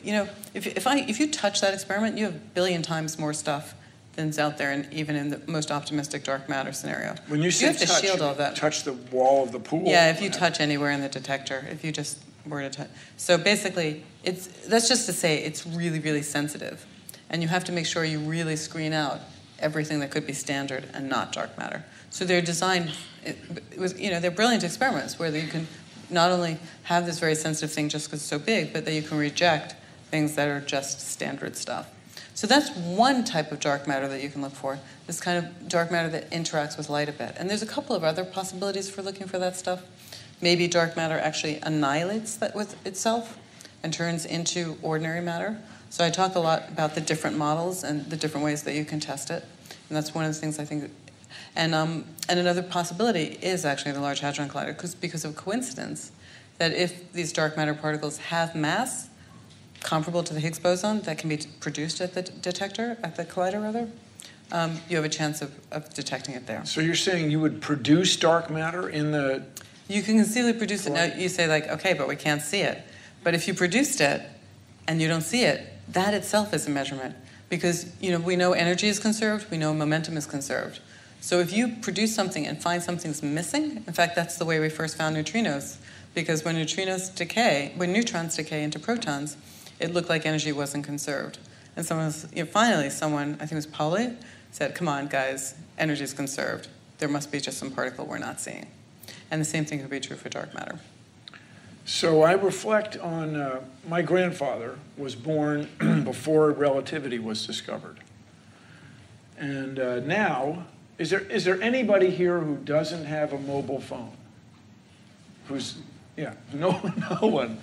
You 0.05 0.13
know, 0.13 0.29
if, 0.55 0.69
if, 0.69 0.87
I, 0.87 1.01
if 1.01 1.19
you 1.19 1.33
touch 1.33 1.61
that 1.63 1.75
experiment, 1.75 2.17
you 2.17 2.27
have 2.27 2.37
a 2.37 2.39
billion 2.39 2.83
times 2.83 3.19
more 3.19 3.33
stuff 3.33 3.75
than's 4.15 4.39
out 4.39 4.59
there, 4.59 4.73
and 4.73 4.91
even 4.93 5.17
in 5.17 5.31
the 5.31 5.41
most 5.47 5.71
optimistic 5.71 6.25
dark 6.25 6.49
matter 6.49 6.73
scenario. 6.73 7.15
When 7.29 7.43
you 7.43 7.51
say 7.51 7.67
you 7.67 7.73
have 7.73 7.81
to 7.81 7.87
shield 7.87 8.21
all 8.23 8.35
that. 8.35 8.57
touch 8.57 8.85
the 8.85 8.93
wall 8.93 9.43
of 9.43 9.53
the 9.53 9.61
pool. 9.61 9.83
Yeah, 9.85 10.11
if 10.11 10.23
you 10.23 10.31
touch 10.31 10.61
anywhere 10.61 10.91
in 10.91 11.01
the 11.01 11.09
detector, 11.09 11.67
if 11.71 11.85
you 11.85 11.93
just 11.93 12.19
were 12.47 12.63
to 12.63 12.71
touch. 12.71 12.89
So 13.17 13.37
basically, 13.39 14.05
it's 14.23 14.47
that's 14.67 14.89
just 14.89 15.07
to 15.07 15.13
say 15.13 15.39
it's 15.39 15.67
really, 15.67 15.99
really 15.99 16.23
sensitive, 16.23 16.87
and 17.31 17.43
you 17.43 17.49
have 17.49 17.65
to 17.65 17.73
make 17.73 17.87
sure 17.87 18.05
you 18.05 18.21
really 18.21 18.57
screen 18.57 18.93
out 18.93 19.21
everything 19.59 20.01
that 20.01 20.11
could 20.11 20.27
be 20.27 20.33
standard 20.33 20.89
and 20.93 21.09
not 21.09 21.33
dark 21.33 21.57
matter. 21.59 21.85
So 22.11 22.25
they're 22.25 22.43
designed. 22.43 22.93
It, 23.25 23.39
it 23.73 23.79
was 23.79 23.99
you 23.99 24.11
know 24.11 24.21
they're 24.21 24.31
brilliant 24.31 24.65
experiments 24.65 25.19
where 25.19 25.35
you 25.35 25.49
can 25.49 25.67
not 26.11 26.31
only 26.31 26.59
have 26.85 27.07
this 27.07 27.19
very 27.19 27.35
sensitive 27.35 27.73
thing 27.73 27.89
just 27.89 28.07
because 28.07 28.21
it's 28.21 28.29
so 28.29 28.39
big, 28.39 28.73
but 28.73 28.85
that 28.85 28.93
you 28.93 29.03
can 29.03 29.19
reject 29.19 29.75
things 30.11 30.35
that 30.37 30.49
are 30.49 30.61
just 30.61 31.01
standard 31.01 31.57
stuff. 31.57 31.91
So 32.35 32.49
that's 32.49 32.71
one 32.77 33.25
type 33.25 33.53
of 33.53 33.61
dark 33.61 33.87
matter 33.87 34.09
that 34.09 34.21
you 34.23 34.29
can 34.29 34.43
look 34.43 34.53
for, 34.53 34.81
this 35.07 35.21
kind 35.21 35.39
of 35.39 35.69
dark 35.69 35.93
matter 35.93 36.09
that 36.09 36.31
interacts 36.31 36.77
with 36.77 36.91
light 36.91 37.09
a 37.09 37.13
bit. 37.13 37.35
And 37.39 37.49
there's 37.49 37.63
a 37.63 37.67
couple 37.67 37.95
of 37.95 38.03
other 38.03 38.25
possibilities 38.25 38.91
for 38.91 39.03
looking 39.03 39.29
for 39.29 39.39
that 39.39 39.57
stuff. 39.57 39.85
Maybe 40.41 40.67
dark 40.67 40.97
matter 40.97 41.17
actually 41.17 41.61
annihilates 41.63 42.35
that 42.37 42.57
with 42.57 42.85
itself 42.85 43.39
and 43.85 43.93
turns 43.93 44.27
into 44.27 44.77
ordinary 44.83 45.21
matter. 45.21 45.61
So 45.91 46.05
I 46.05 46.11
talk 46.11 46.35
a 46.35 46.41
lot 46.41 46.69
about 46.69 46.97
the 46.97 47.01
different 47.01 47.39
models 47.39 47.85
and 47.85 48.11
the 48.11 48.17
different 48.17 48.45
ways 48.45 48.65
that 48.65 48.75
you 48.75 48.85
can 48.85 48.99
test 48.99 49.31
it. 49.31 49.45
And 49.89 49.97
that's 49.97 50.13
one 50.13 50.25
of 50.25 50.35
the 50.35 50.41
things 50.41 50.59
I 50.59 50.65
think. 50.65 50.91
And, 51.55 51.73
um, 51.73 52.05
and 52.29 52.41
another 52.41 52.65
possibility 52.65 53.39
is 53.43 53.65
actually 53.65 53.93
the 53.93 54.01
Large 54.01 54.21
Hadron 54.21 54.49
Collider, 54.49 54.75
because 54.75 54.95
because 54.95 55.25
of 55.25 55.37
coincidence, 55.37 56.11
that 56.59 56.73
if 56.73 57.13
these 57.13 57.33
dark 57.33 57.57
matter 57.57 57.75
particles 57.75 58.19
have 58.19 58.57
mass, 58.57 59.09
comparable 59.85 60.25
to 60.25 60.35
the 60.35 60.41
Higgs 60.41 60.59
boson 60.59 61.03
that 61.03 61.19
can 61.19 61.29
be 61.29 61.39
produced 61.61 62.01
at 62.01 62.15
the 62.15 62.23
detector, 62.23 62.99
at 63.03 63.15
the 63.17 63.25
collider 63.25 63.63
rather, 63.63 63.89
um, 64.51 64.81
you 64.89 64.97
have 64.97 65.05
a 65.05 65.09
chance 65.09 65.43
of, 65.43 65.55
of 65.71 65.93
detecting 65.95 66.35
it 66.35 66.47
there. 66.47 66.65
So 66.65 66.81
you're 66.81 66.95
saying 66.95 67.31
you 67.31 67.41
would 67.41 67.61
produce 67.61 68.17
dark 68.17 68.51
matter 68.51 68.89
in 68.89 69.13
the. 69.13 69.45
You 69.89 70.03
can 70.03 70.17
conceivably 70.17 70.59
produce 70.59 70.87
it. 70.87 70.93
Now 70.93 71.05
you 71.05 71.29
say 71.29 71.47
like, 71.47 71.69
okay, 71.69 71.93
but 71.93 72.09
we 72.09 72.17
can't 72.17 72.43
see 72.43 72.61
it. 72.61 72.83
But 73.23 73.35
if 73.35 73.47
you 73.47 73.55
produced 73.55 74.01
it 74.01 74.23
and 74.89 75.01
you 75.01 75.09
don't 75.09 75.23
see 75.23 75.45
it, 75.45 75.67
that 75.89 76.15
itself 76.15 76.53
is 76.55 76.67
a 76.67 76.71
measurement 76.71 77.15
because 77.49 77.93
you 78.01 78.11
know 78.11 78.19
we 78.19 78.37
know 78.37 78.53
energy 78.53 78.89
is 78.89 78.99
conserved, 78.99 79.51
we 79.51 79.59
know 79.59 79.73
momentum 79.73 80.17
is 80.17 80.27
conserved. 80.27 80.81
So 81.21 81.41
if 81.41 81.55
you 81.55 81.77
produce 81.81 82.15
something 82.15 82.47
and 82.47 82.61
find 82.61 82.83
something's 82.83 83.23
missing, 83.23 83.83
in 83.87 83.93
fact, 83.95 84.15
that's 84.15 84.37
the 84.37 84.45
way 84.45 84.61
we 84.61 84.69
first 84.69 84.97
found 84.97 85.17
neutrinos, 85.17 85.79
because 86.15 86.45
when 86.45 86.57
neutrinos 86.57 87.15
decay, 87.15 87.73
when 87.77 87.95
neutrons 87.95 88.37
decay 88.37 88.63
into 88.63 88.79
protons, 88.79 89.39
it 89.81 89.93
looked 89.93 90.09
like 90.09 90.27
energy 90.27 90.53
wasn't 90.53 90.85
conserved. 90.85 91.39
And 91.77 91.85
someone 91.85 92.07
was, 92.07 92.27
you 92.33 92.45
know, 92.45 92.51
finally, 92.51 92.91
someone, 92.91 93.35
I 93.35 93.39
think 93.47 93.53
it 93.53 93.57
was 93.57 93.67
Pauli, 93.67 94.17
said, 94.53 94.75
come 94.75 94.89
on, 94.89 95.09
guys, 95.09 95.55
energy 95.79 96.05
is 96.05 96.13
conserved. 96.13 96.69
There 96.99 97.09
must 97.09 97.33
be 97.33 97.41
just 97.41 97.59
some 97.59 97.71
particle 97.71 98.07
we're 98.07 98.19
not 98.19 98.41
seeing. 98.41 98.67
And 99.31 99.41
the 99.41 99.45
same 99.45 99.65
thing 99.65 99.81
could 99.81 99.91
be 99.91 100.01
true 100.01 100.17
for 100.17 100.29
dark 100.29 100.55
matter. 100.55 100.79
So 101.85 102.23
I 102.23 102.33
reflect 102.33 102.97
on 102.97 103.37
uh, 103.37 103.61
my 103.89 104.01
grandfather 104.01 104.79
was 104.97 105.15
born 105.15 105.69
before 106.05 106.51
relativity 106.53 107.19
was 107.19 107.47
discovered. 107.47 107.99
And 109.37 109.79
uh, 109.79 110.01
now, 110.01 110.67
is 110.99 111.11
there, 111.11 111.21
is 111.21 111.45
there 111.45 111.61
anybody 111.61 112.11
here 112.11 112.39
who 112.39 112.57
doesn't 112.57 113.05
have 113.05 113.33
a 113.33 113.39
mobile 113.39 113.81
phone? 113.81 114.13
Who's 115.49 115.79
yeah, 116.17 116.35
no, 116.53 116.81
no 117.11 117.29
one. 117.29 117.59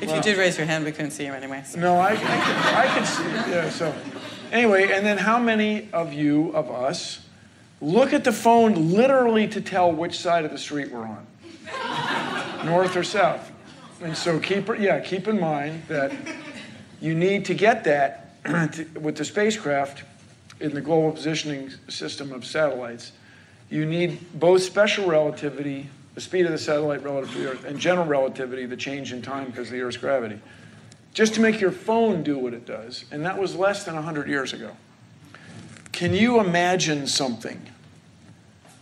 If 0.00 0.10
you 0.14 0.20
did 0.20 0.36
raise 0.36 0.58
your 0.58 0.66
hand, 0.66 0.84
we 0.84 0.92
couldn't 0.92 1.12
see 1.12 1.24
you 1.24 1.32
anyway. 1.32 1.62
So. 1.64 1.80
No, 1.80 1.96
I, 1.96 2.10
I, 2.10 2.16
could, 2.16 2.26
I 2.26 2.94
could 2.94 3.06
see. 3.06 3.50
Yeah, 3.50 3.70
so 3.70 3.94
anyway, 4.52 4.90
and 4.92 5.06
then 5.06 5.18
how 5.18 5.38
many 5.38 5.88
of 5.92 6.12
you, 6.12 6.50
of 6.50 6.70
us, 6.70 7.20
look 7.80 8.12
at 8.12 8.24
the 8.24 8.32
phone 8.32 8.92
literally 8.92 9.48
to 9.48 9.60
tell 9.60 9.90
which 9.90 10.18
side 10.18 10.44
of 10.44 10.50
the 10.50 10.58
street 10.58 10.92
we're 10.92 11.06
on? 11.06 11.26
North 12.66 12.96
or 12.96 13.04
south? 13.04 13.52
And 14.02 14.16
so 14.16 14.38
keep, 14.38 14.68
yeah, 14.78 15.00
keep 15.00 15.26
in 15.26 15.40
mind 15.40 15.82
that 15.88 16.12
you 17.00 17.14
need 17.14 17.46
to 17.46 17.54
get 17.54 17.84
that 17.84 18.44
to, 18.72 18.84
with 19.00 19.16
the 19.16 19.24
spacecraft 19.24 20.04
in 20.60 20.74
the 20.74 20.80
global 20.80 21.12
positioning 21.12 21.70
system 21.88 22.32
of 22.32 22.44
satellites. 22.44 23.12
You 23.70 23.84
need 23.84 24.18
both 24.38 24.62
special 24.62 25.06
relativity 25.06 25.88
the 26.16 26.20
speed 26.22 26.46
of 26.46 26.50
the 26.50 26.58
satellite 26.58 27.04
relative 27.04 27.30
to 27.30 27.38
the 27.38 27.50
Earth, 27.52 27.64
and 27.64 27.78
general 27.78 28.06
relativity, 28.06 28.64
the 28.64 28.76
change 28.76 29.12
in 29.12 29.20
time 29.20 29.44
because 29.46 29.68
of 29.68 29.74
the 29.74 29.82
Earth's 29.82 29.98
gravity, 29.98 30.40
just 31.12 31.34
to 31.34 31.40
make 31.40 31.60
your 31.60 31.70
phone 31.70 32.22
do 32.22 32.38
what 32.38 32.54
it 32.54 32.64
does. 32.64 33.04
And 33.12 33.24
that 33.26 33.38
was 33.38 33.54
less 33.54 33.84
than 33.84 33.94
100 33.94 34.26
years 34.26 34.54
ago. 34.54 34.76
Can 35.92 36.14
you 36.14 36.40
imagine 36.40 37.06
something 37.06 37.60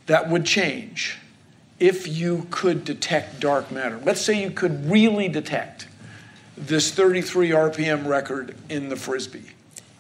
that 0.07 0.31
would 0.31 0.47
change 0.47 1.19
if 1.81 2.07
you 2.07 2.47
could 2.51 2.85
detect 2.85 3.41
dark 3.41 3.73
matter? 3.73 4.01
Let's 4.05 4.21
say 4.21 4.41
you 4.41 4.53
could 4.53 4.89
really 4.89 5.29
detect 5.29 5.89
this 6.57 6.93
33 6.93 7.51
RPM 7.51 8.07
record 8.07 8.55
in 8.69 8.91
the 8.91 8.97
Frisbee. 8.97 9.51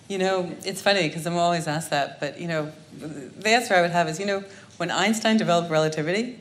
You 0.07 0.18
know, 0.18 0.53
it's 0.64 0.83
funny 0.83 1.09
because 1.09 1.27
I'm 1.27 1.37
always 1.37 1.66
asked 1.66 1.90
that, 1.90 2.20
but 2.20 2.38
you 2.38 2.47
know, 2.47 2.70
the 2.97 3.49
answer 3.49 3.75
I 3.75 3.81
would 3.81 3.90
have 3.90 4.09
is, 4.09 4.20
you 4.20 4.27
know, 4.27 4.44
when 4.77 4.92
Einstein 4.92 5.37
developed 5.37 5.70
relativity, 5.70 6.38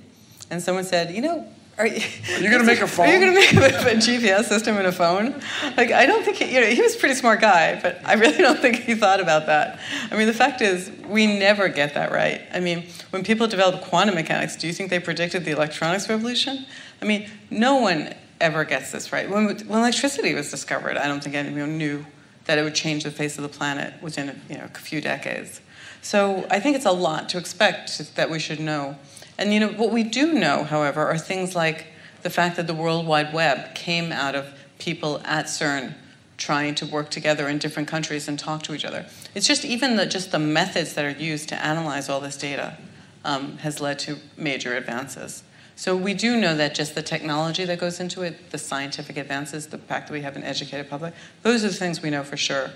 and 0.53 0.61
someone 0.61 0.83
said, 0.83 1.13
you 1.13 1.21
know, 1.21 1.47
are 1.77 1.87
you, 1.87 2.03
are 2.29 2.39
you 2.39 2.49
going 2.49 2.61
to 2.61 2.67
make 2.67 2.81
a 2.81 2.87
phone? 2.87 3.07
Are 3.09 3.13
you 3.13 3.19
going 3.19 3.33
to 3.33 3.59
make 3.59 3.73
a, 3.73 3.77
a, 3.91 3.95
GPS 3.95 4.43
system 4.43 4.77
in 4.77 4.85
a 4.85 4.91
phone? 4.91 5.41
Like, 5.75 5.91
I 5.91 6.05
don't 6.05 6.23
think 6.23 6.37
he, 6.37 6.53
you 6.53 6.61
know, 6.61 6.67
he 6.67 6.79
was 6.79 6.95
a 6.95 6.99
pretty 6.99 7.15
smart 7.15 7.41
guy, 7.41 7.81
but 7.81 7.99
I 8.05 8.13
really 8.13 8.37
don't 8.47 8.59
think 8.59 8.83
he 8.83 8.93
thought 8.93 9.19
about 9.19 9.47
that. 9.47 9.79
I 10.11 10.15
mean, 10.15 10.27
the 10.27 10.33
fact 10.33 10.61
is, 10.61 10.91
we 11.07 11.25
never 11.25 11.69
get 11.69 11.95
that 11.95 12.11
right. 12.11 12.41
I 12.53 12.59
mean, 12.59 12.85
when 13.09 13.23
people 13.23 13.47
developed 13.47 13.85
quantum 13.85 14.13
mechanics, 14.13 14.55
do 14.55 14.67
you 14.67 14.73
think 14.73 14.91
they 14.91 14.99
predicted 14.99 15.45
the 15.45 15.51
electronics 15.51 16.07
revolution? 16.07 16.67
I 17.01 17.05
mean, 17.05 17.27
no 17.49 17.77
one 17.77 18.13
ever 18.39 18.65
gets 18.65 18.91
this 18.91 19.11
right. 19.11 19.27
When, 19.27 19.45
when 19.45 19.79
electricity 19.79 20.35
was 20.35 20.51
discovered, 20.51 20.95
I 20.95 21.07
don't 21.07 21.23
think 21.23 21.35
anyone 21.35 21.79
knew 21.79 22.05
that 22.45 22.59
it 22.59 22.63
would 22.63 22.75
change 22.75 23.03
the 23.03 23.11
face 23.11 23.37
of 23.37 23.43
the 23.43 23.49
planet 23.49 23.95
within 23.99 24.39
you 24.47 24.57
know, 24.57 24.65
a 24.65 24.77
few 24.77 25.01
decades. 25.01 25.59
So 26.03 26.45
I 26.51 26.59
think 26.59 26.75
it's 26.75 26.85
a 26.85 26.91
lot 26.91 27.29
to 27.29 27.37
expect 27.39 28.15
that 28.15 28.29
we 28.29 28.37
should 28.37 28.59
know 28.59 28.97
and 29.37 29.53
you 29.53 29.59
know 29.59 29.69
what 29.69 29.91
we 29.91 30.03
do 30.03 30.33
know, 30.33 30.63
however, 30.63 31.05
are 31.05 31.17
things 31.17 31.55
like 31.55 31.87
the 32.21 32.29
fact 32.29 32.55
that 32.55 32.67
the 32.67 32.73
World 32.73 33.05
Wide 33.05 33.33
Web 33.33 33.75
came 33.75 34.11
out 34.11 34.35
of 34.35 34.47
people 34.79 35.21
at 35.25 35.45
CERN 35.45 35.93
trying 36.37 36.75
to 36.75 36.85
work 36.85 37.09
together 37.09 37.47
in 37.47 37.57
different 37.57 37.87
countries 37.87 38.27
and 38.27 38.37
talk 38.37 38.63
to 38.63 38.73
each 38.73 38.85
other. 38.85 39.05
It's 39.35 39.47
just 39.47 39.63
even 39.63 39.95
the, 39.95 40.05
just 40.05 40.31
the 40.31 40.39
methods 40.39 40.93
that 40.95 41.05
are 41.05 41.19
used 41.21 41.49
to 41.49 41.65
analyze 41.65 42.09
all 42.09 42.19
this 42.19 42.37
data 42.37 42.77
um, 43.23 43.57
has 43.59 43.79
led 43.79 43.99
to 43.99 44.17
major 44.37 44.75
advances. 44.75 45.43
So 45.75 45.95
we 45.95 46.13
do 46.13 46.39
know 46.39 46.55
that 46.55 46.75
just 46.75 46.95
the 46.95 47.01
technology 47.01 47.65
that 47.65 47.79
goes 47.79 47.99
into 47.99 48.21
it, 48.21 48.51
the 48.51 48.57
scientific 48.57 49.17
advances, 49.17 49.67
the 49.67 49.77
fact 49.77 50.07
that 50.07 50.13
we 50.13 50.21
have 50.21 50.35
an 50.35 50.43
educated 50.43 50.89
public, 50.89 51.13
those 51.41 51.63
are 51.63 51.69
the 51.69 51.73
things 51.73 52.01
we 52.01 52.09
know 52.09 52.23
for 52.23 52.37
sure. 52.37 52.71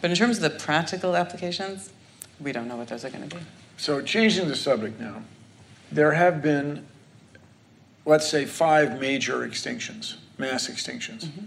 But 0.00 0.10
in 0.10 0.16
terms 0.16 0.38
of 0.38 0.42
the 0.42 0.58
practical 0.58 1.14
applications, 1.14 1.92
we 2.40 2.52
don't 2.52 2.68
know 2.68 2.76
what 2.76 2.88
those 2.88 3.04
are 3.04 3.10
going 3.10 3.28
to 3.28 3.36
be. 3.36 3.42
So 3.76 4.00
changing 4.02 4.48
the 4.48 4.56
subject 4.56 4.98
now 5.00 5.22
there 5.92 6.12
have 6.12 6.42
been, 6.42 6.86
let's 8.04 8.28
say, 8.28 8.44
five 8.44 9.00
major 9.00 9.46
extinctions, 9.46 10.16
mass 10.38 10.68
extinctions. 10.68 11.24
Mm-hmm. 11.26 11.46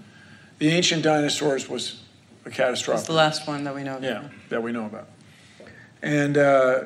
The 0.59 0.69
ancient 0.69 1.03
dinosaurs 1.03 1.69
was 1.69 2.01
a 2.45 2.49
catastrophic. 2.49 2.99
It's 3.01 3.07
the 3.07 3.13
last 3.13 3.47
one 3.47 3.63
that 3.63 3.75
we 3.75 3.83
know 3.83 3.97
about. 3.97 4.03
Yeah, 4.03 4.29
that 4.49 4.61
we 4.61 4.71
know 4.71 4.85
about. 4.85 5.07
And 6.01 6.37
uh, 6.37 6.83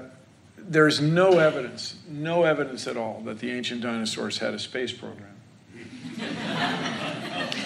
there's 0.57 1.01
no 1.01 1.39
evidence, 1.39 1.95
no 2.07 2.43
evidence 2.43 2.87
at 2.87 2.97
all 2.97 3.21
that 3.25 3.39
the 3.39 3.51
ancient 3.51 3.81
dinosaurs 3.81 4.37
had 4.37 4.53
a 4.53 4.59
space 4.59 4.91
program. 4.91 5.33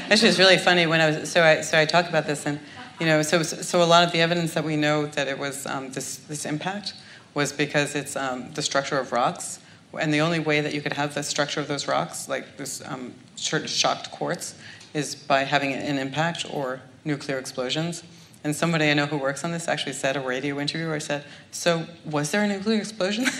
Actually, 0.09 0.29
it's 0.29 0.39
really 0.39 0.57
funny 0.57 0.85
when 0.85 0.99
I 0.99 1.11
was 1.11 1.31
so 1.31 1.41
I 1.41 1.61
so 1.61 1.79
I 1.79 1.85
talk 1.85 2.09
about 2.09 2.27
this 2.27 2.45
and 2.45 2.59
you 2.99 3.05
know 3.05 3.21
so 3.21 3.43
so 3.43 3.81
a 3.81 3.85
lot 3.85 4.03
of 4.03 4.11
the 4.11 4.19
evidence 4.19 4.53
that 4.55 4.65
we 4.65 4.75
know 4.75 5.05
that 5.05 5.29
it 5.29 5.39
was 5.39 5.65
um, 5.65 5.91
this 5.91 6.17
this 6.17 6.45
impact 6.45 6.93
was 7.33 7.53
because 7.53 7.95
it's 7.95 8.17
um, 8.17 8.51
the 8.53 8.61
structure 8.61 8.99
of 8.99 9.13
rocks 9.13 9.60
and 9.99 10.13
the 10.13 10.21
only 10.21 10.39
way 10.39 10.61
that 10.61 10.73
you 10.73 10.81
could 10.81 10.93
have 10.93 11.13
the 11.15 11.23
structure 11.23 11.59
of 11.59 11.67
those 11.67 11.87
rocks, 11.87 12.27
like 12.29 12.57
this 12.57 12.81
um, 12.85 13.13
shocked 13.35 14.11
quartz, 14.11 14.55
is 14.93 15.15
by 15.15 15.43
having 15.43 15.73
an 15.73 15.97
impact 15.97 16.45
or 16.49 16.81
nuclear 17.05 17.37
explosions. 17.37 18.03
And 18.43 18.55
somebody 18.55 18.89
I 18.89 18.93
know 18.95 19.05
who 19.05 19.17
works 19.17 19.43
on 19.43 19.51
this 19.51 19.67
actually 19.67 19.93
said 19.93 20.17
a 20.17 20.19
radio 20.19 20.59
interview 20.59 20.87
where 20.87 20.95
I 20.95 20.99
said, 20.99 21.23
"So 21.51 21.85
was 22.05 22.31
there 22.31 22.43
a 22.43 22.47
nuclear 22.47 22.79
explosion?" 22.79 23.25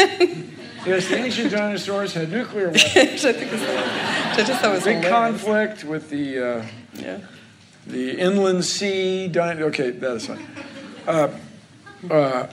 yes, 0.86 1.08
the 1.08 1.16
ancient 1.18 1.52
dinosaurs 1.52 2.14
had 2.14 2.32
nuclear 2.32 2.68
weapons. 2.70 2.84
Which 2.96 3.26
I 3.26 3.34
think 3.34 3.52
is 3.52 3.62
I 3.64 4.44
just 4.46 4.62
thought 4.62 4.74
was 4.74 4.84
Big 4.84 4.98
hilarious. 5.04 5.10
conflict 5.44 5.84
with 5.86 6.10
the 6.12 6.38
uh, 6.60 6.66
Yeah. 6.94 7.18
the 7.88 8.12
inland 8.20 8.64
sea. 8.64 9.32
Okay, 9.36 9.90
that 9.90 10.12
is 10.18 10.28
fine. 10.28 10.46
Uh, 11.08 11.30
uh, 12.10 12.48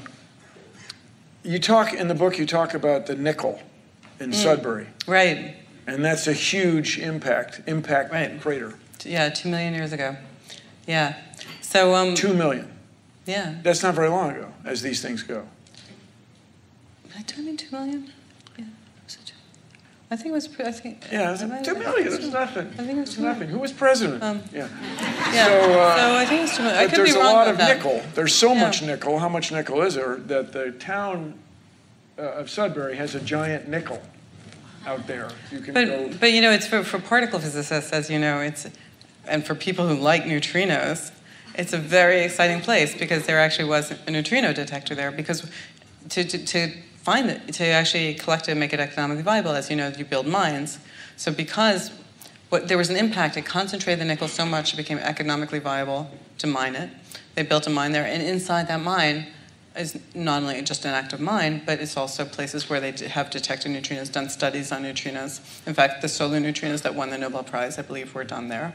you 1.42 1.58
talk 1.58 1.92
in 1.92 2.08
the 2.08 2.14
book. 2.14 2.38
You 2.38 2.46
talk 2.46 2.72
about 2.72 3.06
the 3.06 3.14
nickel 3.14 3.60
in 4.20 4.32
Sudbury, 4.32 4.86
Right. 5.06 5.56
and 5.86 6.04
that's 6.04 6.26
a 6.26 6.32
huge 6.32 6.98
impact 6.98 7.60
impact 7.66 8.12
Right. 8.12 8.40
crater. 8.40 8.74
Yeah, 9.04 9.28
two 9.28 9.48
million 9.48 9.74
years 9.74 9.92
ago. 9.92 10.16
Yeah. 10.86 11.14
So 11.60 11.94
um. 11.94 12.14
Two 12.14 12.34
million. 12.34 12.70
Yeah. 13.26 13.54
That's 13.62 13.82
not 13.82 13.94
very 13.94 14.08
long 14.08 14.30
ago, 14.30 14.52
as 14.64 14.82
these 14.82 15.00
things 15.02 15.22
go. 15.22 15.46
I 17.16 17.22
turn 17.22 17.46
in 17.48 17.56
two 17.56 17.68
million? 17.70 18.12
Yeah. 18.56 18.64
Was 19.04 19.16
it? 19.22 19.32
I 20.10 20.16
think 20.16 20.28
it 20.28 20.32
was. 20.32 20.48
I 20.64 20.72
think. 20.72 21.04
Yeah, 21.12 21.32
it's 21.32 21.42
I 21.42 21.46
might- 21.46 21.64
two 21.64 21.74
million. 21.74 22.10
think 22.10 22.32
nothing. 22.32 22.66
I 22.74 22.76
think 22.76 22.90
it 22.90 22.94
was 22.96 23.08
It's 23.08 23.14
two 23.16 23.20
million. 23.22 23.38
nothing. 23.40 23.48
Who 23.54 23.58
was 23.58 23.72
president? 23.72 24.22
Um, 24.22 24.42
yeah. 24.52 24.68
Yeah. 25.32 25.44
So, 25.46 25.80
uh, 25.80 26.18
I 26.18 26.24
think 26.26 26.40
it 26.40 26.42
was 26.42 26.56
two 26.56 26.62
million. 26.62 26.78
I 26.80 26.84
But 26.86 26.90
could 26.90 26.98
there's 27.06 27.14
a 27.14 27.18
lot 27.18 27.48
of 27.48 27.58
that. 27.58 27.76
nickel. 27.76 28.02
There's 28.14 28.34
so 28.34 28.52
Yeah. 28.54 28.60
much 28.60 28.82
nickel. 28.82 29.18
How 29.18 29.28
much 29.28 29.52
nickel 29.52 29.82
is 29.82 29.94
there 29.94 30.16
that 30.16 30.52
the 30.52 30.70
town 30.72 31.34
uh, 32.18 32.22
of 32.22 32.50
Sudbury 32.50 32.96
has 32.96 33.14
a 33.14 33.20
giant 33.20 33.68
nickel 33.68 34.02
out 34.86 35.06
there? 35.06 35.28
You 35.50 35.60
can 35.60 35.74
go. 35.74 36.08
But 36.08 36.20
but 36.20 36.32
you 36.32 36.40
know, 36.40 36.50
it's 36.50 36.66
for, 36.66 36.82
for 36.82 36.98
particle 36.98 37.38
physicists, 37.38 37.92
as 37.92 38.10
you 38.10 38.18
know, 38.18 38.40
it's 38.40 38.66
and 39.26 39.44
for 39.44 39.54
people 39.54 39.86
who 39.86 39.94
like 39.94 40.24
neutrinos, 40.24 41.12
it's 41.54 41.72
a 41.72 41.78
very 41.78 42.22
exciting 42.22 42.60
place 42.60 42.96
because 42.96 43.26
there 43.26 43.38
actually 43.38 43.68
was 43.68 43.92
a 44.06 44.10
neutrino 44.10 44.52
detector 44.52 44.94
there. 44.94 45.10
Because 45.10 45.48
to 46.10 46.24
to, 46.24 46.44
to 46.46 46.72
find 46.96 47.30
it, 47.30 47.54
to 47.54 47.64
actually 47.64 48.14
collect 48.14 48.48
it 48.48 48.52
and 48.52 48.60
make 48.60 48.72
it 48.72 48.80
economically 48.80 49.22
viable, 49.22 49.52
as 49.52 49.70
you 49.70 49.76
know, 49.76 49.88
you 49.96 50.04
build 50.04 50.26
mines. 50.26 50.78
So 51.16 51.32
because 51.32 51.90
what, 52.50 52.68
there 52.68 52.78
was 52.78 52.90
an 52.90 52.96
impact, 52.96 53.36
it 53.36 53.44
concentrated 53.46 54.00
the 54.00 54.04
nickel 54.04 54.28
so 54.28 54.46
much 54.46 54.72
it 54.72 54.76
became 54.76 54.98
economically 54.98 55.58
viable 55.58 56.10
to 56.38 56.46
mine 56.46 56.74
it. 56.74 56.90
They 57.34 57.42
built 57.42 57.66
a 57.66 57.70
mine 57.70 57.92
there, 57.92 58.04
and 58.04 58.22
inside 58.22 58.68
that 58.68 58.80
mine 58.80 59.26
is 59.78 59.98
not 60.14 60.42
only 60.42 60.60
just 60.62 60.84
an 60.84 60.92
active 60.92 61.20
mine, 61.20 61.62
but 61.64 61.80
it's 61.80 61.96
also 61.96 62.24
places 62.24 62.68
where 62.68 62.80
they 62.80 62.92
have 63.08 63.30
detected 63.30 63.70
neutrinos, 63.70 64.10
done 64.10 64.28
studies 64.28 64.72
on 64.72 64.82
neutrinos. 64.82 65.40
In 65.66 65.74
fact, 65.74 66.02
the 66.02 66.08
solar 66.08 66.40
neutrinos 66.40 66.82
that 66.82 66.94
won 66.94 67.10
the 67.10 67.18
Nobel 67.18 67.44
Prize, 67.44 67.78
I 67.78 67.82
believe, 67.82 68.14
were 68.14 68.24
done 68.24 68.48
there. 68.48 68.74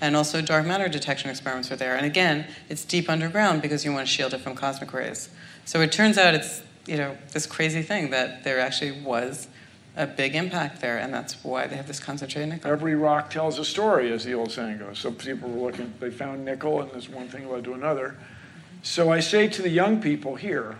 And 0.00 0.16
also 0.16 0.40
dark 0.40 0.66
matter 0.66 0.88
detection 0.88 1.30
experiments 1.30 1.70
are 1.70 1.76
there. 1.76 1.94
And 1.94 2.04
again, 2.04 2.46
it's 2.68 2.84
deep 2.84 3.08
underground 3.08 3.62
because 3.62 3.84
you 3.84 3.92
want 3.92 4.06
to 4.06 4.12
shield 4.12 4.34
it 4.34 4.40
from 4.40 4.54
cosmic 4.54 4.92
rays. 4.92 5.28
So 5.64 5.80
it 5.82 5.92
turns 5.92 6.18
out 6.18 6.34
it's 6.34 6.62
you 6.86 6.96
know 6.96 7.16
this 7.32 7.46
crazy 7.46 7.82
thing 7.82 8.10
that 8.10 8.42
there 8.42 8.58
actually 8.58 9.02
was 9.02 9.46
a 9.96 10.06
big 10.06 10.34
impact 10.34 10.80
there, 10.80 10.98
and 10.98 11.12
that's 11.12 11.44
why 11.44 11.66
they 11.66 11.76
have 11.76 11.86
this 11.86 12.00
concentrated 12.00 12.48
nickel. 12.48 12.70
Every 12.70 12.94
rock 12.94 13.30
tells 13.30 13.58
a 13.58 13.64
story, 13.64 14.12
as 14.12 14.24
the 14.24 14.34
old 14.34 14.50
saying 14.50 14.78
goes. 14.78 14.98
So 14.98 15.12
people 15.12 15.50
were 15.50 15.70
looking, 15.70 15.92
they 16.00 16.10
found 16.10 16.44
nickel, 16.44 16.80
and 16.80 16.90
this 16.92 17.08
one 17.08 17.28
thing 17.28 17.50
led 17.50 17.64
to 17.64 17.74
another. 17.74 18.16
So 18.82 19.12
I 19.12 19.20
say 19.20 19.48
to 19.48 19.62
the 19.62 19.68
young 19.68 20.00
people 20.00 20.36
here, 20.36 20.76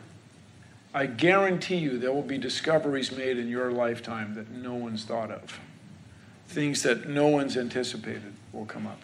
I 0.92 1.06
guarantee 1.06 1.76
you 1.76 1.98
there 1.98 2.12
will 2.12 2.22
be 2.22 2.38
discoveries 2.38 3.12
made 3.12 3.38
in 3.38 3.48
your 3.48 3.70
lifetime 3.70 4.34
that 4.34 4.50
no 4.50 4.74
one's 4.74 5.04
thought 5.04 5.30
of. 5.30 5.60
Things 6.48 6.82
that 6.82 7.08
no 7.08 7.28
one's 7.28 7.56
anticipated 7.56 8.32
will 8.52 8.64
come 8.64 8.86
up. 8.86 8.98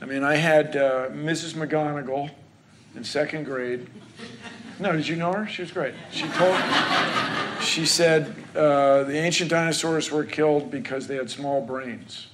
I 0.00 0.06
mean, 0.06 0.24
I 0.24 0.34
had 0.36 0.76
uh, 0.76 1.08
Mrs. 1.10 1.54
McGonigal 1.54 2.30
in 2.96 3.04
second 3.04 3.44
grade. 3.44 3.88
No, 4.80 4.92
did 4.92 5.06
you 5.06 5.16
know 5.16 5.32
her? 5.32 5.46
She 5.46 5.62
was 5.62 5.70
great. 5.70 5.94
She 6.10 6.26
told, 6.28 6.56
she 7.60 7.86
said 7.86 8.34
uh, 8.56 9.04
the 9.04 9.16
ancient 9.16 9.50
dinosaurs 9.50 10.10
were 10.10 10.24
killed 10.24 10.70
because 10.70 11.06
they 11.06 11.16
had 11.16 11.30
small 11.30 11.60
brains. 11.60 12.26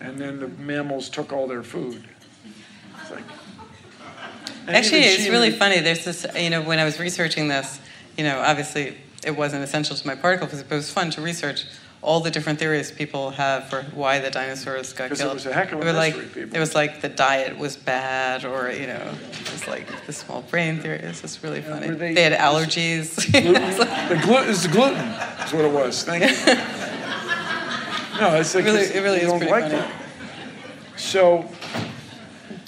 And 0.00 0.18
then 0.18 0.38
the 0.38 0.48
mammals 0.48 1.10
took 1.10 1.32
all 1.32 1.46
their 1.46 1.62
food. 1.62 2.08
It's 3.02 3.10
like, 3.10 3.24
Actually, 4.68 5.00
it's 5.00 5.28
really 5.28 5.50
funny. 5.50 5.80
There's 5.80 6.04
this, 6.04 6.26
you 6.36 6.50
know, 6.50 6.62
when 6.62 6.78
I 6.78 6.84
was 6.84 6.98
researching 7.00 7.48
this, 7.48 7.80
you 8.16 8.24
know, 8.24 8.38
obviously 8.40 8.96
it 9.24 9.36
wasn't 9.36 9.64
essential 9.64 9.96
to 9.96 10.06
my 10.06 10.14
particle 10.14 10.46
physics, 10.46 10.68
but 10.68 10.74
it 10.76 10.78
was 10.78 10.90
fun 10.90 11.10
to 11.12 11.20
research 11.20 11.64
all 12.00 12.20
the 12.20 12.30
different 12.30 12.60
theories 12.60 12.92
people 12.92 13.30
have 13.30 13.68
for 13.68 13.82
why 13.92 14.20
the 14.20 14.30
dinosaurs 14.30 14.92
got 14.92 15.08
'Cause 15.08 15.18
it 15.20 15.24
killed. 15.24 15.34
was 15.34 15.46
a 15.46 15.52
heck 15.52 15.72
of 15.72 15.78
a 15.80 15.82
It 15.82 15.84
was 15.86 15.94
like, 15.96 16.32
people. 16.34 16.56
It 16.56 16.60
was 16.60 16.74
like 16.76 17.00
the 17.00 17.08
diet 17.08 17.58
was 17.58 17.76
bad, 17.76 18.44
or 18.44 18.70
you 18.70 18.86
know, 18.86 19.10
it 19.40 19.52
was 19.52 19.66
like 19.66 20.06
the 20.06 20.12
small 20.12 20.42
brain 20.42 20.78
theory. 20.80 20.98
It's 21.00 21.22
just 21.22 21.42
really 21.42 21.60
funny. 21.60 21.88
they- 21.90 22.14
They, 22.14 22.22
had 22.22 22.34
allergies. 22.34 23.16
The 24.08 24.20
gluten 24.24 24.48
is 24.48 24.62
the 24.62 24.68
gluten. 24.68 24.94
That's 24.96 25.52
what 25.52 25.64
it 25.64 25.72
was. 25.72 26.04
Thank 26.04 26.22
you. 26.24 26.54
No, 28.20 28.34
it's 28.34 28.52
like 28.54 28.64
Really- 28.64 28.80
it's- 28.80 28.96
it 28.96 29.00
really 29.02 29.20
is 29.20 29.28
don't 29.28 29.38
pretty 29.38 29.52
like 29.52 29.64
funny. 29.70 29.76
that. 29.76 29.90
So 30.96 31.48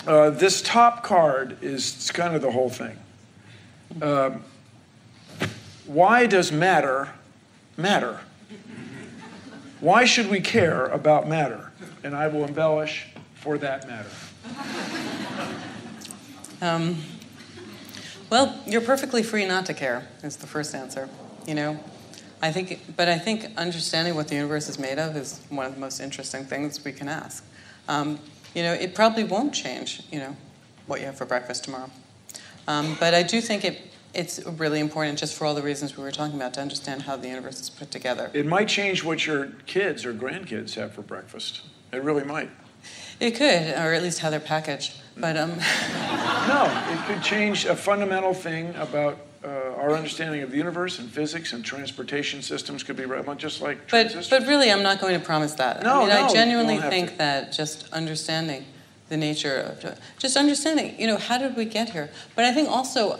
uh, 0.07 0.30
this 0.30 0.62
top 0.62 1.03
card 1.03 1.62
is 1.62 2.11
kind 2.12 2.34
of 2.34 2.42
the 2.42 2.51
whole 2.51 2.70
thing. 2.70 2.96
Um, 4.01 4.42
why 5.86 6.26
does 6.26 6.53
matter 6.53 7.09
matter? 7.76 8.20
Why 9.80 10.05
should 10.05 10.28
we 10.28 10.40
care 10.40 10.86
about 10.86 11.28
matter? 11.28 11.72
And 12.05 12.14
I 12.14 12.28
will 12.28 12.44
embellish 12.44 13.09
for 13.34 13.59
that 13.59 13.88
matter. 13.88 14.11
Um, 16.61 16.98
well, 18.28 18.61
you're 18.66 18.82
perfectly 18.82 19.22
free 19.22 19.46
not 19.46 19.66
to 19.66 19.74
care. 19.74 20.07
Is 20.22 20.36
the 20.36 20.46
first 20.46 20.74
answer. 20.74 21.09
You 21.46 21.55
know, 21.55 21.80
I 22.42 22.53
think, 22.53 22.96
but 22.96 23.09
I 23.09 23.18
think 23.18 23.46
understanding 23.57 24.14
what 24.14 24.28
the 24.28 24.34
universe 24.34 24.68
is 24.68 24.78
made 24.78 24.98
of 24.98 25.16
is 25.16 25.40
one 25.48 25.66
of 25.66 25.74
the 25.74 25.80
most 25.80 26.01
interesting 26.01 26.44
things 26.44 26.84
we 26.84 26.92
can 26.92 27.09
ask. 27.09 27.44
Um, 27.88 28.18
you 28.55 28.62
know, 28.62 28.72
it 28.72 28.94
probably 28.94 29.24
won't 29.24 29.55
change. 29.55 30.03
You 30.11 30.18
know, 30.20 30.36
what 30.86 31.01
you 31.01 31.07
have 31.07 31.16
for 31.16 31.24
breakfast 31.24 31.64
tomorrow. 31.64 31.90
Um, 32.66 32.96
but 33.01 33.14
I 33.14 33.22
do 33.22 33.40
think 33.40 33.64
it. 33.64 33.80
It's 34.12 34.44
really 34.44 34.80
important, 34.80 35.20
just 35.20 35.36
for 35.36 35.44
all 35.44 35.55
the 35.55 35.62
reasons 35.62 35.96
we 35.96 36.03
were 36.03 36.11
talking 36.11 36.34
about, 36.34 36.55
to 36.55 36.61
understand 36.61 37.03
how 37.03 37.14
the 37.14 37.28
universe 37.28 37.61
is 37.61 37.70
put 37.70 37.92
together. 37.92 38.28
It 38.34 38.44
might 38.44 38.66
change 38.66 39.05
what 39.05 39.24
your 39.24 39.53
kids 39.66 40.05
or 40.05 40.12
grandkids 40.12 40.74
have 40.74 40.92
for 40.92 41.03
breakfast. 41.03 41.61
It 41.92 42.03
really 42.03 42.24
might. 42.24 42.51
It 43.20 43.36
could, 43.36 43.68
or 43.74 43.92
at 43.92 44.03
least 44.03 44.18
how 44.18 44.30
they're 44.30 44.40
packaged. 44.40 44.94
But 45.16 45.36
um, 45.36 45.51
No, 46.48 46.84
it 46.90 47.07
could 47.07 47.22
change 47.22 47.66
a 47.66 47.76
fundamental 47.76 48.34
thing 48.34 48.74
about 48.74 49.18
uh, 49.43 49.49
our 49.76 49.93
understanding 49.93 50.43
of 50.43 50.51
the 50.51 50.57
universe 50.57 50.99
and 50.99 51.11
physics 51.11 51.53
and 51.53 51.64
transportation 51.64 52.43
systems 52.43 52.82
could 52.82 52.97
be 52.97 53.07
just 53.36 53.62
like 53.62 53.91
But, 53.91 54.26
but 54.28 54.47
really, 54.47 54.70
I'm 54.70 54.82
not 54.82 55.01
going 55.01 55.18
to 55.18 55.24
promise 55.24 55.55
that. 55.55 55.82
No, 55.82 55.97
I 55.97 55.99
mean, 56.01 56.09
no, 56.09 56.26
I 56.26 56.32
genuinely 56.32 56.78
think 56.78 57.12
to. 57.12 57.18
that 57.18 57.53
just 57.53 57.91
understanding 57.93 58.66
the 59.09 59.16
nature 59.16 59.57
of, 59.57 59.99
just 60.18 60.36
understanding, 60.36 60.99
you 61.01 61.07
know, 61.07 61.16
how 61.16 61.38
did 61.38 61.57
we 61.57 61.64
get 61.64 61.91
here? 61.91 62.11
But 62.36 62.45
I 62.45 62.53
think 62.53 62.68
also, 62.68 63.18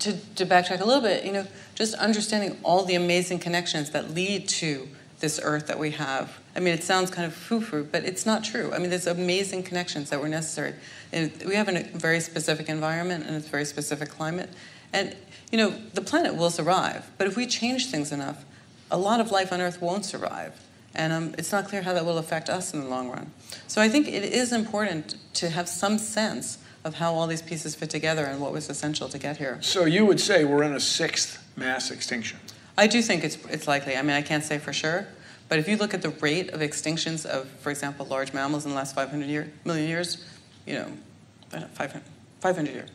to, 0.00 0.12
to 0.34 0.44
backtrack 0.44 0.80
a 0.80 0.84
little 0.84 1.02
bit, 1.02 1.24
you 1.24 1.32
know, 1.32 1.46
just 1.74 1.94
understanding 1.94 2.58
all 2.62 2.84
the 2.84 2.94
amazing 2.94 3.38
connections 3.38 3.90
that 3.90 4.10
lead 4.10 4.48
to 4.48 4.88
this 5.20 5.40
earth 5.42 5.66
that 5.68 5.78
we 5.78 5.92
have. 5.92 6.38
I 6.54 6.60
mean, 6.60 6.74
it 6.74 6.82
sounds 6.82 7.10
kind 7.10 7.26
of 7.26 7.34
foo-foo, 7.34 7.88
but 7.90 8.04
it's 8.04 8.26
not 8.26 8.44
true. 8.44 8.72
I 8.72 8.78
mean, 8.78 8.90
there's 8.90 9.06
amazing 9.06 9.62
connections 9.62 10.10
that 10.10 10.20
were 10.20 10.28
necessary. 10.28 10.74
And 11.12 11.32
we 11.46 11.54
have 11.54 11.68
a 11.68 11.84
very 11.94 12.20
specific 12.20 12.68
environment 12.68 13.24
and 13.26 13.36
a 13.36 13.40
very 13.40 13.64
specific 13.64 14.10
climate. 14.10 14.50
And, 14.92 15.14
you 15.50 15.58
know, 15.58 15.70
the 15.94 16.00
planet 16.00 16.34
will 16.34 16.50
survive. 16.50 17.10
But 17.18 17.26
if 17.26 17.36
we 17.36 17.46
change 17.46 17.90
things 17.90 18.12
enough, 18.12 18.44
a 18.90 18.98
lot 18.98 19.20
of 19.20 19.30
life 19.30 19.52
on 19.52 19.60
Earth 19.60 19.80
won't 19.80 20.04
survive. 20.04 20.54
And 20.94 21.12
um, 21.12 21.34
it's 21.38 21.52
not 21.52 21.68
clear 21.68 21.82
how 21.82 21.92
that 21.94 22.04
will 22.04 22.18
affect 22.18 22.48
us 22.48 22.74
in 22.74 22.80
the 22.80 22.86
long 22.86 23.10
run. 23.10 23.30
So 23.66 23.80
I 23.80 23.88
think 23.88 24.08
it 24.08 24.24
is 24.24 24.52
important 24.52 25.16
to 25.34 25.50
have 25.50 25.68
some 25.68 25.98
sense 25.98 26.58
of 26.84 26.94
how 26.94 27.14
all 27.14 27.26
these 27.26 27.42
pieces 27.42 27.74
fit 27.74 27.90
together 27.90 28.24
and 28.24 28.40
what 28.40 28.52
was 28.52 28.70
essential 28.70 29.08
to 29.08 29.18
get 29.18 29.36
here. 29.36 29.58
so 29.60 29.84
you 29.84 30.06
would 30.06 30.20
say 30.20 30.44
we're 30.44 30.62
in 30.62 30.74
a 30.74 30.80
sixth 30.80 31.44
mass 31.56 31.90
extinction. 31.90 32.38
I 32.76 32.86
do 32.86 33.02
think 33.02 33.24
it's, 33.24 33.36
it's 33.50 33.66
likely. 33.66 33.96
I 33.96 34.02
mean, 34.02 34.12
I 34.12 34.22
can't 34.22 34.44
say 34.44 34.58
for 34.58 34.72
sure. 34.72 35.06
But 35.48 35.58
if 35.58 35.68
you 35.68 35.76
look 35.76 35.94
at 35.94 36.02
the 36.02 36.10
rate 36.10 36.50
of 36.50 36.60
extinctions 36.60 37.26
of, 37.26 37.48
for 37.48 37.70
example, 37.70 38.06
large 38.06 38.32
mammals 38.32 38.64
in 38.64 38.70
the 38.70 38.76
last 38.76 38.94
500 38.94 39.26
year, 39.26 39.50
million 39.64 39.88
years, 39.88 40.24
you 40.66 40.74
know, 40.74 40.92
I 41.52 41.60
500, 41.60 42.02
500 42.40 42.72
years, 42.72 42.90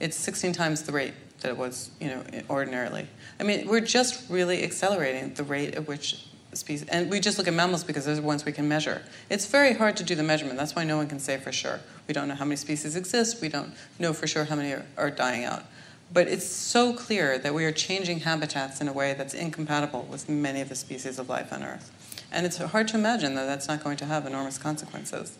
it's 0.00 0.16
16 0.16 0.52
times 0.52 0.82
the 0.82 0.92
rate 0.92 1.14
that 1.40 1.50
it 1.50 1.56
was, 1.56 1.90
you 2.00 2.08
know, 2.08 2.22
ordinarily. 2.48 3.06
I 3.38 3.42
mean, 3.42 3.68
we're 3.68 3.80
just 3.80 4.30
really 4.30 4.62
accelerating 4.62 5.34
the 5.34 5.44
rate 5.44 5.74
at 5.74 5.86
which 5.86 6.26
species, 6.52 6.88
and 6.88 7.10
we 7.10 7.20
just 7.20 7.38
look 7.38 7.48
at 7.48 7.54
mammals 7.54 7.84
because 7.84 8.04
those 8.04 8.18
are 8.18 8.22
ones 8.22 8.44
we 8.44 8.52
can 8.52 8.68
measure. 8.68 9.02
It's 9.28 9.46
very 9.46 9.74
hard 9.74 9.96
to 9.98 10.04
do 10.04 10.14
the 10.14 10.22
measurement. 10.22 10.56
That's 10.56 10.74
why 10.74 10.84
no 10.84 10.96
one 10.96 11.08
can 11.08 11.18
say 11.18 11.36
for 11.36 11.52
sure. 11.52 11.80
We 12.06 12.14
don't 12.14 12.28
know 12.28 12.34
how 12.34 12.44
many 12.44 12.56
species 12.56 12.96
exist. 12.96 13.40
We 13.40 13.48
don't 13.48 13.74
know 13.98 14.12
for 14.12 14.26
sure 14.26 14.44
how 14.44 14.56
many 14.56 14.72
are, 14.72 14.86
are 14.96 15.10
dying 15.10 15.44
out. 15.44 15.64
But 16.12 16.28
it's 16.28 16.46
so 16.46 16.92
clear 16.94 17.38
that 17.38 17.54
we 17.54 17.64
are 17.64 17.72
changing 17.72 18.20
habitats 18.20 18.80
in 18.80 18.88
a 18.88 18.92
way 18.92 19.14
that's 19.14 19.34
incompatible 19.34 20.06
with 20.10 20.28
many 20.28 20.60
of 20.60 20.68
the 20.68 20.76
species 20.76 21.18
of 21.18 21.28
life 21.28 21.52
on 21.52 21.62
Earth. 21.62 21.90
And 22.30 22.46
it's 22.46 22.58
hard 22.58 22.88
to 22.88 22.96
imagine 22.96 23.34
that 23.34 23.46
that's 23.46 23.68
not 23.68 23.82
going 23.82 23.96
to 23.98 24.06
have 24.06 24.26
enormous 24.26 24.58
consequences 24.58 25.36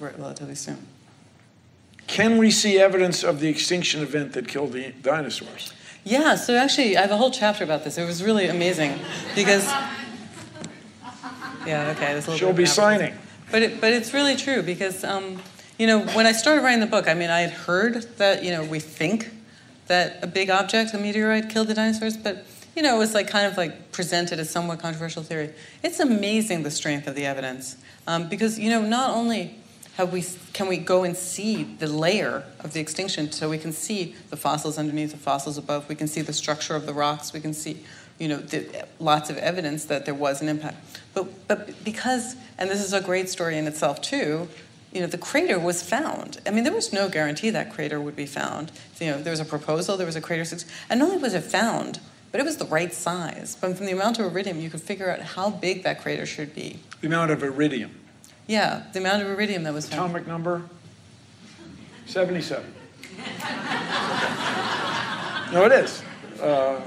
relatively 0.00 0.54
soon. 0.54 0.86
Can 2.08 2.38
we 2.38 2.50
see 2.50 2.78
evidence 2.80 3.22
of 3.22 3.38
the 3.38 3.48
extinction 3.48 4.02
event 4.02 4.32
that 4.32 4.48
killed 4.48 4.72
the 4.72 4.92
dinosaurs? 5.02 5.72
Yeah, 6.04 6.34
so 6.36 6.56
actually, 6.56 6.96
I 6.96 7.02
have 7.02 7.10
a 7.10 7.16
whole 7.16 7.30
chapter 7.30 7.62
about 7.62 7.84
this. 7.84 7.98
It 7.98 8.06
was 8.06 8.24
really 8.24 8.48
amazing 8.48 8.98
because. 9.34 9.64
Yeah, 11.66 11.92
okay. 11.94 12.12
There's 12.12 12.26
a 12.26 12.30
little 12.30 12.48
She'll 12.48 12.56
be 12.56 12.64
signing. 12.64 13.14
But 13.50 13.62
it, 13.62 13.80
but 13.80 13.92
it's 13.92 14.14
really 14.14 14.36
true 14.36 14.62
because 14.62 15.04
um, 15.04 15.38
you 15.78 15.86
know 15.86 16.00
when 16.00 16.26
I 16.26 16.32
started 16.32 16.62
writing 16.62 16.80
the 16.80 16.86
book, 16.86 17.08
I 17.08 17.14
mean 17.14 17.28
I 17.28 17.40
had 17.40 17.50
heard 17.50 18.02
that 18.16 18.42
you 18.42 18.50
know 18.50 18.64
we 18.64 18.80
think 18.80 19.30
that 19.86 20.18
a 20.22 20.26
big 20.26 20.48
object, 20.48 20.94
a 20.94 20.98
meteorite, 20.98 21.50
killed 21.50 21.68
the 21.68 21.74
dinosaurs, 21.74 22.16
but 22.16 22.46
you 22.74 22.82
know 22.82 22.96
it 22.96 22.98
was 22.98 23.14
like 23.14 23.28
kind 23.28 23.46
of 23.46 23.58
like 23.58 23.92
presented 23.92 24.38
as 24.38 24.48
somewhat 24.48 24.80
controversial 24.80 25.22
theory. 25.22 25.50
It's 25.82 26.00
amazing 26.00 26.62
the 26.62 26.70
strength 26.70 27.06
of 27.06 27.14
the 27.14 27.26
evidence 27.26 27.76
um, 28.06 28.28
because 28.30 28.58
you 28.58 28.70
know 28.70 28.80
not 28.80 29.10
only 29.10 29.58
have 29.98 30.12
we 30.12 30.24
can 30.52 30.68
we 30.68 30.76
go 30.78 31.02
and 31.02 31.16
see 31.16 31.64
the 31.64 31.88
layer 31.88 32.44
of 32.60 32.72
the 32.72 32.80
extinction, 32.80 33.32
so 33.32 33.50
we 33.50 33.58
can 33.58 33.72
see 33.72 34.14
the 34.30 34.36
fossils 34.36 34.78
underneath, 34.78 35.10
the 35.10 35.18
fossils 35.18 35.58
above, 35.58 35.88
we 35.88 35.96
can 35.96 36.06
see 36.06 36.22
the 36.22 36.32
structure 36.32 36.76
of 36.76 36.86
the 36.86 36.94
rocks, 36.94 37.32
we 37.32 37.40
can 37.40 37.52
see 37.52 37.84
you 38.18 38.28
know 38.28 38.36
the, 38.36 38.86
lots 39.00 39.28
of 39.28 39.36
evidence 39.38 39.84
that 39.86 40.04
there 40.04 40.14
was 40.14 40.40
an 40.40 40.48
impact. 40.48 40.76
But 41.14 41.48
but 41.48 41.84
because 41.84 42.36
and 42.58 42.70
this 42.70 42.80
is 42.80 42.92
a 42.92 43.00
great 43.00 43.28
story 43.28 43.58
in 43.58 43.66
itself 43.66 44.00
too 44.00 44.48
you 44.92 45.02
know, 45.02 45.06
the 45.06 45.18
crater 45.18 45.58
was 45.58 45.82
found. 45.82 46.40
I 46.46 46.50
mean, 46.50 46.64
there 46.64 46.72
was 46.72 46.94
no 46.94 47.10
guarantee 47.10 47.50
that 47.50 47.70
crater 47.70 48.00
would 48.00 48.16
be 48.16 48.24
found. 48.24 48.72
You 48.98 49.10
know, 49.10 49.22
there 49.22 49.32
was 49.32 49.38
a 49.38 49.44
proposal, 49.44 49.98
there 49.98 50.06
was 50.06 50.16
a 50.16 50.20
crater, 50.22 50.44
and 50.88 51.00
not 51.00 51.10
only 51.10 51.18
was 51.20 51.34
it 51.34 51.44
found, 51.44 52.00
but 52.32 52.40
it 52.40 52.44
was 52.44 52.56
the 52.56 52.64
right 52.64 52.90
size. 52.92 53.54
But 53.60 53.76
from 53.76 53.84
the 53.84 53.92
amount 53.92 54.18
of 54.18 54.24
iridium, 54.24 54.58
you 54.58 54.70
could 54.70 54.80
figure 54.80 55.10
out 55.10 55.20
how 55.20 55.50
big 55.50 55.82
that 55.82 56.00
crater 56.00 56.24
should 56.24 56.54
be. 56.54 56.78
The 57.02 57.06
amount 57.06 57.30
of 57.32 57.42
iridium. 57.42 57.90
Yeah, 58.48 58.82
the 58.94 58.98
amount 58.98 59.22
of 59.22 59.28
iridium 59.28 59.62
that 59.64 59.74
was 59.74 59.86
found. 59.86 60.00
Atomic 60.10 60.26
number? 60.26 60.62
77. 62.06 62.64
no, 65.52 65.66
it 65.66 65.72
is. 65.72 66.02
Uh, 66.40 66.80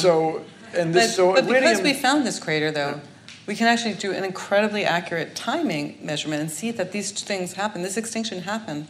so, 0.00 0.44
and 0.74 0.94
this, 0.94 1.08
But, 1.08 1.14
so 1.14 1.34
but 1.34 1.46
because 1.46 1.82
we 1.82 1.92
found 1.92 2.26
this 2.26 2.40
crater, 2.40 2.70
though, 2.70 3.02
we 3.46 3.54
can 3.54 3.66
actually 3.66 3.94
do 3.94 4.12
an 4.12 4.24
incredibly 4.24 4.84
accurate 4.84 5.36
timing 5.36 5.98
measurement 6.02 6.40
and 6.40 6.50
see 6.50 6.70
that 6.70 6.92
these 6.92 7.12
things 7.12 7.52
happen. 7.52 7.82
This 7.82 7.98
extinction 7.98 8.42
happened, 8.42 8.88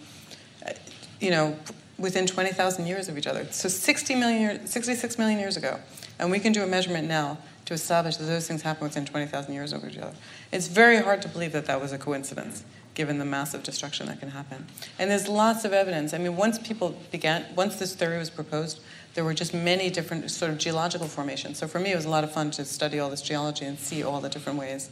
uh, 0.64 0.72
you 1.20 1.30
know, 1.30 1.56
within 1.98 2.26
20,000 2.26 2.86
years 2.86 3.08
of 3.08 3.18
each 3.18 3.26
other. 3.26 3.44
So 3.50 3.68
60 3.68 4.14
million, 4.14 4.40
year- 4.40 4.60
66 4.64 5.18
million 5.18 5.40
years 5.40 5.56
ago. 5.56 5.80
And 6.20 6.30
we 6.30 6.38
can 6.38 6.52
do 6.52 6.62
a 6.62 6.66
measurement 6.66 7.08
now 7.08 7.38
to 7.68 7.74
establish 7.74 8.16
that 8.16 8.24
those 8.24 8.48
things 8.48 8.62
happen 8.62 8.84
within 8.84 9.04
20,000 9.04 9.52
years 9.52 9.74
of 9.74 9.84
each 9.86 9.98
other. 9.98 10.14
It's 10.50 10.68
very 10.68 11.02
hard 11.02 11.20
to 11.20 11.28
believe 11.28 11.52
that 11.52 11.66
that 11.66 11.82
was 11.82 11.92
a 11.92 11.98
coincidence, 11.98 12.64
given 12.94 13.18
the 13.18 13.26
massive 13.26 13.62
destruction 13.62 14.06
that 14.06 14.20
can 14.20 14.30
happen. 14.30 14.66
And 14.98 15.10
there's 15.10 15.28
lots 15.28 15.66
of 15.66 15.74
evidence. 15.74 16.14
I 16.14 16.18
mean, 16.18 16.34
once 16.34 16.58
people 16.58 16.98
began, 17.12 17.44
once 17.54 17.76
this 17.76 17.94
theory 17.94 18.16
was 18.16 18.30
proposed, 18.30 18.80
there 19.12 19.22
were 19.22 19.34
just 19.34 19.52
many 19.52 19.90
different 19.90 20.30
sort 20.30 20.50
of 20.50 20.56
geological 20.56 21.08
formations. 21.08 21.58
So 21.58 21.68
for 21.68 21.78
me, 21.78 21.92
it 21.92 21.96
was 21.96 22.06
a 22.06 22.08
lot 22.08 22.24
of 22.24 22.32
fun 22.32 22.50
to 22.52 22.64
study 22.64 22.98
all 22.98 23.10
this 23.10 23.20
geology 23.20 23.66
and 23.66 23.78
see 23.78 24.02
all 24.02 24.22
the 24.22 24.30
different 24.30 24.58
ways 24.58 24.88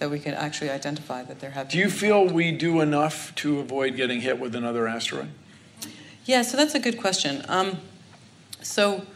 that 0.00 0.10
we 0.10 0.18
could 0.18 0.34
actually 0.34 0.70
identify 0.70 1.22
that 1.22 1.38
there 1.38 1.52
have 1.52 1.68
do 1.68 1.78
you 1.78 1.88
feel 1.88 2.26
we 2.26 2.50
do 2.50 2.80
enough 2.80 3.32
to 3.36 3.60
avoid 3.60 3.94
getting 3.94 4.20
hit 4.20 4.40
with 4.40 4.56
another 4.56 4.88
asteroid? 4.88 5.28
Yeah, 6.24 6.42
so 6.42 6.56
that's 6.56 6.74
a 6.74 6.80
good 6.80 6.98
question. 6.98 7.44
Um, 7.48 7.78
so, 8.62 9.06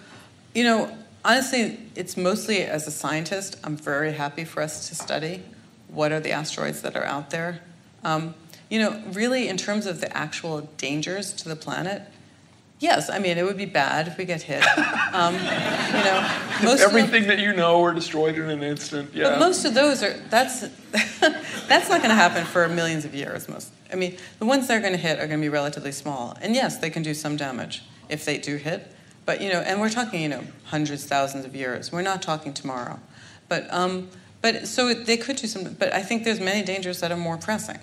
you 0.55 0.63
know, 0.63 0.97
honestly, 1.25 1.79
it's 1.95 2.16
mostly 2.16 2.62
as 2.62 2.87
a 2.87 2.91
scientist, 2.91 3.57
I'm 3.64 3.77
very 3.77 4.12
happy 4.12 4.45
for 4.45 4.62
us 4.62 4.89
to 4.89 4.95
study 4.95 5.43
what 5.89 6.12
are 6.12 6.21
the 6.21 6.33
asteroids 6.33 6.83
that 6.83 6.97
are 6.97 7.05
out 7.05 7.31
there. 7.31 7.61
Um, 8.05 8.35
you 8.68 8.79
know, 8.79 9.03
really, 9.12 9.49
in 9.49 9.57
terms 9.57 9.87
of 9.87 10.01
the 10.01 10.16
actual 10.16 10.62
dangers 10.77 11.33
to 11.35 11.49
the 11.49 11.57
planet, 11.57 12.03
yes, 12.79 13.11
I 13.11 13.18
mean, 13.18 13.37
it 13.37 13.45
would 13.45 13.57
be 13.57 13.66
bad 13.66 14.07
if 14.07 14.16
we 14.16 14.25
get 14.25 14.43
hit. 14.43 14.64
Um, 15.12 15.35
you 15.35 16.05
know, 16.05 16.41
most 16.62 16.83
Everything 16.83 17.27
that 17.27 17.41
you 17.41 17.53
know 17.53 17.81
were 17.81 17.93
destroyed 17.93 18.37
in 18.37 18.49
an 18.49 18.62
instant. 18.62 19.12
Yeah. 19.12 19.31
but 19.31 19.41
most 19.41 19.64
of 19.64 19.75
those 19.75 20.05
are 20.05 20.12
that's 20.31 20.61
that's 21.21 21.89
not 21.89 21.99
going 21.99 22.11
to 22.11 22.14
happen 22.14 22.45
for 22.45 22.68
millions 22.68 23.05
of 23.05 23.12
years. 23.12 23.49
Most, 23.49 23.73
I 23.93 23.97
mean, 23.97 24.16
the 24.39 24.47
ones 24.47 24.68
that 24.68 24.77
are 24.77 24.81
going 24.81 24.93
to 24.93 24.99
hit 24.99 25.18
are 25.18 25.27
going 25.27 25.41
to 25.41 25.45
be 25.45 25.49
relatively 25.49 25.91
small, 25.91 26.39
and 26.41 26.55
yes, 26.55 26.79
they 26.79 26.91
can 26.91 27.03
do 27.03 27.12
some 27.12 27.37
damage 27.37 27.83
if 28.09 28.25
they 28.25 28.39
do 28.39 28.55
hit. 28.55 28.95
But 29.31 29.41
you 29.41 29.53
know, 29.53 29.61
and 29.61 29.81
we're 29.81 29.91
talking 29.91 30.22
you 30.22 30.28
know 30.28 30.43
hundreds, 30.64 31.05
thousands 31.05 31.45
of 31.45 31.55
years. 31.55 31.93
We're 31.93 32.03
not 32.03 32.20
talking 32.20 32.53
tomorrow, 32.53 32.99
but 33.49 33.72
um, 33.72 34.09
but 34.43 34.66
so 34.66 34.89
it, 34.89 35.07
they 35.07 35.16
could 35.16 35.37
do 35.37 35.47
some. 35.47 35.72
But 35.74 35.95
I 35.95 36.03
think 36.03 36.24
there's 36.24 36.41
many 36.41 36.64
dangers 36.64 36.99
that 36.99 37.12
are 37.12 37.16
more 37.16 37.37
pressing. 37.37 37.78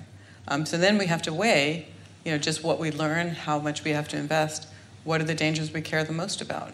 Um, 0.50 0.66
so 0.66 0.78
then 0.78 0.98
we 0.98 1.06
have 1.06 1.22
to 1.22 1.32
weigh, 1.32 1.88
you 2.26 2.34
know, 2.34 2.38
just 2.38 2.66
what 2.66 2.80
we 2.80 2.92
learn, 2.92 3.30
how 3.30 3.60
much 3.60 3.86
we 3.86 3.92
have 3.92 4.10
to 4.10 4.18
invest, 4.18 4.68
what 5.06 5.22
are 5.22 5.24
the 5.24 5.34
dangers 5.34 5.72
we 5.72 5.80
care 5.80 6.04
the 6.04 6.12
most 6.12 6.42
about, 6.42 6.74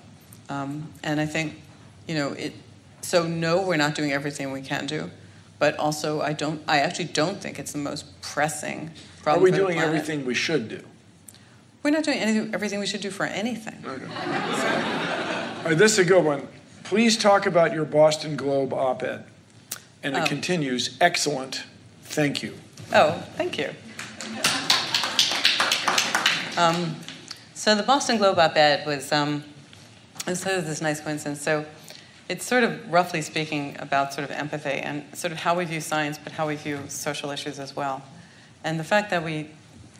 um, 0.49 0.91
and 1.03 1.21
I 1.21 1.27
think, 1.27 1.61
you 2.07 2.15
know, 2.15 2.29
it. 2.31 2.53
So 3.01 3.27
no, 3.27 3.61
we're 3.61 3.77
not 3.77 3.93
doing 3.93 4.11
everything 4.11 4.51
we 4.51 4.63
can 4.63 4.87
do, 4.87 5.11
but 5.59 5.77
also 5.77 6.21
I 6.21 6.33
don't. 6.33 6.63
I 6.67 6.79
actually 6.79 7.09
don't 7.13 7.39
think 7.39 7.59
it's 7.59 7.73
the 7.73 7.77
most 7.77 8.19
pressing 8.23 8.89
Are 9.27 9.37
we 9.37 9.51
doing 9.51 9.77
everything 9.77 10.25
we 10.25 10.33
should 10.33 10.67
do? 10.67 10.83
We're 11.83 11.91
not 11.91 12.03
doing 12.05 12.17
anything, 12.19 12.53
everything 12.53 12.79
we 12.79 12.85
should 12.85 13.01
do 13.01 13.11
for 13.11 13.25
anything. 13.25 13.83
Okay. 13.85 14.05
All 14.05 15.65
right, 15.65 15.77
this 15.77 15.93
is 15.93 15.99
a 15.99 16.05
good 16.05 16.23
one. 16.23 16.47
Please 16.85 17.17
talk 17.17 17.45
about 17.45 17.73
your 17.73 17.85
Boston 17.85 18.35
Globe 18.37 18.73
op 18.73 19.03
ed. 19.03 19.25
And 20.01 20.15
it 20.15 20.23
Oh. 20.23 20.25
continues 20.25 20.97
excellent. 21.01 21.63
Thank 22.03 22.41
you. 22.43 22.57
Oh, 22.93 23.23
thank 23.37 23.57
you. 23.57 23.69
Um, 26.57 26.95
so 27.53 27.73
the 27.75 27.83
Boston 27.83 28.17
Globe 28.17 28.37
op-ed 28.37 28.85
was, 28.85 29.11
um, 29.11 29.43
sort 30.25 30.55
of 30.57 30.67
this 30.67 30.81
nice 30.81 30.99
coincidence. 30.99 31.41
So 31.41 31.65
it's 32.29 32.45
sort 32.45 32.63
of 32.63 32.91
roughly 32.91 33.21
speaking 33.21 33.75
about 33.79 34.13
sort 34.13 34.25
of 34.29 34.31
empathy 34.31 34.69
and 34.79 35.03
sort 35.17 35.31
of 35.31 35.39
how 35.39 35.55
we 35.55 35.65
view 35.65 35.81
science, 35.81 36.19
but 36.23 36.33
how 36.33 36.47
we 36.47 36.55
view 36.55 36.79
social 36.89 37.31
issues 37.31 37.59
as 37.59 37.75
well. 37.75 38.03
And 38.63 38.79
the 38.79 38.83
fact 38.83 39.09
that 39.09 39.23
we 39.23 39.49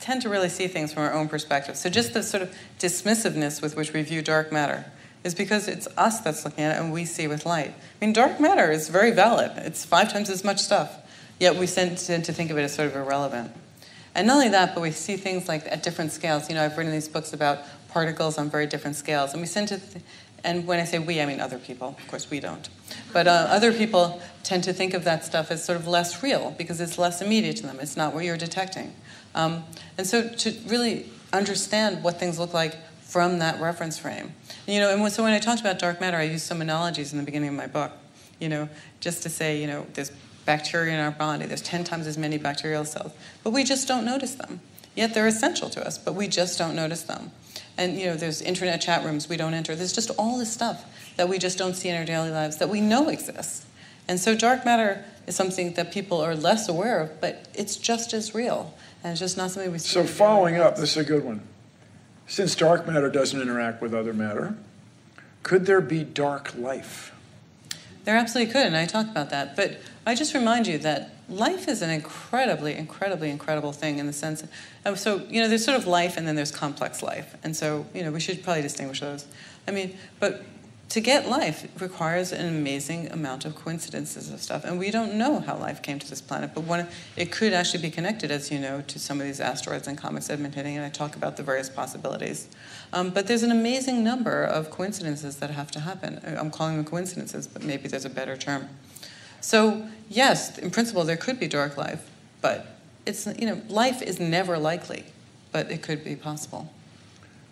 tend 0.04 0.22
to 0.22 0.28
really 0.28 0.50
see 0.50 0.68
things 0.68 0.92
from 0.92 1.04
our 1.04 1.14
own 1.14 1.30
perspective. 1.30 1.78
So 1.78 1.90
just 1.90 2.14
the 2.14 2.22
sort 2.22 2.44
of 2.44 2.54
dismissiveness 2.78 3.62
with 3.62 3.78
which 3.78 3.94
we 3.94 4.02
view 4.02 4.22
dark 4.22 4.52
matter 4.52 4.86
is 5.24 5.34
because 5.34 5.70
it's 5.70 5.88
us 5.96 6.20
that's 6.20 6.44
looking 6.44 6.66
at 6.66 6.76
it 6.76 6.82
and 6.82 6.92
we 6.92 7.06
see 7.06 7.26
with 7.26 7.46
light. 7.46 7.70
I 7.70 8.06
mean, 8.06 8.12
dark 8.12 8.38
matter 8.38 8.70
is 8.70 8.90
very 8.90 9.12
valid. 9.12 9.54
It's 9.56 9.86
five 9.86 10.12
times 10.12 10.30
as 10.30 10.44
much 10.44 10.60
stuff, 10.60 10.94
yet 11.40 11.56
we 11.56 11.68
tend 11.68 11.98
to 12.00 12.34
think 12.34 12.52
of 12.52 12.58
it 12.58 12.64
as 12.64 12.76
sort 12.76 12.90
of 12.90 12.98
irrelevant. 12.98 13.52
And 14.14 14.28
not 14.28 14.34
only 14.34 14.50
that, 14.50 14.76
but 14.76 14.82
we 14.82 14.92
see 14.92 15.16
things 15.16 15.48
like 15.48 15.66
at 15.68 15.84
different 15.84 16.12
scales. 16.12 16.50
You 16.50 16.56
know, 16.56 16.66
I've 16.66 16.78
written 16.78 16.92
these 16.92 17.08
books 17.08 17.32
about 17.32 17.60
particles 17.88 18.38
on 18.38 18.50
very 18.50 18.68
different 18.68 18.98
scales, 18.98 19.32
and 19.32 19.42
we 19.42 19.48
tend 19.48 19.70
to, 19.70 19.78
th- 19.78 20.04
and 20.44 20.68
when 20.68 20.82
I 20.82 20.84
say 20.84 21.00
we, 21.00 21.22
I 21.22 21.26
mean 21.26 21.40
other 21.40 21.60
people. 21.60 21.96
Of 21.98 22.08
course, 22.10 22.30
we 22.30 22.42
don't. 22.42 22.68
But 23.14 23.28
uh, 23.28 23.48
other 23.50 23.72
people 23.72 24.22
tend 24.44 24.66
to 24.66 24.74
think 24.74 24.94
of 24.94 25.06
that 25.06 25.24
stuff 25.24 25.50
as 25.50 25.64
sort 25.64 25.80
of 25.80 25.88
less 25.88 26.22
real 26.22 26.54
because 26.58 26.82
it's 26.82 26.98
less 26.98 27.22
immediate 27.22 27.56
to 27.58 27.64
them. 27.64 27.78
It's 27.80 27.96
not 27.96 28.14
what 28.14 28.26
you're 28.26 28.38
detecting. 28.38 28.94
Um, 29.36 29.64
and 29.98 30.06
so 30.06 30.30
to 30.30 30.52
really 30.68 31.10
understand 31.32 32.04
what 32.04 32.20
things 32.20 32.40
look 32.40 32.54
like 32.54 32.76
from 33.02 33.40
that 33.40 33.60
reference 33.62 33.98
frame. 33.98 34.34
You 34.68 34.80
know, 34.80 34.94
and 34.94 35.12
so 35.12 35.24
when 35.24 35.34
I 35.34 35.40
talked 35.40 35.62
about 35.62 35.80
dark 35.80 36.00
matter, 36.00 36.18
I 36.18 36.24
used 36.24 36.46
some 36.46 36.62
analogies 36.62 37.12
in 37.12 37.20
the 37.20 37.26
beginning 37.26 37.50
of 37.50 37.56
my 37.56 37.68
book. 37.68 37.92
You 38.40 38.50
know, 38.50 38.70
just 39.00 39.24
to 39.24 39.30
say, 39.30 39.62
you 39.62 39.68
know, 39.68 39.86
there's 39.94 40.12
bacteria 40.46 40.94
in 40.94 41.00
our 41.00 41.12
body. 41.12 41.46
There's 41.46 41.62
10 41.62 41.84
times 41.84 42.08
as 42.08 42.18
many 42.18 42.38
bacterial 42.38 42.86
cells, 42.86 43.14
but 43.44 43.52
we 43.52 43.64
just 43.64 43.88
don't 43.88 44.06
notice 44.06 44.36
them. 44.36 44.62
Yet 44.96 45.14
they're 45.14 45.28
essential 45.28 45.70
to 45.72 45.86
us, 45.86 45.98
but 45.98 46.16
we 46.16 46.28
just 46.28 46.58
don't 46.58 46.76
notice 46.76 47.04
them. 47.04 47.32
And 47.78 47.98
you 47.98 48.08
know, 48.08 48.16
there's 48.16 48.42
internet 48.42 48.82
chat 48.82 49.04
rooms 49.04 49.28
we 49.28 49.38
don't 49.38 49.54
enter. 49.54 49.76
There's 49.76 49.94
just 49.94 50.12
all 50.18 50.38
this 50.38 50.52
stuff 50.52 50.86
that 51.18 51.30
we 51.30 51.40
just 51.40 51.58
don't 51.58 51.76
see 51.76 51.90
in 51.90 51.96
our 51.96 52.06
daily 52.06 52.30
lives 52.30 52.58
that 52.58 52.70
we 52.70 52.82
know 52.82 53.10
exists. 53.10 53.66
And 54.08 54.20
so 54.20 54.36
dark 54.36 54.66
matter 54.66 55.06
is 55.26 55.36
something 55.36 55.74
that 55.74 55.92
people 55.92 56.20
are 56.22 56.36
less 56.36 56.68
aware 56.68 57.00
of, 57.00 57.22
but 57.22 57.48
it's 57.56 57.78
just 57.78 58.14
as 58.14 58.36
real. 58.36 58.74
And 59.04 59.12
it's 59.12 59.20
just 59.20 59.38
not 59.38 59.52
something 59.52 59.72
we 59.72 59.80
see. 59.80 59.90
So 59.90 60.00
in 60.00 60.06
our 60.06 60.08
daily 60.08 60.18
following 60.18 60.58
up, 60.58 60.76
this 60.78 60.92
is 60.92 60.98
a 60.98 61.04
good 61.04 61.24
one. 61.24 61.42
Since 62.28 62.56
dark 62.56 62.88
matter 62.88 63.10
doesn't 63.10 63.40
interact 63.40 63.82
with 63.82 63.94
other 63.94 64.14
matter, 64.14 64.56
could 65.44 65.66
there 65.66 65.82
be 65.82 66.04
dark 66.04 66.56
life? 66.58 67.14
There 68.06 68.16
absolutely 68.16 68.52
could, 68.52 68.66
and 68.66 68.76
I 68.76 68.86
talk 68.86 69.08
about 69.08 69.30
that. 69.30 69.56
But 69.56 69.80
I 70.06 70.16
just 70.16 70.34
remind 70.34 70.68
you 70.68 70.78
that 70.80 71.16
life 71.30 71.68
is 71.68 71.82
an 71.82 71.90
incredibly, 71.90 72.76
incredibly, 72.76 73.30
incredible 73.30 73.72
thing 73.72 73.98
in 73.98 74.08
the 74.08 74.14
sense. 74.14 74.44
Of, 74.44 74.50
oh, 74.86 74.96
so 74.96 75.26
you 75.30 75.42
know, 75.42 75.48
there's 75.48 75.64
sort 75.64 75.78
of 75.78 75.88
life, 75.88 76.18
and 76.18 76.28
then 76.28 76.36
there's 76.36 76.52
complex 76.52 77.02
life, 77.02 77.36
and 77.44 77.56
so 77.56 77.86
you 77.94 78.04
know, 78.04 78.12
we 78.12 78.20
should 78.20 78.44
probably 78.44 78.62
distinguish 78.62 79.00
those. 79.00 79.26
I 79.68 79.72
mean, 79.72 79.98
but 80.20 80.44
to 80.90 81.02
get 81.02 81.28
life 81.28 81.68
requires 81.82 82.32
an 82.32 82.48
amazing 82.48 83.12
amount 83.12 83.46
of 83.46 83.56
coincidences 83.56 84.32
of 84.32 84.42
stuff, 84.42 84.64
and 84.64 84.78
we 84.78 84.92
don't 84.92 85.16
know 85.16 85.40
how 85.40 85.58
life 85.58 85.82
came 85.82 85.98
to 85.98 86.10
this 86.10 86.22
planet. 86.22 86.52
But 86.54 86.66
one, 86.66 86.88
it 87.18 87.32
could 87.32 87.54
actually 87.54 87.82
be 87.82 87.90
connected, 87.90 88.30
as 88.30 88.52
you 88.52 88.60
know, 88.60 88.82
to 88.82 89.00
some 89.00 89.20
of 89.20 89.26
these 89.26 89.40
asteroids 89.40 89.88
and 89.88 89.98
comets 89.98 90.28
that 90.28 90.34
have 90.34 90.44
been 90.44 90.52
hitting, 90.52 90.78
and 90.78 90.86
I 90.86 90.90
talk 90.90 91.16
about 91.16 91.38
the 91.38 91.44
various 91.44 91.70
possibilities. 91.70 92.48
Um, 92.92 93.10
but 93.10 93.28
there's 93.28 93.44
an 93.44 93.52
amazing 93.52 94.04
number 94.04 94.44
of 94.44 94.70
coincidences 94.70 95.38
that 95.38 95.50
have 95.50 95.72
to 95.72 95.80
happen. 95.80 96.22
I'm 96.26 96.52
calling 96.52 96.76
them 96.76 96.86
coincidences, 96.86 97.48
but 97.48 97.64
maybe 97.64 97.88
there's 97.88 98.06
a 98.06 98.10
better 98.10 98.38
term. 98.38 98.70
So 99.42 99.88
yes, 100.10 100.58
in 100.58 100.70
principle, 100.70 101.04
there 101.04 101.18
could 101.18 101.40
be 101.40 101.48
dark 101.48 101.76
life, 101.76 102.10
but 102.42 102.78
it's 103.06 103.26
you 103.26 103.48
know, 103.48 103.62
life 103.68 104.02
is 104.02 104.20
never 104.20 104.58
likely 104.58 105.06
but 105.54 105.72
it 105.72 105.82
could 105.82 106.04
be 106.04 106.18
possible. 106.18 106.70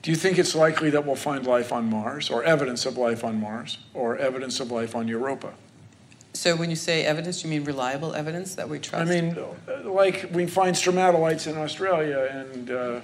Do 0.02 0.10
you 0.10 0.18
think 0.18 0.40
it's 0.40 0.56
likely 0.56 0.90
that 0.92 1.06
we'll 1.06 1.16
find 1.16 1.46
life 1.46 1.72
on 1.72 1.90
Mars, 1.90 2.32
or 2.32 2.44
evidence 2.44 2.86
of 2.86 2.98
life 2.98 3.24
on 3.24 3.40
Mars, 3.40 3.78
or 3.94 4.18
evidence 4.18 4.60
of 4.60 4.72
life 4.72 4.96
on 4.96 5.08
Europa? 5.08 5.54
So 6.34 6.56
when 6.56 6.70
you 6.70 6.76
say 6.76 7.06
evidence, 7.06 7.44
you 7.44 7.50
mean 7.50 7.64
reliable 7.66 8.16
evidence 8.16 8.56
that 8.56 8.68
we 8.68 8.80
trust? 8.80 9.12
I 9.12 9.22
mean, 9.22 9.38
like 9.84 10.30
we 10.32 10.48
find 10.48 10.76
stromatolites 10.76 11.46
in 11.46 11.58
Australia 11.58 12.28
and 12.32 12.72
uh, 12.72 13.02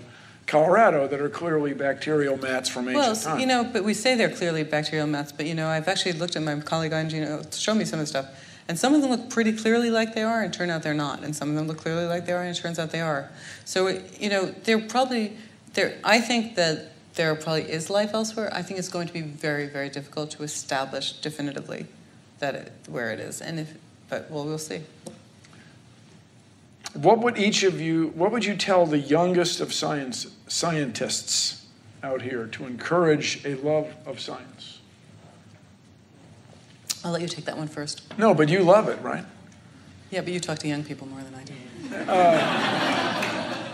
Colorado 0.47 1.07
that 1.07 1.19
are 1.19 1.29
clearly 1.29 1.73
bacterial 1.73 2.37
mats 2.37 2.69
from 2.69 2.87
ancient 2.87 2.95
well, 2.95 3.15
times. 3.15 3.41
you 3.41 3.47
know, 3.47 3.63
but 3.63 3.83
we 3.83 3.93
say 3.93 4.15
they're 4.15 4.29
clearly 4.29 4.63
bacterial 4.63 5.05
mats, 5.05 5.31
but 5.31 5.45
you 5.45 5.53
know, 5.53 5.67
I've 5.67 5.87
actually 5.87 6.13
looked 6.13 6.35
at 6.35 6.41
my 6.41 6.59
colleague 6.61 6.93
on 6.93 7.01
Angino 7.01 7.43
to 7.43 7.59
show 7.59 7.75
me 7.75 7.85
some 7.85 7.99
of 7.99 8.03
the 8.03 8.07
stuff, 8.07 8.27
and 8.67 8.79
some 8.79 8.95
of 8.95 9.01
them 9.01 9.11
look 9.11 9.29
pretty 9.29 9.51
clearly 9.53 9.91
like 9.91 10.15
they 10.15 10.23
are, 10.23 10.41
and 10.41 10.51
turn 10.53 10.69
out 10.71 10.81
they're 10.81 10.93
not, 10.93 11.21
and 11.23 11.35
some 11.35 11.49
of 11.49 11.55
them 11.55 11.67
look 11.67 11.77
clearly 11.77 12.05
like 12.05 12.25
they 12.25 12.33
are, 12.33 12.41
and 12.41 12.57
it 12.57 12.59
turns 12.59 12.79
out 12.79 12.91
they 12.91 13.01
are. 13.01 13.29
So, 13.65 14.01
you 14.17 14.29
know, 14.29 14.45
they're 14.63 14.79
probably 14.79 15.37
there. 15.77 15.97
I 16.03 16.19
think 16.19 16.55
that 16.55 16.91
there 17.13 17.33
probably 17.35 17.71
is 17.71 17.89
life 17.89 18.13
elsewhere. 18.13 18.49
I 18.51 18.61
think 18.61 18.79
it's 18.79 18.89
going 18.89 19.07
to 19.07 19.13
be 19.13 19.21
very, 19.21 19.67
very 19.67 19.89
difficult 19.89 20.31
to 20.31 20.43
establish 20.43 21.13
definitively 21.13 21.85
that 22.39 22.55
it, 22.55 22.71
where 22.89 23.11
it 23.11 23.19
is, 23.19 23.41
and 23.41 23.59
if, 23.59 23.73
but 24.09 24.29
well, 24.29 24.43
we'll 24.43 24.57
see. 24.57 24.81
What 26.93 27.19
would 27.19 27.37
each 27.37 27.63
of 27.63 27.79
you, 27.79 28.09
what 28.15 28.31
would 28.31 28.43
you 28.43 28.55
tell 28.55 28.85
the 28.85 28.99
youngest 28.99 29.61
of 29.61 29.71
science 29.71 30.27
scientists 30.47 31.65
out 32.03 32.21
here 32.21 32.47
to 32.47 32.65
encourage 32.65 33.45
a 33.45 33.55
love 33.55 33.93
of 34.05 34.19
science? 34.19 34.79
I'll 37.03 37.11
let 37.11 37.21
you 37.21 37.27
take 37.27 37.45
that 37.45 37.57
one 37.57 37.67
first. 37.67 38.01
No, 38.17 38.33
but 38.33 38.49
you 38.49 38.63
love 38.63 38.89
it, 38.89 38.99
right? 39.01 39.23
Yeah, 40.09 40.21
but 40.21 40.33
you 40.33 40.39
talk 40.39 40.59
to 40.59 40.67
young 40.67 40.83
people 40.83 41.07
more 41.07 41.21
than 41.21 41.35
I 41.35 41.43
do. 41.43 41.53
Uh, 42.11 42.86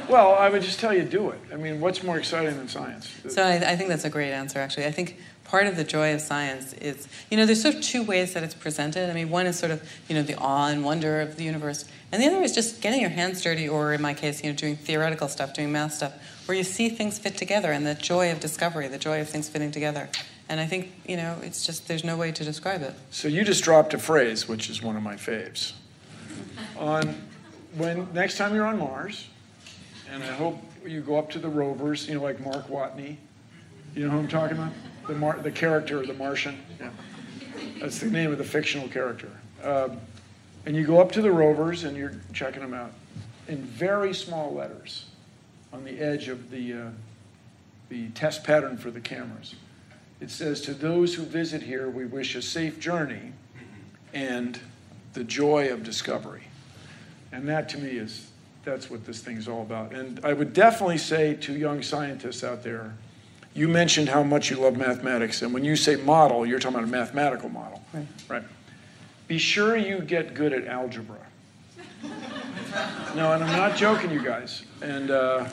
Well, 0.10 0.36
I 0.36 0.50
would 0.50 0.62
just 0.62 0.80
tell 0.80 0.94
you 0.94 1.04
do 1.04 1.30
it. 1.30 1.40
I 1.52 1.56
mean, 1.56 1.80
what's 1.80 2.04
more 2.04 2.18
exciting 2.18 2.58
than 2.58 2.68
science? 2.68 3.10
So 3.30 3.44
I, 3.44 3.72
I 3.72 3.76
think 3.76 3.90
that's 3.90 4.06
a 4.06 4.10
great 4.10 4.32
answer, 4.32 4.60
actually. 4.60 4.86
I 4.86 4.92
think 4.92 5.20
part 5.44 5.68
of 5.68 5.76
the 5.76 5.84
joy 5.84 6.14
of 6.14 6.22
science 6.22 6.74
is, 6.74 7.08
you 7.30 7.38
know, 7.38 7.46
there's 7.46 7.62
sort 7.62 7.76
of 7.76 7.82
two 7.82 8.04
ways 8.04 8.34
that 8.34 8.44
it's 8.44 8.54
presented. 8.54 9.10
I 9.10 9.14
mean, 9.14 9.30
one 9.30 9.46
is 9.46 9.58
sort 9.58 9.72
of, 9.72 9.88
you 10.08 10.16
know, 10.16 10.24
the 10.24 10.36
awe 10.36 10.68
and 10.68 10.84
wonder 10.84 11.22
of 11.22 11.36
the 11.36 11.44
universe, 11.44 11.86
and 12.12 12.22
the 12.22 12.28
other 12.28 12.42
is 12.42 12.54
just 12.54 12.82
getting 12.82 13.02
your 13.02 13.10
hands 13.10 13.42
dirty, 13.42 13.68
or 13.68 13.94
in 13.94 14.02
my 14.02 14.14
case, 14.14 14.44
you 14.44 14.50
know, 14.50 14.56
doing 14.56 14.76
theoretical 14.76 15.28
stuff, 15.28 15.54
doing 15.54 15.72
math 15.72 15.94
stuff, 15.94 16.14
where 16.48 16.58
you 16.58 16.64
see 16.64 16.90
things 16.90 17.20
fit 17.20 17.38
together, 17.38 17.72
and 17.72 17.86
the 17.86 17.96
joy 17.96 18.32
of 18.32 18.40
discovery, 18.40 18.88
the 18.88 18.98
joy 18.98 19.22
of 19.22 19.30
things 19.30 19.50
fitting 19.50 19.72
together. 19.72 20.10
And 20.50 20.60
I 20.60 20.66
think, 20.66 20.92
you 21.08 21.18
know, 21.18 21.38
it's 21.42 21.66
just 21.66 21.88
there's 21.88 22.04
no 22.04 22.18
way 22.18 22.32
to 22.32 22.44
describe 22.44 22.82
it. 22.82 22.94
So 23.12 23.28
you 23.28 23.44
just 23.44 23.64
dropped 23.64 23.94
a 23.94 24.00
phrase, 24.00 24.48
which 24.48 24.70
is 24.70 24.82
one 24.82 24.96
of 24.96 25.04
my 25.04 25.16
faves. 25.16 25.74
On 26.78 27.16
when 27.76 28.12
next 28.14 28.38
time 28.38 28.54
you're 28.54 28.66
on 28.66 28.78
Mars, 28.78 29.28
and 30.14 30.24
I 30.24 30.28
hope 30.28 30.60
you 30.86 31.02
go 31.02 31.18
up 31.18 31.32
to 31.32 31.40
the 31.40 31.50
rovers, 31.50 32.08
you 32.08 32.14
know, 32.14 32.22
like 32.22 32.40
Mark 32.40 32.68
Watney. 32.68 33.18
You 33.96 34.06
know 34.06 34.12
who 34.12 34.20
I'm 34.20 34.28
talking 34.28 34.58
about? 34.58 34.72
The 35.08 35.16
Mar- 35.16 35.40
the 35.42 35.52
character, 35.52 36.06
the 36.06 36.14
Martian. 36.14 36.60
Yeah. 36.80 36.92
That's 37.82 38.00
the 38.00 38.12
name 38.12 38.32
of 38.32 38.38
the 38.38 38.44
fictional 38.44 38.88
character. 38.88 39.30
Um, 39.64 40.00
and 40.68 40.76
you 40.76 40.86
go 40.86 41.00
up 41.00 41.12
to 41.14 41.22
the 41.22 41.32
rovers 41.32 41.84
and 41.84 41.98
you're 41.98 42.14
checking 42.32 42.62
them 42.62 42.76
out 42.76 42.92
in 43.48 43.64
very 43.64 44.14
small 44.14 44.54
letters 44.54 45.06
on 45.74 45.84
the 45.84 46.00
edge 46.00 46.28
of 46.28 46.52
the 46.52 46.74
uh, 46.74 46.90
the 47.90 48.10
test 48.10 48.44
pattern 48.44 48.78
for 48.78 48.92
the 48.92 49.02
cameras. 49.02 49.56
It 50.22 50.30
says, 50.30 50.62
"To 50.62 50.76
those 50.76 51.16
who 51.16 51.24
visit 51.24 51.64
here, 51.64 51.90
we 51.90 52.06
wish 52.06 52.36
a 52.36 52.42
safe 52.42 52.80
journey 52.80 53.34
and 54.14 54.60
the 55.14 55.24
joy 55.24 55.72
of 55.74 55.84
discovery." 55.84 56.44
And 57.32 57.48
that 57.50 57.68
to 57.70 57.80
me 57.80 57.98
is 57.98 58.28
that's 58.64 58.90
what 58.90 59.06
this 59.06 59.20
thing's 59.22 59.48
all 59.48 59.62
about. 59.62 59.94
And 59.94 60.20
I 60.24 60.34
would 60.34 60.54
definitely 60.54 60.98
say 60.98 61.36
to 61.36 61.54
young 61.54 61.82
scientists 61.82 62.44
out 62.44 62.64
there, 62.64 62.94
you 63.54 63.68
mentioned 63.68 64.10
how 64.10 64.24
much 64.24 64.50
you 64.50 64.58
love 64.58 64.78
mathematics, 64.78 65.42
and 65.42 65.54
when 65.54 65.64
you 65.64 65.76
say 65.76 65.96
model, 65.98 66.46
you're 66.46 66.60
talking 66.60 66.76
about 66.80 66.88
a 66.88 66.92
mathematical 66.92 67.50
model, 67.50 67.84
Right. 67.94 68.08
right? 68.28 68.44
Be 69.28 69.38
sure 69.38 69.78
you 69.78 70.00
get 70.00 70.34
good 70.34 70.54
at 70.54 70.66
algebra. 70.68 71.18
no, 73.16 73.32
and 73.34 73.44
I'm 73.44 73.56
not 73.56 73.78
joking, 73.78 74.12
you 74.12 74.24
guys. 74.24 74.64
And 74.82 75.12
uh, 75.12 75.46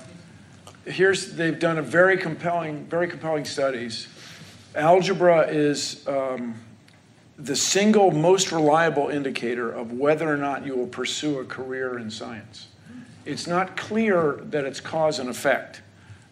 here's 0.86 1.34
they've 1.34 1.58
done 1.58 1.78
a 1.78 1.82
very 1.82 2.16
compelling, 2.16 2.86
very 2.86 3.06
compelling 3.06 3.44
studies. 3.44 4.08
Algebra 4.74 5.46
is 5.48 6.06
um, 6.08 6.54
the 7.38 7.54
single 7.56 8.10
most 8.10 8.50
reliable 8.50 9.08
indicator 9.08 9.70
of 9.70 9.92
whether 9.92 10.32
or 10.32 10.36
not 10.36 10.64
you 10.64 10.74
will 10.74 10.86
pursue 10.86 11.38
a 11.40 11.44
career 11.44 11.98
in 11.98 12.10
science. 12.10 12.66
It's 13.24 13.46
not 13.46 13.76
clear 13.76 14.40
that 14.50 14.64
it's 14.64 14.80
cause 14.80 15.18
and 15.18 15.28
effect, 15.28 15.82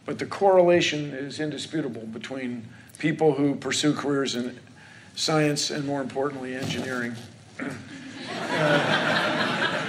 but 0.07 0.19
the 0.19 0.27
correlation 0.27 1.13
is 1.13 1.39
indisputable 1.41 2.03
between 2.03 2.67
people 2.99 3.35
who 3.35 3.55
pursue 3.55 3.93
careers 3.95 4.35
in 4.35 4.59
science 5.15 5.71
and, 5.71 5.85
more 5.85 6.01
importantly, 6.01 6.55
engineering, 6.55 7.15
uh, 7.61 7.65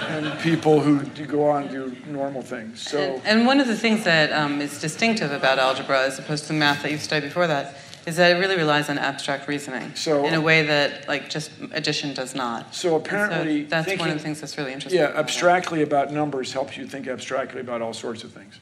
and 0.09 0.39
people 0.39 0.79
who 0.81 1.01
go 1.25 1.49
on 1.49 1.63
and 1.63 1.71
do 1.71 1.95
normal 2.07 2.41
things. 2.41 2.81
So, 2.81 2.97
And, 2.99 3.25
and 3.25 3.45
one 3.45 3.59
of 3.59 3.67
the 3.67 3.77
things 3.77 4.03
that 4.03 4.31
um, 4.31 4.59
is 4.59 4.79
distinctive 4.81 5.31
about 5.31 5.59
algebra, 5.59 6.05
as 6.05 6.19
opposed 6.19 6.43
to 6.45 6.53
the 6.53 6.59
math 6.59 6.81
that 6.81 6.91
you've 6.91 7.01
studied 7.01 7.27
before 7.27 7.47
that, 7.47 7.75
is 8.05 8.15
that 8.17 8.31
it 8.31 8.39
really 8.39 8.55
relies 8.57 8.89
on 8.89 8.97
abstract 8.97 9.47
reasoning 9.47 9.91
So- 9.95 10.25
in 10.25 10.33
a 10.33 10.41
way 10.41 10.63
that, 10.63 11.07
like, 11.07 11.29
just 11.29 11.51
addition 11.71 12.13
does 12.13 12.33
not. 12.35 12.73
so 12.73 12.95
apparently, 12.95 13.63
so 13.63 13.69
that's 13.69 13.99
one 13.99 14.09
of 14.09 14.15
the 14.17 14.23
things 14.23 14.39
that's 14.41 14.57
really 14.57 14.73
interesting. 14.73 14.99
Yeah, 14.99 15.11
abstractly 15.15 15.81
about 15.81 16.11
numbers 16.11 16.53
helps 16.53 16.77
you 16.77 16.87
think 16.87 17.07
abstractly 17.07 17.61
about 17.61 17.81
all 17.81 17.93
sorts 17.93 18.23
of 18.23 18.31
things. 18.31 18.59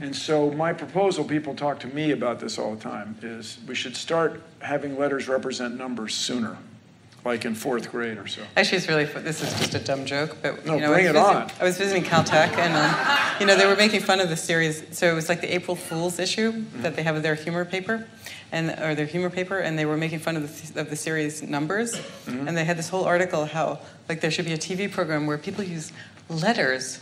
And 0.00 0.14
so 0.14 0.50
my 0.50 0.72
proposal, 0.72 1.24
people 1.24 1.54
talk 1.54 1.78
to 1.80 1.86
me 1.86 2.10
about 2.10 2.40
this 2.40 2.58
all 2.58 2.74
the 2.74 2.80
time, 2.80 3.16
is 3.22 3.58
we 3.68 3.76
should 3.76 3.96
start 3.96 4.42
having 4.60 4.98
letters 4.98 5.28
represent 5.28 5.78
numbers 5.78 6.14
sooner, 6.14 6.56
like 7.24 7.44
in 7.44 7.54
fourth 7.54 7.92
grade 7.92 8.18
or 8.18 8.26
so. 8.26 8.42
Actually, 8.56 8.78
it's 8.78 8.88
really. 8.88 9.04
This 9.04 9.40
is 9.40 9.52
just 9.56 9.72
a 9.76 9.78
dumb 9.78 10.04
joke, 10.04 10.36
but 10.42 10.66
No, 10.66 10.74
you 10.74 10.80
know, 10.80 10.92
bring 10.92 11.06
I 11.06 11.10
it 11.10 11.14
was 11.14 11.22
visiting, 11.22 11.42
on. 11.42 11.50
I 11.60 11.64
was 11.64 11.78
visiting 11.78 12.02
Caltech, 12.02 12.58
and 12.58 12.74
um, 12.74 13.38
you 13.38 13.46
know, 13.46 13.56
they 13.56 13.66
were 13.66 13.76
making 13.76 14.00
fun 14.00 14.18
of 14.18 14.28
the 14.28 14.36
series. 14.36 14.82
So 14.90 15.08
it 15.08 15.14
was 15.14 15.28
like 15.28 15.40
the 15.40 15.54
April 15.54 15.76
Fool's 15.76 16.18
issue 16.18 16.64
that 16.78 16.96
they 16.96 17.04
have 17.04 17.14
of 17.14 17.22
their 17.22 17.36
humor 17.36 17.64
paper, 17.64 18.04
and 18.54 18.64
or 18.80 18.94
their 18.94 19.06
humor 19.14 19.30
paper, 19.30 19.58
and 19.64 19.76
they 19.78 19.84
were 19.86 19.96
making 19.96 20.20
fun 20.20 20.36
of 20.36 20.42
the 20.74 20.80
of 20.80 20.86
the 20.90 20.96
series 20.96 21.42
numbers, 21.42 21.90
Mm-hmm. 21.94 22.48
and 22.48 22.56
they 22.56 22.64
had 22.64 22.76
this 22.78 22.88
whole 22.88 23.04
article 23.04 23.44
how 23.56 23.78
like 24.08 24.20
there 24.22 24.30
should 24.30 24.46
be 24.46 24.54
a 24.54 24.58
TV 24.68 24.90
program 24.90 25.26
where 25.28 25.38
people 25.38 25.64
use 25.64 25.92
letters 26.28 26.98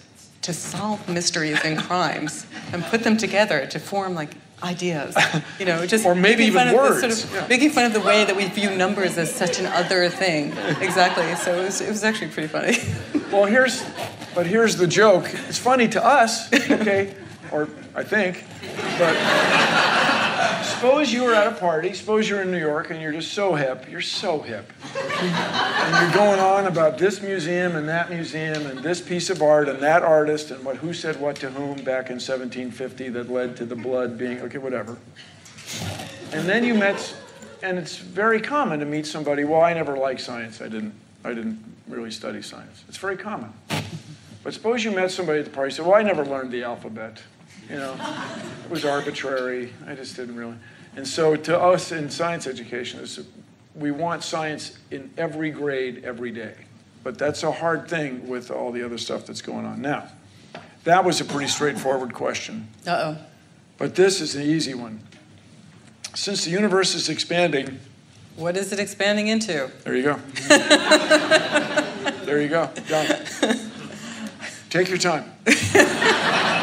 to 0.47 0.53
solve 0.53 0.99
mysteries 1.09 1.59
and 1.65 1.79
crimes 1.89 2.47
and 2.73 2.83
put 2.93 3.01
them 3.05 3.17
together 3.17 3.67
to 3.67 3.79
form 3.79 4.15
like 4.15 4.31
ideas. 4.63 5.15
You 5.59 5.67
know, 5.67 5.87
just 5.87 6.05
Or 6.09 6.15
maybe 6.15 6.45
even 6.45 6.73
words, 6.75 7.01
Sort 7.01 7.13
of, 7.13 7.35
yeah. 7.35 7.47
Making 7.49 7.71
fun 7.71 7.85
of 7.85 7.93
the 7.93 8.01
way 8.01 8.25
that 8.25 8.37
we 8.37 8.45
view 8.47 8.71
numbers 8.85 9.19
as 9.19 9.31
such 9.35 9.59
an 9.61 9.67
other 9.67 10.09
thing. 10.09 10.53
Exactly. 10.81 11.35
So 11.37 11.49
it 11.61 11.65
was, 11.67 11.81
it 11.81 11.89
was 11.89 12.03
actually 12.05 12.31
pretty 12.35 12.49
funny. 12.49 12.77
Well, 13.33 13.47
here's, 13.47 13.83
but 14.35 14.47
here's 14.47 14.77
the 14.77 14.87
joke. 14.87 15.25
It's 15.49 15.57
funny 15.59 15.89
to 15.97 16.01
us, 16.05 16.53
okay, 16.71 17.15
or 17.51 17.67
I 17.95 18.03
think, 18.05 18.45
but 18.99 19.15
suppose 20.63 21.13
you 21.13 21.25
were 21.25 21.35
at 21.35 21.47
a 21.47 21.57
party, 21.57 21.93
suppose 21.95 22.29
you're 22.29 22.43
in 22.43 22.51
New 22.51 22.59
York 22.59 22.91
and 22.91 23.01
you're 23.01 23.13
just 23.13 23.33
so 23.33 23.55
hip, 23.55 23.87
you're 23.91 24.01
so 24.01 24.41
hip. 24.41 24.73
And 24.97 25.97
you're 26.03 26.15
going 26.15 26.41
on 26.41 26.67
about 26.67 26.99
this 26.99 27.23
museum 27.23 27.77
and 27.77 27.89
that 27.89 28.11
museum 28.11 28.67
and 28.67 28.79
this 28.81 29.01
piece 29.01 29.31
of 29.31 29.43
art 29.43 29.69
and 29.69 29.81
that 29.81 30.03
artist 30.03 30.51
and 30.51 30.65
what 30.65 30.77
who 30.77 30.93
said 30.93 31.21
what 31.21 31.37
to 31.37 31.51
whom 31.51 31.77
back 31.77 32.11
in 32.11 32.17
1750 32.17 33.09
that 33.11 33.31
led 33.31 33.57
to 33.57 33.65
the 33.65 33.77
blood 33.77 34.19
being, 34.19 34.41
okay, 34.41 34.59
whatever. 34.59 34.97
And 36.33 36.49
then 36.49 36.65
you 36.65 36.75
met, 36.75 37.15
and 37.63 37.79
it's 37.79 37.97
very 37.97 38.41
common 38.41 38.81
to 38.81 38.87
meet 38.87 39.07
somebody, 39.07 39.45
well, 39.45 39.63
I 39.63 39.73
never 39.75 39.97
liked 39.97 40.21
science. 40.21 40.61
I 40.61 40.69
didn't, 40.69 40.95
I 41.25 41.35
didn't 41.35 41.63
really 41.89 42.11
study 42.11 42.43
science. 42.43 42.85
It's 42.89 42.99
very 42.99 43.17
common. 43.17 43.53
But 44.43 44.55
suppose 44.55 44.85
you 44.85 44.91
met 44.91 45.11
somebody 45.11 45.39
at 45.39 45.45
the 45.45 45.51
party, 45.51 45.69
and 45.69 45.75
said, 45.75 45.87
well, 45.87 45.95
I 45.95 46.03
never 46.03 46.25
learned 46.25 46.51
the 46.51 46.65
alphabet. 46.65 47.23
You 47.73 47.79
know, 47.79 47.95
it 48.65 48.71
was 48.71 48.85
arbitrary. 48.85 49.73
I 49.87 49.95
just 49.95 50.15
didn't 50.15 50.37
really. 50.37 50.57
And 50.95 51.09
so 51.09 51.37
to 51.37 51.59
us 51.59 51.91
in 51.91 52.11
science 52.11 52.47
education, 52.47 53.07
we 53.75 53.91
want 53.91 54.23
science 54.23 54.77
in 54.91 55.11
every 55.17 55.51
grade, 55.51 56.05
every 56.05 56.31
day. 56.33 56.55
But 57.03 57.19
that's 57.19 57.43
a 57.43 57.51
hard 57.51 57.89
thing 57.89 58.29
with 58.29 58.51
all 58.51 58.73
the 58.73 58.85
other 58.85 58.99
stuff 58.99 59.25
that's 59.25 59.41
going 59.41 59.65
on. 59.65 59.81
Now, 59.81 60.09
that 60.85 61.03
was 61.03 61.21
a 61.23 61.25
pretty 61.25 61.49
straightforward 61.49 62.13
question. 62.13 62.69
Uh 62.87 62.91
oh. 62.91 63.17
But 63.79 63.95
this 63.95 64.21
is 64.21 64.35
an 64.37 64.43
easy 64.43 64.75
one. 64.75 65.01
Since 66.15 66.45
the 66.45 66.51
universe 66.51 66.95
is 66.95 67.09
expanding, 67.09 67.81
What 68.37 68.59
is 68.59 68.71
it 68.71 68.79
expanding 68.79 69.29
into? 69.29 69.71
there 69.85 69.97
you 69.97 70.03
go. 70.03 70.21
there 72.27 72.43
you 72.43 72.49
go. 72.49 72.69
Done. 72.87 73.25
Take 74.69 74.91
your 74.91 74.99
time. 74.99 75.25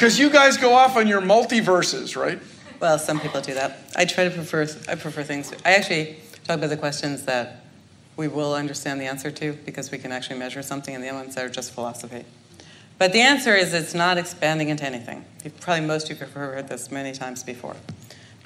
Because 0.00 0.18
you 0.18 0.30
guys 0.30 0.56
go 0.56 0.72
off 0.72 0.96
on 0.96 1.06
your 1.06 1.20
multiverses, 1.20 2.16
right? 2.16 2.40
Well, 2.80 2.98
some 2.98 3.20
people 3.20 3.42
do 3.42 3.52
that. 3.52 3.80
I 3.94 4.06
try 4.06 4.24
to 4.24 4.30
prefer. 4.30 4.66
I 4.88 4.94
prefer 4.94 5.22
things. 5.22 5.52
I 5.62 5.74
actually 5.74 6.16
talk 6.44 6.56
about 6.56 6.70
the 6.70 6.78
questions 6.78 7.24
that 7.24 7.66
we 8.16 8.26
will 8.26 8.54
understand 8.54 8.98
the 8.98 9.04
answer 9.04 9.30
to 9.30 9.52
because 9.66 9.90
we 9.90 9.98
can 9.98 10.10
actually 10.10 10.38
measure 10.38 10.62
something, 10.62 10.94
and 10.94 11.04
the 11.04 11.12
ones 11.12 11.34
that 11.34 11.44
are 11.44 11.50
just 11.50 11.72
philosophy. 11.72 12.24
But 12.96 13.12
the 13.12 13.20
answer 13.20 13.54
is 13.54 13.74
it's 13.74 13.92
not 13.92 14.16
expanding 14.16 14.70
into 14.70 14.86
anything. 14.86 15.22
Probably 15.60 15.84
most 15.84 16.10
of 16.10 16.18
you 16.18 16.24
have 16.24 16.32
heard 16.32 16.68
this 16.68 16.90
many 16.90 17.12
times 17.12 17.42
before. 17.42 17.76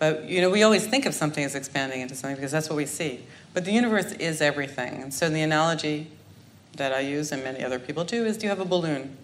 But 0.01 0.25
you 0.25 0.41
know, 0.41 0.51
we 0.51 0.65
always 0.65 0.85
think 0.89 1.07
of 1.07 1.15
something 1.15 1.45
as 1.45 1.55
expanding 1.55 2.01
into 2.01 2.17
something 2.17 2.35
because 2.35 2.51
that's 2.51 2.69
what 2.69 2.75
we 2.75 2.87
see. 2.87 3.27
But 3.53 3.65
the 3.65 3.71
universe 3.71 4.11
is 4.15 4.41
everything. 4.41 5.05
And 5.05 5.15
so 5.15 5.29
the 5.29 5.43
analogy 5.43 6.11
that 6.79 6.93
I 6.93 6.99
use 6.99 7.31
and 7.31 7.45
many 7.45 7.63
other 7.63 7.79
people 7.79 8.03
do 8.03 8.25
is 8.25 8.39
do 8.39 8.47
you 8.47 8.51
have 8.51 8.59
a 8.59 8.65
balloon. 8.65 9.17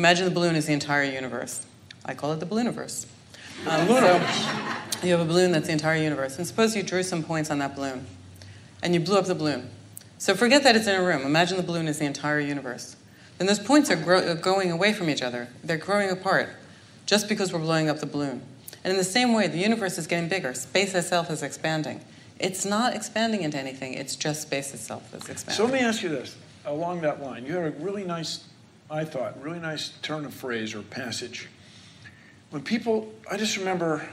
Imagine 0.00 0.24
the 0.24 0.30
balloon 0.30 0.56
is 0.56 0.64
the 0.64 0.72
entire 0.72 1.04
universe. 1.04 1.66
I 2.06 2.14
call 2.14 2.32
it 2.32 2.40
the 2.40 2.46
ballooniverse. 2.46 3.04
Um, 3.66 3.86
so 3.86 5.06
you 5.06 5.12
have 5.12 5.20
a 5.20 5.26
balloon 5.26 5.52
that's 5.52 5.66
the 5.66 5.74
entire 5.74 6.02
universe. 6.02 6.38
And 6.38 6.46
suppose 6.46 6.74
you 6.74 6.82
drew 6.82 7.02
some 7.02 7.22
points 7.22 7.50
on 7.50 7.58
that 7.58 7.76
balloon 7.76 8.06
and 8.82 8.94
you 8.94 9.00
blew 9.00 9.18
up 9.18 9.26
the 9.26 9.34
balloon. 9.34 9.68
So 10.16 10.34
forget 10.34 10.62
that 10.62 10.74
it's 10.74 10.86
in 10.86 10.98
a 10.98 11.02
room. 11.04 11.20
Imagine 11.20 11.58
the 11.58 11.62
balloon 11.62 11.86
is 11.86 11.98
the 11.98 12.06
entire 12.06 12.40
universe. 12.40 12.96
Then 13.36 13.46
those 13.46 13.58
points 13.58 13.90
are 13.90 14.34
going 14.36 14.70
away 14.70 14.94
from 14.94 15.10
each 15.10 15.20
other. 15.20 15.48
They're 15.62 15.76
growing 15.76 16.08
apart 16.08 16.48
just 17.04 17.28
because 17.28 17.52
we're 17.52 17.58
blowing 17.58 17.90
up 17.90 17.98
the 17.98 18.06
balloon. 18.06 18.40
And 18.82 18.92
in 18.92 18.96
the 18.96 19.04
same 19.04 19.34
way, 19.34 19.48
the 19.48 19.58
universe 19.58 19.98
is 19.98 20.06
getting 20.06 20.30
bigger. 20.30 20.54
Space 20.54 20.94
itself 20.94 21.30
is 21.30 21.42
expanding. 21.42 22.00
It's 22.38 22.64
not 22.64 22.96
expanding 22.96 23.42
into 23.42 23.58
anything, 23.58 23.92
it's 23.92 24.16
just 24.16 24.40
space 24.40 24.72
itself 24.72 25.06
that's 25.12 25.28
expanding. 25.28 25.58
So 25.58 25.64
let 25.64 25.74
me 25.74 25.86
ask 25.86 26.02
you 26.02 26.08
this 26.08 26.38
along 26.64 27.02
that 27.02 27.22
line. 27.22 27.44
You 27.44 27.52
had 27.52 27.66
a 27.66 27.76
really 27.84 28.04
nice, 28.04 28.44
I 28.90 29.04
thought, 29.04 29.40
really 29.40 29.60
nice 29.60 29.90
turn 30.02 30.24
of 30.24 30.34
phrase 30.34 30.74
or 30.74 30.82
passage. 30.82 31.48
When 32.50 32.62
people, 32.62 33.12
I 33.30 33.36
just 33.36 33.56
remember, 33.56 34.04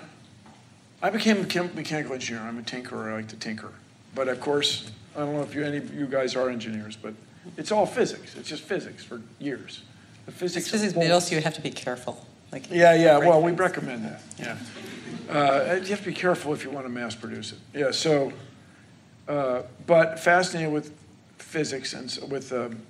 I 1.02 1.10
became 1.10 1.38
a 1.38 1.42
mechanical 1.42 2.14
engineer. 2.14 2.44
I'm 2.44 2.60
a 2.60 2.62
tinkerer, 2.62 3.12
I 3.12 3.16
like 3.16 3.28
to 3.30 3.36
tinker. 3.36 3.72
But 4.14 4.28
of 4.28 4.40
course, 4.40 4.92
I 5.16 5.20
don't 5.20 5.34
know 5.34 5.42
if 5.42 5.56
you, 5.56 5.64
any 5.64 5.78
of 5.78 5.94
you 5.94 6.06
guys 6.06 6.36
are 6.36 6.50
engineers, 6.50 6.96
but 6.96 7.16
it's 7.58 7.72
all 7.72 7.88
physics. 7.88 8.36
It's 8.36 8.48
just 8.48 8.62
physics 8.62 9.04
for 9.04 9.22
years. 9.40 9.82
The 10.28 10.32
physics. 10.32 10.66
It's 10.66 10.72
physics, 10.72 10.94
but 10.94 11.10
also 11.10 11.36
you 11.36 11.42
have 11.42 11.56
to 11.56 11.62
be 11.62 11.72
careful. 11.72 12.24
Like 12.52 12.70
yeah, 12.70 12.94
yeah. 12.94 13.18
Well, 13.18 13.42
we 13.42 13.52
recommend 13.52 14.06
that. 14.06 14.22
Yeah. 14.38 14.58
Uh, 15.30 15.80
you 15.82 15.90
have 15.90 16.00
to 16.00 16.06
be 16.06 16.14
careful 16.14 16.54
if 16.54 16.64
you 16.64 16.70
want 16.70 16.86
to 16.86 16.90
mass 16.90 17.16
produce 17.16 17.54
it. 17.54 17.58
Yeah. 17.74 17.92
So, 17.92 18.32
uh, 19.28 19.64
but 19.86 20.20
fascinated 20.20 20.72
with 20.72 20.94
physics 21.38 21.94
and 21.94 22.18
with 22.30 22.52
um, 22.54 22.82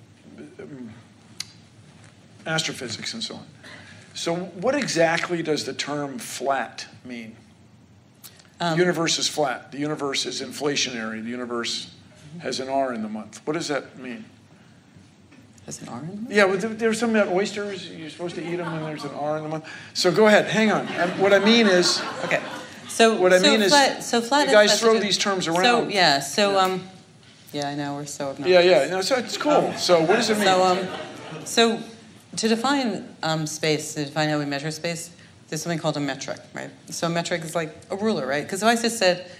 astrophysics 2.48 3.14
and 3.14 3.22
so 3.22 3.36
on. 3.36 3.46
So, 4.14 4.34
what 4.34 4.74
exactly 4.74 5.42
does 5.42 5.64
the 5.64 5.72
term 5.72 6.18
flat 6.18 6.86
mean? 7.04 7.36
Um, 8.60 8.76
the 8.76 8.82
universe 8.82 9.18
is 9.18 9.28
flat. 9.28 9.70
The 9.70 9.78
universe 9.78 10.26
is 10.26 10.40
inflationary. 10.40 11.22
The 11.22 11.30
universe 11.30 11.94
has 12.40 12.58
an 12.58 12.68
R 12.68 12.92
in 12.92 13.02
the 13.02 13.08
month. 13.08 13.40
What 13.44 13.52
does 13.52 13.68
that 13.68 13.98
mean? 13.98 14.24
Has 15.66 15.80
an 15.82 15.88
R 15.88 16.00
in 16.00 16.06
the 16.08 16.16
month? 16.16 16.30
Yeah, 16.32 16.44
well, 16.46 16.56
there's 16.56 16.98
something 16.98 17.20
about 17.20 17.32
oysters. 17.32 17.88
You're 17.88 18.10
supposed 18.10 18.34
to 18.34 18.42
eat 18.42 18.56
them 18.56 18.72
when 18.72 18.82
there's 18.82 19.04
an 19.04 19.14
R 19.14 19.36
in 19.36 19.44
the 19.44 19.48
month. 19.48 19.66
So 19.94 20.10
go 20.10 20.26
ahead, 20.26 20.46
hang 20.46 20.72
on. 20.72 20.86
What 21.20 21.32
I 21.32 21.38
mean 21.38 21.68
is. 21.68 22.02
Okay. 22.24 22.42
So 22.88 23.14
what 23.14 23.32
I 23.32 23.38
so 23.38 23.50
mean 23.50 23.68
flat, 23.68 23.98
is, 24.00 24.06
so 24.06 24.20
flat 24.20 24.48
you 24.48 24.52
guys 24.52 24.80
throw 24.80 24.98
these 24.98 25.18
terms 25.18 25.46
around. 25.46 25.62
So 25.62 25.88
yeah, 25.88 26.18
so 26.18 26.52
yeah. 26.52 26.58
um, 26.58 26.88
yeah, 27.52 27.68
I 27.68 27.74
know 27.76 27.94
we're 27.94 28.06
so 28.06 28.30
obnoxious. 28.30 28.64
Yeah, 28.64 28.82
yeah. 28.84 28.90
No, 28.90 29.00
so 29.02 29.16
it's 29.16 29.36
cool. 29.36 29.52
Um, 29.52 29.76
so 29.76 30.00
what 30.00 30.16
does 30.16 30.30
it 30.30 30.38
mean? 30.38 30.46
So 30.46 30.64
um, 30.64 30.88
so 31.44 31.80
to 32.38 32.48
define 32.48 33.16
um, 33.22 33.46
space, 33.46 33.94
to 33.94 34.04
define 34.04 34.28
how 34.28 34.38
we 34.38 34.44
measure 34.44 34.70
space, 34.70 35.10
there's 35.48 35.62
something 35.62 35.78
called 35.78 35.96
a 35.96 36.00
metric, 36.00 36.38
right? 36.54 36.70
So 36.90 37.08
a 37.08 37.10
metric 37.10 37.42
is 37.42 37.54
like 37.54 37.74
a 37.90 37.96
ruler, 37.96 38.26
right? 38.26 38.44
Because 38.44 38.62
if 38.62 38.68
I 38.68 38.80
just 38.80 38.98
said, 38.98 39.30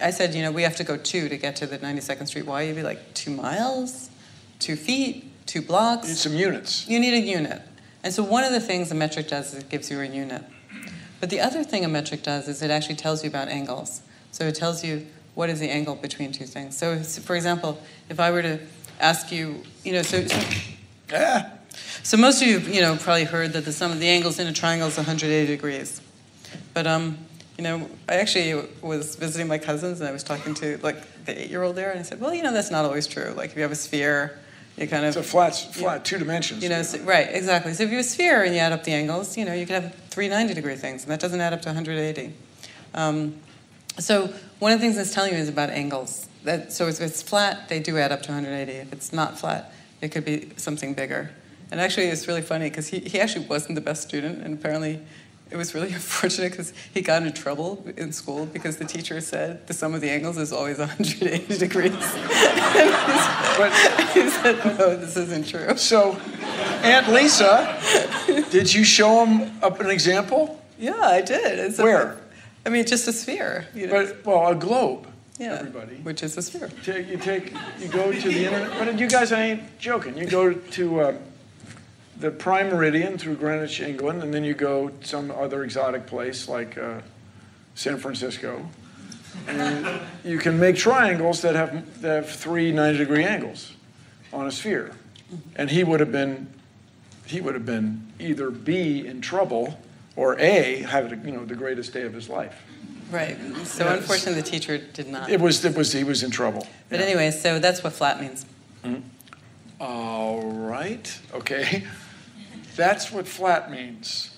I 0.00 0.10
said, 0.10 0.34
you 0.34 0.42
know, 0.42 0.50
we 0.50 0.62
have 0.62 0.74
to 0.76 0.84
go 0.84 0.96
two 0.96 1.28
to 1.28 1.36
get 1.36 1.56
to 1.56 1.66
the 1.66 1.78
92nd 1.78 2.26
Street 2.26 2.46
Y, 2.46 2.62
you'd 2.62 2.76
be 2.76 2.82
like, 2.82 3.14
two 3.14 3.30
miles, 3.30 4.10
two 4.58 4.74
feet, 4.74 5.30
two 5.46 5.62
blocks. 5.62 6.06
You 6.06 6.14
need 6.14 6.18
some 6.18 6.34
units. 6.34 6.88
You 6.88 6.98
need 6.98 7.14
a 7.14 7.20
unit. 7.20 7.62
And 8.02 8.12
so 8.12 8.24
one 8.24 8.42
of 8.42 8.52
the 8.52 8.60
things 8.60 8.90
a 8.90 8.94
metric 8.94 9.28
does 9.28 9.54
is 9.54 9.60
it 9.60 9.68
gives 9.68 9.90
you 9.90 10.00
a 10.00 10.06
unit. 10.06 10.42
But 11.20 11.30
the 11.30 11.40
other 11.40 11.62
thing 11.62 11.84
a 11.84 11.88
metric 11.88 12.22
does 12.22 12.48
is 12.48 12.62
it 12.62 12.70
actually 12.70 12.96
tells 12.96 13.22
you 13.22 13.30
about 13.30 13.48
angles. 13.48 14.02
So 14.32 14.46
it 14.46 14.56
tells 14.56 14.84
you 14.84 15.06
what 15.34 15.48
is 15.48 15.60
the 15.60 15.70
angle 15.70 15.94
between 15.94 16.32
two 16.32 16.46
things. 16.46 16.76
So, 16.76 16.98
for 16.98 17.36
example, 17.36 17.80
if 18.08 18.18
I 18.18 18.32
were 18.32 18.42
to 18.42 18.58
ask 19.00 19.30
you, 19.30 19.62
you 19.84 19.92
know, 19.92 20.02
so, 20.02 20.26
so 20.26 20.40
yeah. 21.10 21.57
So 22.02 22.16
most 22.16 22.42
of 22.42 22.48
you, 22.48 22.58
you 22.60 22.80
know, 22.80 22.96
probably 22.96 23.24
heard 23.24 23.52
that 23.52 23.64
the 23.64 23.72
sum 23.72 23.92
of 23.92 24.00
the 24.00 24.08
angles 24.08 24.38
in 24.38 24.46
a 24.46 24.52
triangle 24.52 24.88
is 24.88 24.96
180 24.96 25.46
degrees. 25.46 26.00
But 26.74 26.86
um, 26.86 27.18
you 27.58 27.64
know, 27.64 27.88
I 28.08 28.14
actually 28.14 28.68
was 28.82 29.16
visiting 29.16 29.48
my 29.48 29.58
cousins 29.58 30.00
and 30.00 30.08
I 30.08 30.12
was 30.12 30.22
talking 30.22 30.54
to 30.54 30.78
like 30.78 31.24
the 31.24 31.42
eight-year-old 31.42 31.76
there, 31.76 31.90
and 31.90 31.98
I 31.98 32.02
said, 32.02 32.20
well, 32.20 32.32
you 32.32 32.42
know, 32.42 32.52
that's 32.52 32.70
not 32.70 32.84
always 32.84 33.06
true. 33.06 33.34
Like 33.36 33.50
if 33.50 33.56
you 33.56 33.62
have 33.62 33.72
a 33.72 33.76
sphere, 33.76 34.38
you 34.76 34.86
kind 34.86 35.04
of 35.04 35.16
it's 35.16 35.26
a 35.26 35.28
flat, 35.28 35.56
flat 35.56 35.98
you, 35.98 36.04
two 36.04 36.18
dimensions. 36.18 36.62
You 36.62 36.68
know, 36.68 36.82
so, 36.82 37.00
right, 37.00 37.28
exactly. 37.30 37.74
So 37.74 37.82
if 37.82 37.90
you 37.90 37.96
have 37.96 38.06
a 38.06 38.08
sphere 38.08 38.44
and 38.44 38.54
you 38.54 38.60
add 38.60 38.72
up 38.72 38.84
the 38.84 38.92
angles, 38.92 39.36
you 39.36 39.44
know, 39.44 39.52
you 39.52 39.66
could 39.66 39.82
have 39.82 39.94
three 40.08 40.28
90-degree 40.28 40.76
things, 40.76 41.02
and 41.02 41.10
that 41.10 41.18
doesn't 41.18 41.40
add 41.40 41.52
up 41.52 41.62
to 41.62 41.68
180. 41.68 42.32
Um, 42.94 43.34
so 43.98 44.32
one 44.60 44.72
of 44.72 44.78
the 44.78 44.86
things 44.86 44.96
it's 44.96 45.12
telling 45.12 45.32
you 45.32 45.38
is 45.38 45.48
about 45.48 45.70
angles. 45.70 46.28
That 46.44 46.72
so 46.72 46.86
if 46.86 47.00
it's 47.00 47.22
flat, 47.22 47.68
they 47.68 47.80
do 47.80 47.98
add 47.98 48.12
up 48.12 48.22
to 48.22 48.32
180. 48.32 48.72
If 48.78 48.92
it's 48.92 49.12
not 49.12 49.36
flat, 49.36 49.72
it 50.00 50.12
could 50.12 50.24
be 50.24 50.52
something 50.56 50.94
bigger. 50.94 51.32
And 51.70 51.80
actually, 51.80 52.06
it's 52.06 52.26
really 52.26 52.42
funny 52.42 52.68
because 52.68 52.88
he, 52.88 53.00
he 53.00 53.20
actually 53.20 53.46
wasn't 53.46 53.74
the 53.74 53.80
best 53.80 54.02
student, 54.02 54.42
and 54.42 54.54
apparently, 54.54 55.00
it 55.50 55.56
was 55.56 55.74
really 55.74 55.92
unfortunate 55.92 56.50
because 56.50 56.72
he 56.92 57.00
got 57.00 57.22
into 57.22 57.40
trouble 57.40 57.84
in 57.96 58.12
school 58.12 58.46
because 58.46 58.76
the 58.76 58.84
teacher 58.84 59.20
said 59.20 59.66
the 59.66 59.74
sum 59.74 59.94
of 59.94 60.00
the 60.00 60.10
angles 60.10 60.38
is 60.38 60.52
always 60.52 60.78
180 60.78 61.58
degrees. 61.58 61.92
but 61.92 63.72
he 64.12 64.28
said, 64.30 64.78
no, 64.78 64.96
this 64.96 65.16
isn't 65.16 65.46
true. 65.46 65.76
So, 65.76 66.18
Aunt 66.82 67.08
Lisa, 67.08 67.80
did 68.50 68.72
you 68.72 68.84
show 68.84 69.24
him 69.24 69.52
up 69.62 69.80
an 69.80 69.90
example? 69.90 70.62
Yeah, 70.78 71.00
I 71.00 71.22
did. 71.22 71.76
Where? 71.78 72.18
I 72.64 72.70
mean, 72.70 72.86
just 72.86 73.08
a 73.08 73.12
sphere. 73.12 73.66
You 73.74 73.86
know? 73.86 74.06
But, 74.06 74.26
well, 74.26 74.48
a 74.48 74.54
globe. 74.54 75.06
Yeah, 75.38 75.58
everybody. 75.60 75.96
Which 75.96 76.22
is 76.22 76.36
a 76.36 76.42
sphere. 76.42 76.68
Take, 76.82 77.08
you 77.08 77.16
take, 77.16 77.52
you 77.78 77.88
go 77.88 78.12
to 78.12 78.28
the 78.28 78.44
internet. 78.44 78.78
But 78.78 78.98
you 78.98 79.08
guys, 79.08 79.30
I 79.32 79.42
ain't 79.42 79.78
joking. 79.78 80.18
You 80.18 80.26
go 80.26 80.52
to 80.52 81.00
uh, 81.00 81.16
the 82.18 82.30
prime 82.30 82.68
meridian 82.68 83.16
through 83.18 83.36
Greenwich, 83.36 83.80
England, 83.80 84.22
and 84.22 84.34
then 84.34 84.44
you 84.44 84.54
go 84.54 84.90
some 85.02 85.30
other 85.30 85.64
exotic 85.64 86.06
place 86.06 86.48
like 86.48 86.76
uh, 86.76 87.00
San 87.74 87.98
Francisco. 87.98 88.68
And 89.46 90.00
you 90.24 90.38
can 90.38 90.58
make 90.58 90.76
triangles 90.76 91.42
that 91.42 91.54
have, 91.54 92.02
that 92.02 92.24
have 92.24 92.30
three 92.30 92.72
90 92.72 92.98
degree 92.98 93.24
angles 93.24 93.72
on 94.32 94.46
a 94.46 94.50
sphere. 94.50 94.92
And 95.56 95.70
he 95.70 95.84
would 95.84 96.00
have 96.00 96.12
been 96.12 96.48
he 97.26 97.42
would 97.42 97.52
have 97.52 97.66
been 97.66 98.10
either 98.18 98.50
B 98.50 99.06
in 99.06 99.20
trouble 99.20 99.78
or 100.16 100.38
A 100.40 100.80
have 100.82 101.24
you 101.24 101.32
know 101.32 101.44
the 101.44 101.54
greatest 101.54 101.92
day 101.92 102.02
of 102.02 102.14
his 102.14 102.28
life. 102.28 102.62
Right. 103.10 103.36
So 103.64 103.86
unfortunately, 103.86 104.40
the 104.40 104.50
teacher 104.50 104.78
did 104.78 105.08
not. 105.08 105.30
It 105.30 105.40
was 105.40 105.64
it 105.64 105.76
was 105.76 105.92
he 105.92 106.04
was 106.04 106.22
in 106.22 106.30
trouble. 106.30 106.66
But 106.88 107.00
yeah. 107.00 107.06
anyway, 107.06 107.30
so 107.30 107.58
that's 107.58 107.84
what 107.84 107.92
flat 107.92 108.20
means. 108.20 108.46
Mm-hmm. 108.82 109.02
All 109.80 110.42
right. 110.42 111.20
Okay. 111.34 111.84
That's 112.78 113.10
what 113.10 113.26
flat 113.26 113.72
means. 113.72 114.30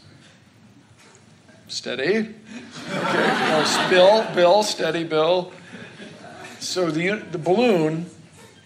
Steady. 1.69 2.35
Okay. 2.91 3.87
Bill, 3.89 4.27
Bill, 4.35 4.63
steady, 4.65 5.05
Bill. 5.05 5.53
So 6.59 6.91
the, 6.91 7.23
the 7.31 7.39
balloon 7.39 8.07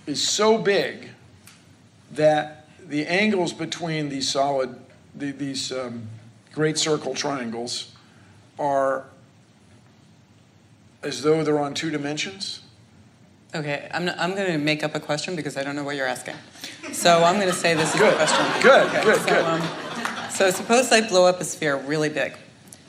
is 0.07 0.27
so 0.27 0.57
big 0.57 1.11
that 2.13 2.69
the 2.87 3.07
angles 3.07 3.53
between 3.53 4.09
these 4.09 4.31
solid, 4.31 4.75
the, 5.15 5.33
these 5.33 5.73
um, 5.73 6.07
great 6.53 6.79
circle 6.79 7.15
triangles 7.15 7.93
are 8.59 9.05
as 11.03 11.23
though 11.23 11.45
they're 11.45 11.61
on 11.61 11.75
two 11.75 11.91
dimensions. 11.91 12.64
Okay, 13.55 13.89
I'm, 13.93 14.09
I'm 14.19 14.35
going 14.35 14.51
to 14.51 14.59
make 14.59 14.83
up 14.83 14.97
a 14.97 15.01
question 15.01 15.37
because 15.37 15.57
I 15.57 15.63
don't 15.63 15.77
know 15.77 15.85
what 15.85 15.95
you're 15.95 16.09
asking. 16.09 16.35
So 16.93 17.23
I'm 17.23 17.37
going 17.37 17.49
to 17.49 17.55
say 17.55 17.75
this 17.75 17.95
is 17.95 18.01
good. 18.01 18.13
a 18.13 18.17
question. 18.17 18.63
Good, 18.63 18.87
okay, 18.89 19.05
good, 19.05 19.21
so, 19.21 19.27
good. 19.27 19.45
Um, 19.45 20.31
so 20.31 20.51
suppose 20.51 20.91
I 20.91 21.07
blow 21.07 21.27
up 21.27 21.41
a 21.41 21.45
sphere 21.45 21.77
really 21.77 22.09
big, 22.09 22.35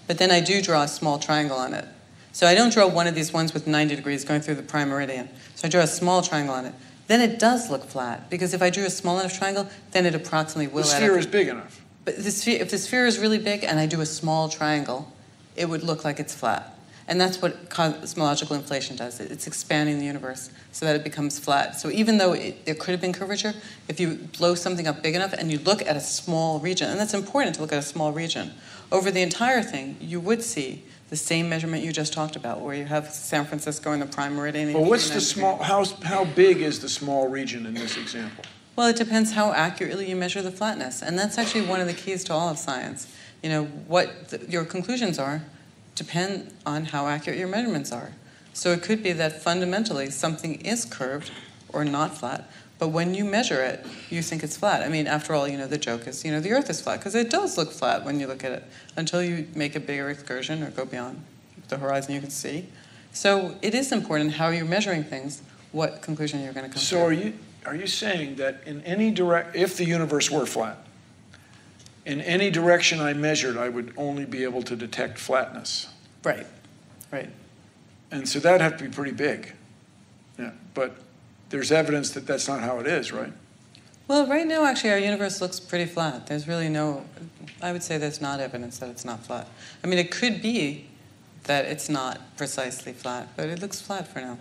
but 0.07 0.17
then 0.17 0.31
I 0.31 0.39
do 0.39 0.63
draw 0.63 0.81
a 0.81 0.87
small 0.87 1.19
triangle 1.19 1.57
on 1.57 1.75
it. 1.75 1.85
So 2.31 2.47
I 2.47 2.55
don't 2.55 2.73
draw 2.73 2.87
one 2.87 3.05
of 3.05 3.13
these 3.13 3.31
ones 3.31 3.53
with 3.53 3.67
90 3.67 3.95
degrees 3.95 4.25
going 4.25 4.41
through 4.41 4.55
the 4.55 4.63
prime 4.63 4.89
meridian. 4.89 5.29
So 5.53 5.67
I 5.67 5.69
draw 5.69 5.81
a 5.81 5.87
small 5.87 6.23
triangle 6.23 6.55
on 6.55 6.65
it. 6.65 6.73
Then 7.07 7.21
it 7.21 7.37
does 7.37 7.69
look 7.69 7.85
flat 7.85 8.29
because 8.31 8.55
if 8.55 8.63
I 8.63 8.71
drew 8.71 8.85
a 8.85 8.89
small 8.89 9.19
enough 9.19 9.37
triangle, 9.37 9.69
then 9.91 10.07
it 10.07 10.15
approximately 10.15 10.67
will. 10.67 10.81
The 10.81 10.89
sphere 10.89 11.17
is 11.19 11.27
big 11.27 11.47
enough. 11.47 11.85
But 12.03 12.17
the 12.17 12.31
sphere, 12.31 12.59
if 12.59 12.71
the 12.71 12.79
sphere 12.79 13.05
is 13.05 13.19
really 13.19 13.37
big 13.37 13.63
and 13.63 13.79
I 13.79 13.85
do 13.85 14.01
a 14.01 14.05
small 14.05 14.49
triangle, 14.49 15.13
it 15.55 15.69
would 15.69 15.83
look 15.83 16.03
like 16.03 16.19
it's 16.19 16.33
flat. 16.33 16.74
And 17.07 17.21
that's 17.21 17.39
what 17.39 17.69
cosmological 17.69 18.55
inflation 18.55 18.95
does. 18.95 19.19
It's 19.19 19.45
expanding 19.45 19.99
the 19.99 20.05
universe 20.05 20.49
so 20.71 20.87
that 20.87 20.95
it 20.95 21.03
becomes 21.03 21.37
flat. 21.37 21.79
So 21.79 21.91
even 21.91 22.17
though 22.17 22.33
it, 22.33 22.65
there 22.65 22.73
could 22.73 22.91
have 22.91 23.01
been 23.01 23.13
curvature, 23.13 23.53
if 23.87 23.99
you 23.99 24.15
blow 24.37 24.55
something 24.55 24.87
up 24.87 25.03
big 25.03 25.13
enough 25.13 25.33
and 25.33 25.51
you 25.51 25.59
look 25.59 25.83
at 25.83 25.95
a 25.95 25.99
small 25.99 26.59
region, 26.59 26.89
and 26.89 26.99
that's 26.99 27.13
important 27.13 27.55
to 27.55 27.61
look 27.61 27.71
at 27.71 27.77
a 27.77 27.83
small 27.83 28.11
region, 28.11 28.53
over 28.91 29.11
the 29.11 29.21
entire 29.21 29.61
thing, 29.61 29.97
you 29.99 30.19
would 30.19 30.41
see 30.41 30.83
the 31.09 31.15
same 31.15 31.47
measurement 31.47 31.83
you 31.83 31.91
just 31.91 32.11
talked 32.11 32.35
about, 32.35 32.61
where 32.61 32.75
you 32.75 32.85
have 32.85 33.11
San 33.11 33.45
Francisco 33.45 33.91
in 33.91 33.99
the 33.99 34.07
prime 34.07 34.35
meridian. 34.35 34.73
Well, 34.73 34.85
what's 34.85 35.11
the 35.11 35.21
small? 35.21 35.61
How 35.61 35.85
how 36.03 36.25
big 36.25 36.61
is 36.61 36.79
the 36.79 36.89
small 36.89 37.27
region 37.27 37.67
in 37.67 37.75
this 37.75 37.97
example? 37.97 38.43
Well, 38.75 38.87
it 38.87 38.95
depends 38.95 39.31
how 39.31 39.53
accurately 39.53 40.09
you 40.09 40.15
measure 40.15 40.41
the 40.41 40.51
flatness, 40.51 41.01
and 41.01 41.17
that's 41.17 41.37
actually 41.37 41.67
one 41.67 41.79
of 41.79 41.87
the 41.87 41.93
keys 41.93 42.23
to 42.25 42.33
all 42.33 42.49
of 42.49 42.57
science. 42.57 43.07
You 43.43 43.49
know, 43.49 43.63
what 43.87 44.29
the, 44.29 44.39
your 44.49 44.65
conclusions 44.65 45.19
are 45.19 45.43
depend 45.95 46.53
on 46.65 46.85
how 46.85 47.07
accurate 47.07 47.39
your 47.39 47.47
measurements 47.47 47.91
are. 47.91 48.11
So 48.53 48.71
it 48.71 48.83
could 48.83 49.01
be 49.01 49.11
that 49.13 49.41
fundamentally 49.41 50.09
something 50.09 50.61
is 50.61 50.85
curved 50.85 51.31
or 51.69 51.83
not 51.83 52.17
flat, 52.17 52.49
but 52.77 52.89
when 52.89 53.13
you 53.13 53.25
measure 53.25 53.61
it, 53.63 53.85
you 54.09 54.21
think 54.21 54.43
it's 54.43 54.57
flat. 54.57 54.83
I 54.83 54.89
mean, 54.89 55.07
after 55.07 55.33
all, 55.33 55.47
you 55.47 55.57
know, 55.57 55.67
the 55.67 55.77
joke 55.77 56.07
is, 56.07 56.23
you 56.23 56.31
know, 56.31 56.39
the 56.39 56.51
Earth 56.51 56.69
is 56.69 56.81
flat 56.81 56.99
because 56.99 57.15
it 57.15 57.29
does 57.29 57.57
look 57.57 57.71
flat 57.71 58.03
when 58.05 58.19
you 58.19 58.27
look 58.27 58.43
at 58.43 58.51
it 58.51 58.63
until 58.95 59.23
you 59.23 59.47
make 59.55 59.75
a 59.75 59.79
bigger 59.79 60.09
excursion 60.09 60.61
or 60.63 60.69
go 60.71 60.85
beyond 60.85 61.23
the 61.69 61.77
horizon 61.77 62.13
you 62.13 62.21
can 62.21 62.29
see. 62.29 62.67
So 63.11 63.55
it 63.61 63.73
is 63.73 63.91
important 63.91 64.33
how 64.33 64.49
you're 64.49 64.65
measuring 64.65 65.03
things, 65.03 65.41
what 65.71 66.01
conclusion 66.01 66.41
you're 66.41 66.53
going 66.53 66.65
to 66.65 66.71
come 66.71 66.81
so 66.81 66.97
to. 66.97 67.01
So 67.01 67.07
are 67.07 67.13
you 67.13 67.33
are 67.65 67.75
you 67.75 67.87
saying 67.87 68.35
that 68.35 68.61
in 68.65 68.83
any 68.83 69.09
direct, 69.09 69.55
if 69.55 69.77
the 69.77 69.85
universe 69.85 70.29
were 70.29 70.45
flat, 70.45 70.84
in 72.05 72.21
any 72.21 72.49
direction 72.51 72.99
I 72.99 73.13
measured, 73.13 73.57
I 73.57 73.69
would 73.69 73.93
only 73.97 74.25
be 74.25 74.43
able 74.43 74.61
to 74.63 74.75
detect 74.75 75.17
flatness? 75.17 75.87
Right, 76.23 76.45
right. 77.11 77.29
And 78.11 78.27
so 78.29 78.39
that'd 78.39 78.61
have 78.61 78.77
to 78.77 78.83
be 78.83 78.89
pretty 78.89 79.11
big. 79.11 79.53
Yeah, 80.37 80.51
but 80.73 80.95
there's 81.49 81.71
evidence 81.71 82.11
that 82.11 82.27
that's 82.27 82.47
not 82.47 82.61
how 82.61 82.79
it 82.79 82.87
is, 82.87 83.11
right? 83.11 83.33
Well, 84.07 84.27
right 84.27 84.45
now, 84.45 84.65
actually, 84.65 84.91
our 84.91 84.99
universe 84.99 85.41
looks 85.41 85.59
pretty 85.59 85.85
flat. 85.85 86.27
There's 86.27 86.47
really 86.47 86.69
no, 86.69 87.05
I 87.61 87.71
would 87.71 87.81
say 87.81 87.97
there's 87.97 88.21
not 88.21 88.39
evidence 88.39 88.77
that 88.77 88.89
it's 88.89 89.03
not 89.03 89.25
flat. 89.25 89.47
I 89.83 89.87
mean, 89.87 89.97
it 89.97 90.11
could 90.11 90.43
be 90.43 90.85
that 91.45 91.65
it's 91.65 91.89
not 91.89 92.19
precisely 92.37 92.93
flat, 92.93 93.29
but 93.35 93.49
it 93.49 93.61
looks 93.61 93.81
flat 93.81 94.07
for 94.07 94.19
now. 94.19 94.37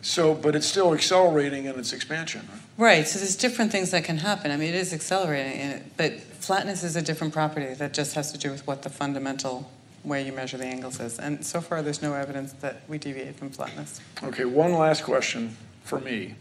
So, 0.00 0.34
but 0.34 0.56
it's 0.56 0.66
still 0.66 0.94
accelerating 0.94 1.66
in 1.66 1.78
its 1.78 1.92
expansion, 1.92 2.48
right? 2.50 2.61
Right, 2.78 3.06
so 3.06 3.18
there's 3.18 3.36
different 3.36 3.70
things 3.70 3.90
that 3.90 4.04
can 4.04 4.18
happen. 4.18 4.50
I 4.50 4.56
mean, 4.56 4.70
it 4.70 4.74
is 4.74 4.92
accelerating, 4.92 5.84
but 5.96 6.18
flatness 6.20 6.82
is 6.82 6.96
a 6.96 7.02
different 7.02 7.32
property 7.32 7.74
that 7.74 7.92
just 7.92 8.14
has 8.14 8.32
to 8.32 8.38
do 8.38 8.50
with 8.50 8.66
what 8.66 8.82
the 8.82 8.90
fundamental 8.90 9.70
way 10.04 10.24
you 10.24 10.32
measure 10.32 10.56
the 10.56 10.64
angles 10.64 10.98
is. 10.98 11.18
And 11.18 11.44
so 11.44 11.60
far, 11.60 11.82
there's 11.82 12.02
no 12.02 12.14
evidence 12.14 12.52
that 12.54 12.82
we 12.88 12.98
deviate 12.98 13.36
from 13.36 13.50
flatness. 13.50 14.00
Okay, 14.22 14.44
one 14.44 14.72
last 14.72 15.04
question 15.04 15.56
for 15.84 16.00
me. 16.00 16.34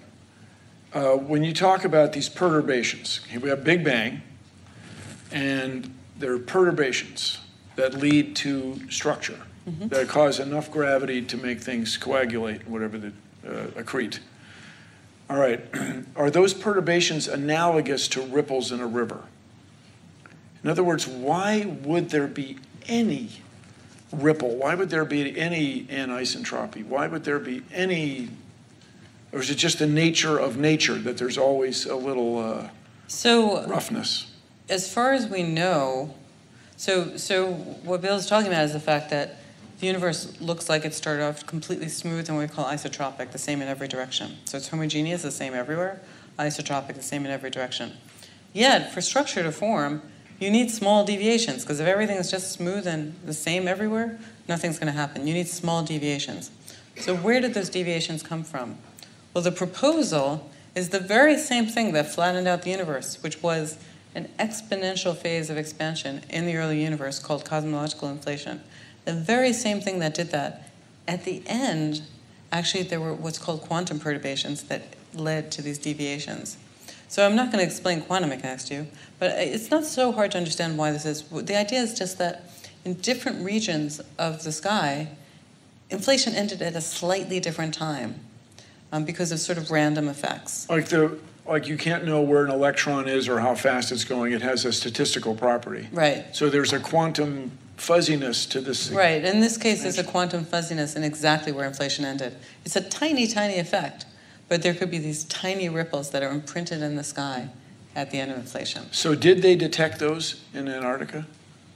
Uh, 0.93 1.11
when 1.13 1.43
you 1.43 1.53
talk 1.53 1.85
about 1.85 2.13
these 2.13 2.27
perturbations, 2.27 3.21
we 3.41 3.49
have 3.49 3.63
Big 3.63 3.83
Bang, 3.83 4.21
and 5.31 5.93
there 6.17 6.33
are 6.33 6.39
perturbations 6.39 7.39
that 7.75 7.93
lead 7.93 8.35
to 8.37 8.79
structure 8.89 9.39
mm-hmm. 9.67 9.87
that 9.87 10.07
cause 10.07 10.39
enough 10.39 10.69
gravity 10.71 11.21
to 11.21 11.37
make 11.37 11.61
things 11.61 11.97
coagulate, 11.97 12.67
whatever 12.67 12.97
the 12.97 13.13
uh, 13.47 13.67
accrete. 13.81 14.19
All 15.31 15.37
right, 15.37 15.61
are 16.17 16.29
those 16.29 16.53
perturbations 16.53 17.29
analogous 17.29 18.09
to 18.09 18.21
ripples 18.21 18.73
in 18.73 18.81
a 18.81 18.85
river? 18.85 19.23
In 20.61 20.69
other 20.69 20.83
words, 20.83 21.07
why 21.07 21.63
would 21.83 22.09
there 22.09 22.27
be 22.27 22.57
any 22.85 23.29
ripple? 24.11 24.57
Why 24.57 24.75
would 24.75 24.89
there 24.89 25.05
be 25.05 25.39
any 25.39 25.85
anisotropy? 25.85 26.85
Why 26.85 27.07
would 27.07 27.23
there 27.23 27.39
be 27.39 27.63
any 27.71 28.27
or 29.31 29.39
is 29.39 29.49
it 29.49 29.55
just 29.55 29.79
the 29.79 29.87
nature 29.87 30.37
of 30.37 30.57
nature 30.57 30.95
that 30.95 31.17
there's 31.17 31.37
always 31.37 31.85
a 31.85 31.95
little 31.95 32.37
uh, 32.37 32.69
so 33.07 33.65
roughness? 33.67 34.33
As 34.67 34.93
far 34.93 35.13
as 35.13 35.27
we 35.27 35.43
know, 35.43 36.13
so 36.75 37.15
so 37.15 37.53
what 37.53 38.01
Bill's 38.01 38.27
talking 38.27 38.47
about 38.47 38.65
is 38.65 38.73
the 38.73 38.81
fact 38.81 39.09
that 39.11 39.37
the 39.81 39.87
universe 39.87 40.39
looks 40.39 40.69
like 40.69 40.85
it 40.85 40.93
started 40.93 41.23
off 41.23 41.45
completely 41.47 41.89
smooth 41.89 42.29
and 42.29 42.37
we 42.37 42.47
call 42.47 42.65
isotropic, 42.65 43.31
the 43.31 43.39
same 43.39 43.63
in 43.63 43.67
every 43.67 43.87
direction. 43.87 44.37
So 44.45 44.57
it's 44.57 44.67
homogeneous, 44.67 45.23
the 45.23 45.31
same 45.31 45.55
everywhere, 45.55 45.99
isotropic, 46.37 46.93
the 46.93 47.01
same 47.01 47.25
in 47.25 47.31
every 47.31 47.49
direction. 47.49 47.93
Yet, 48.53 48.93
for 48.93 49.01
structure 49.01 49.41
to 49.41 49.51
form, 49.51 50.03
you 50.39 50.51
need 50.51 50.69
small 50.69 51.03
deviations 51.03 51.63
because 51.63 51.79
if 51.79 51.87
everything 51.87 52.17
is 52.17 52.29
just 52.29 52.51
smooth 52.51 52.85
and 52.85 53.15
the 53.25 53.33
same 53.33 53.67
everywhere, 53.67 54.19
nothing's 54.47 54.77
going 54.77 54.91
to 54.91 54.97
happen. 54.97 55.25
You 55.25 55.33
need 55.33 55.47
small 55.47 55.83
deviations. 55.83 56.51
So, 56.97 57.15
where 57.15 57.41
did 57.41 57.55
those 57.55 57.69
deviations 57.69 58.21
come 58.21 58.43
from? 58.43 58.77
Well, 59.33 59.43
the 59.43 59.51
proposal 59.51 60.51
is 60.75 60.89
the 60.89 60.99
very 60.99 61.37
same 61.39 61.65
thing 61.65 61.93
that 61.93 62.13
flattened 62.13 62.47
out 62.47 62.61
the 62.61 62.69
universe, 62.69 63.21
which 63.23 63.41
was 63.41 63.79
an 64.13 64.29
exponential 64.37 65.15
phase 65.15 65.49
of 65.49 65.57
expansion 65.57 66.21
in 66.29 66.45
the 66.45 66.55
early 66.57 66.83
universe 66.83 67.17
called 67.17 67.45
cosmological 67.45 68.09
inflation. 68.09 68.61
The 69.11 69.19
very 69.19 69.51
same 69.51 69.81
thing 69.81 69.99
that 69.99 70.13
did 70.13 70.31
that. 70.31 70.69
At 71.05 71.25
the 71.25 71.43
end, 71.45 72.03
actually, 72.49 72.83
there 72.83 73.01
were 73.01 73.13
what's 73.13 73.37
called 73.37 73.59
quantum 73.61 73.99
perturbations 73.99 74.63
that 74.63 74.95
led 75.13 75.51
to 75.51 75.61
these 75.61 75.77
deviations. 75.77 76.55
So 77.09 77.25
I'm 77.25 77.35
not 77.35 77.51
going 77.51 77.59
to 77.59 77.65
explain 77.69 78.03
quantum 78.03 78.29
mechanics 78.29 78.63
to 78.69 78.73
you, 78.73 78.87
but 79.19 79.31
it's 79.31 79.69
not 79.69 79.83
so 79.83 80.13
hard 80.13 80.31
to 80.31 80.37
understand 80.37 80.77
why 80.77 80.91
this 80.91 81.05
is. 81.05 81.23
The 81.23 81.57
idea 81.57 81.81
is 81.81 81.93
just 81.93 82.19
that 82.19 82.49
in 82.85 82.93
different 82.93 83.43
regions 83.43 83.99
of 84.17 84.45
the 84.45 84.53
sky, 84.53 85.09
inflation 85.89 86.33
ended 86.33 86.61
at 86.61 86.73
a 86.73 86.81
slightly 86.81 87.41
different 87.41 87.73
time 87.73 88.15
um, 88.93 89.03
because 89.03 89.33
of 89.33 89.39
sort 89.41 89.57
of 89.57 89.71
random 89.71 90.07
effects. 90.07 90.69
Like 90.69 90.85
the 90.85 91.19
like 91.45 91.67
you 91.67 91.75
can't 91.75 92.05
know 92.05 92.21
where 92.21 92.45
an 92.45 92.51
electron 92.51 93.09
is 93.09 93.27
or 93.27 93.41
how 93.41 93.55
fast 93.55 93.91
it's 93.91 94.05
going. 94.05 94.31
It 94.31 94.41
has 94.41 94.63
a 94.63 94.71
statistical 94.71 95.35
property. 95.35 95.89
Right. 95.91 96.33
So 96.33 96.49
there's 96.49 96.71
a 96.71 96.79
quantum 96.79 97.51
fuzziness 97.81 98.45
to 98.45 98.61
this. 98.61 98.91
Right. 98.91 99.23
In 99.23 99.39
this 99.39 99.57
case, 99.57 99.81
there's 99.81 99.97
a 99.97 100.03
quantum 100.03 100.45
fuzziness 100.45 100.95
in 100.95 101.03
exactly 101.03 101.51
where 101.51 101.65
inflation 101.65 102.05
ended. 102.05 102.35
It's 102.63 102.75
a 102.75 102.81
tiny, 102.81 103.25
tiny 103.25 103.57
effect, 103.57 104.05
but 104.47 104.61
there 104.61 104.75
could 104.75 104.91
be 104.91 104.99
these 104.99 105.23
tiny 105.23 105.67
ripples 105.67 106.11
that 106.11 106.21
are 106.21 106.29
imprinted 106.29 106.83
in 106.83 106.95
the 106.95 107.03
sky 107.03 107.49
at 107.95 108.11
the 108.11 108.19
end 108.19 108.31
of 108.31 108.37
inflation. 108.37 108.83
So 108.91 109.15
did 109.15 109.41
they 109.41 109.55
detect 109.55 109.99
those 109.99 110.41
in 110.53 110.67
Antarctica? 110.67 111.25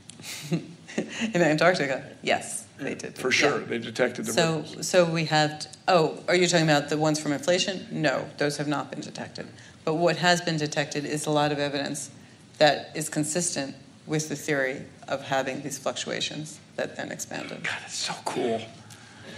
in 0.51 1.41
Antarctica, 1.41 2.03
yes. 2.21 2.67
They 2.77 2.93
did. 2.93 3.17
For 3.17 3.31
sure, 3.31 3.61
yeah. 3.61 3.67
they 3.67 3.79
detected 3.79 4.25
the 4.25 4.33
so, 4.33 4.57
ripples. 4.57 4.87
So 4.87 5.05
we 5.05 5.25
have, 5.25 5.65
oh, 5.87 6.19
are 6.27 6.35
you 6.35 6.47
talking 6.47 6.69
about 6.69 6.89
the 6.89 6.97
ones 6.97 7.19
from 7.19 7.31
inflation? 7.31 7.87
No, 7.89 8.29
those 8.37 8.57
have 8.57 8.67
not 8.67 8.91
been 8.91 9.01
detected. 9.01 9.47
But 9.83 9.95
what 9.95 10.17
has 10.17 10.41
been 10.41 10.57
detected 10.57 11.05
is 11.05 11.25
a 11.25 11.31
lot 11.31 11.51
of 11.51 11.57
evidence 11.57 12.11
that 12.57 12.91
is 12.95 13.09
consistent 13.09 13.75
with 14.07 14.29
the 14.29 14.35
theory 14.35 14.83
of 15.07 15.23
having 15.23 15.61
these 15.61 15.77
fluctuations 15.77 16.59
that 16.75 16.95
then 16.95 17.11
expanded. 17.11 17.63
God, 17.63 17.77
it's 17.85 17.95
so 17.95 18.13
cool. 18.25 18.61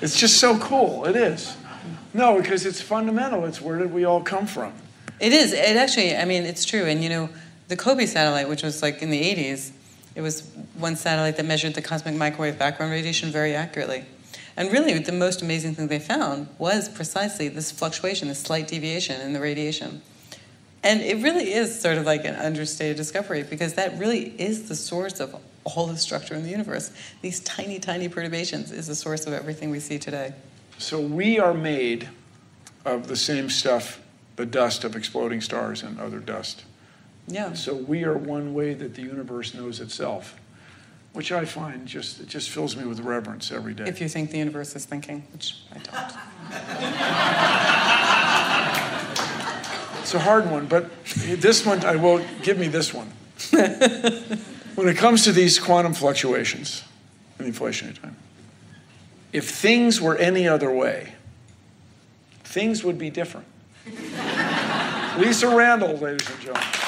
It's 0.02 0.20
just 0.20 0.38
so 0.38 0.58
cool. 0.60 1.06
It 1.06 1.16
is. 1.16 1.56
No, 2.14 2.40
because 2.40 2.66
it's 2.66 2.82
fundamental. 2.82 3.46
It's 3.46 3.62
where 3.62 3.80
did 3.80 3.94
we 3.94 4.06
all 4.06 4.22
come 4.22 4.46
from? 4.48 4.74
It 5.20 5.34
is. 5.34 5.54
It 5.54 5.78
actually, 5.78 6.16
I 6.16 6.26
mean, 6.26 6.44
it's 6.44 6.66
true. 6.66 6.84
And 6.84 7.04
you 7.04 7.10
know, 7.10 7.30
the 7.68 7.76
COBE 7.76 8.08
satellite, 8.08 8.50
which 8.50 8.64
was 8.64 8.82
like 8.82 9.02
in 9.02 9.10
the 9.10 9.22
80s, 9.22 9.72
it 10.16 10.22
was 10.22 10.50
one 10.78 10.96
satellite 10.96 11.38
that 11.38 11.46
measured 11.46 11.76
the 11.76 11.82
cosmic 11.82 12.16
microwave 12.16 12.58
background 12.58 12.92
radiation 12.92 13.30
very 13.30 13.56
accurately. 13.56 14.06
And 14.56 14.72
really, 14.72 14.98
the 14.98 15.12
most 15.12 15.44
amazing 15.44 15.76
thing 15.76 15.88
they 15.88 16.00
found 16.00 16.48
was 16.58 16.90
precisely 16.90 17.48
this 17.48 17.72
fluctuation, 17.72 18.28
this 18.28 18.40
slight 18.40 18.68
deviation 18.68 19.22
in 19.22 19.34
the 19.34 19.40
radiation. 19.40 20.02
And 20.88 21.02
it 21.02 21.22
really 21.22 21.52
is 21.52 21.82
sort 21.82 21.98
of 21.98 22.06
like 22.06 22.24
an 22.24 22.36
understated 22.36 22.96
discovery 22.96 23.44
because 23.44 23.74
that 23.74 24.00
really 24.00 24.34
is 24.40 24.70
the 24.70 24.76
source 24.76 25.20
of 25.20 25.36
all 25.66 25.86
the 25.86 25.98
structure 25.98 26.34
in 26.34 26.44
the 26.44 26.50
universe. 26.50 26.92
These 27.22 27.42
tiny, 27.42 27.78
tiny 27.78 28.08
perturbations 28.08 28.72
is 28.72 28.88
the 28.88 28.96
source 28.96 29.28
of 29.28 29.34
everything 29.34 29.70
we 29.70 29.82
see 29.82 30.00
today. 30.00 30.34
So 30.78 31.02
we 31.02 31.40
are 31.40 31.54
made 31.54 32.08
of 32.86 33.10
the 33.10 33.18
same 33.18 33.50
stuff, 33.50 34.00
the 34.38 34.46
dust 34.46 34.86
of 34.86 34.96
exploding 34.96 35.42
stars 35.42 35.84
and 35.84 36.00
other 36.00 36.20
dust. 36.20 36.64
Yeah. 37.28 37.52
So 37.52 37.76
we 37.76 38.06
are 38.06 38.18
one 38.18 38.54
way 38.54 38.74
that 38.74 38.96
the 38.96 39.02
universe 39.02 39.54
knows 39.54 39.82
itself, 39.82 40.40
which 41.12 41.34
I 41.34 41.44
find 41.44 41.86
just 41.86 42.22
it 42.22 42.28
just 42.28 42.50
fills 42.50 42.78
me 42.78 42.86
with 42.86 43.02
reverence 43.02 43.52
every 43.52 43.74
day. 43.74 43.88
If 43.88 44.00
you 44.00 44.08
think 44.08 44.32
the 44.32 44.38
universe 44.38 44.74
is 44.74 44.86
thinking, 44.86 45.28
which 45.34 45.58
I 45.74 45.80
don't. 45.80 46.14
it's 50.08 50.16
a 50.16 50.20
hard 50.20 50.50
one, 50.50 50.68
but 50.68 50.90
this 51.04 51.66
one 51.66 51.84
I 51.84 51.98
will 51.98 52.24
give 52.42 52.58
me 52.58 52.70
this 52.70 52.94
one. 52.94 53.08
when 54.76 54.88
it 54.88 54.96
comes 54.96 55.26
to 55.26 55.34
these 55.34 55.60
quantum 55.60 55.94
fluctuations 55.94 56.86
inflationary 57.40 58.02
time, 58.02 58.16
if 59.34 59.50
things 59.50 60.00
were 60.00 60.16
any 60.16 60.48
other 60.48 60.72
way, 60.72 61.12
things 62.46 62.86
would 62.86 62.98
be 62.98 63.10
different. 63.10 63.48
Lisa 65.18 65.54
Randall, 65.54 65.98
ladies 65.98 66.30
and 66.30 66.40
gentlemen. 66.40 66.87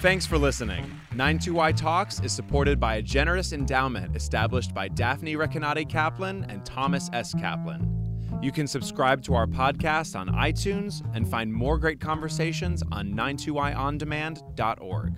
Thanks 0.00 0.24
for 0.24 0.38
listening. 0.38 0.88
92Y 1.14 1.76
Talks 1.76 2.20
is 2.20 2.30
supported 2.30 2.78
by 2.78 2.94
a 2.94 3.02
generous 3.02 3.52
endowment 3.52 4.14
established 4.14 4.72
by 4.72 4.86
Daphne 4.86 5.34
Recanati 5.34 5.88
Kaplan 5.88 6.46
and 6.48 6.64
Thomas 6.64 7.10
S. 7.12 7.34
Kaplan. 7.34 8.38
You 8.40 8.52
can 8.52 8.68
subscribe 8.68 9.24
to 9.24 9.34
our 9.34 9.48
podcast 9.48 10.16
on 10.16 10.28
iTunes 10.28 11.02
and 11.16 11.28
find 11.28 11.52
more 11.52 11.78
great 11.78 11.98
conversations 11.98 12.84
on 12.92 13.12
92yondemand.org. 13.12 15.14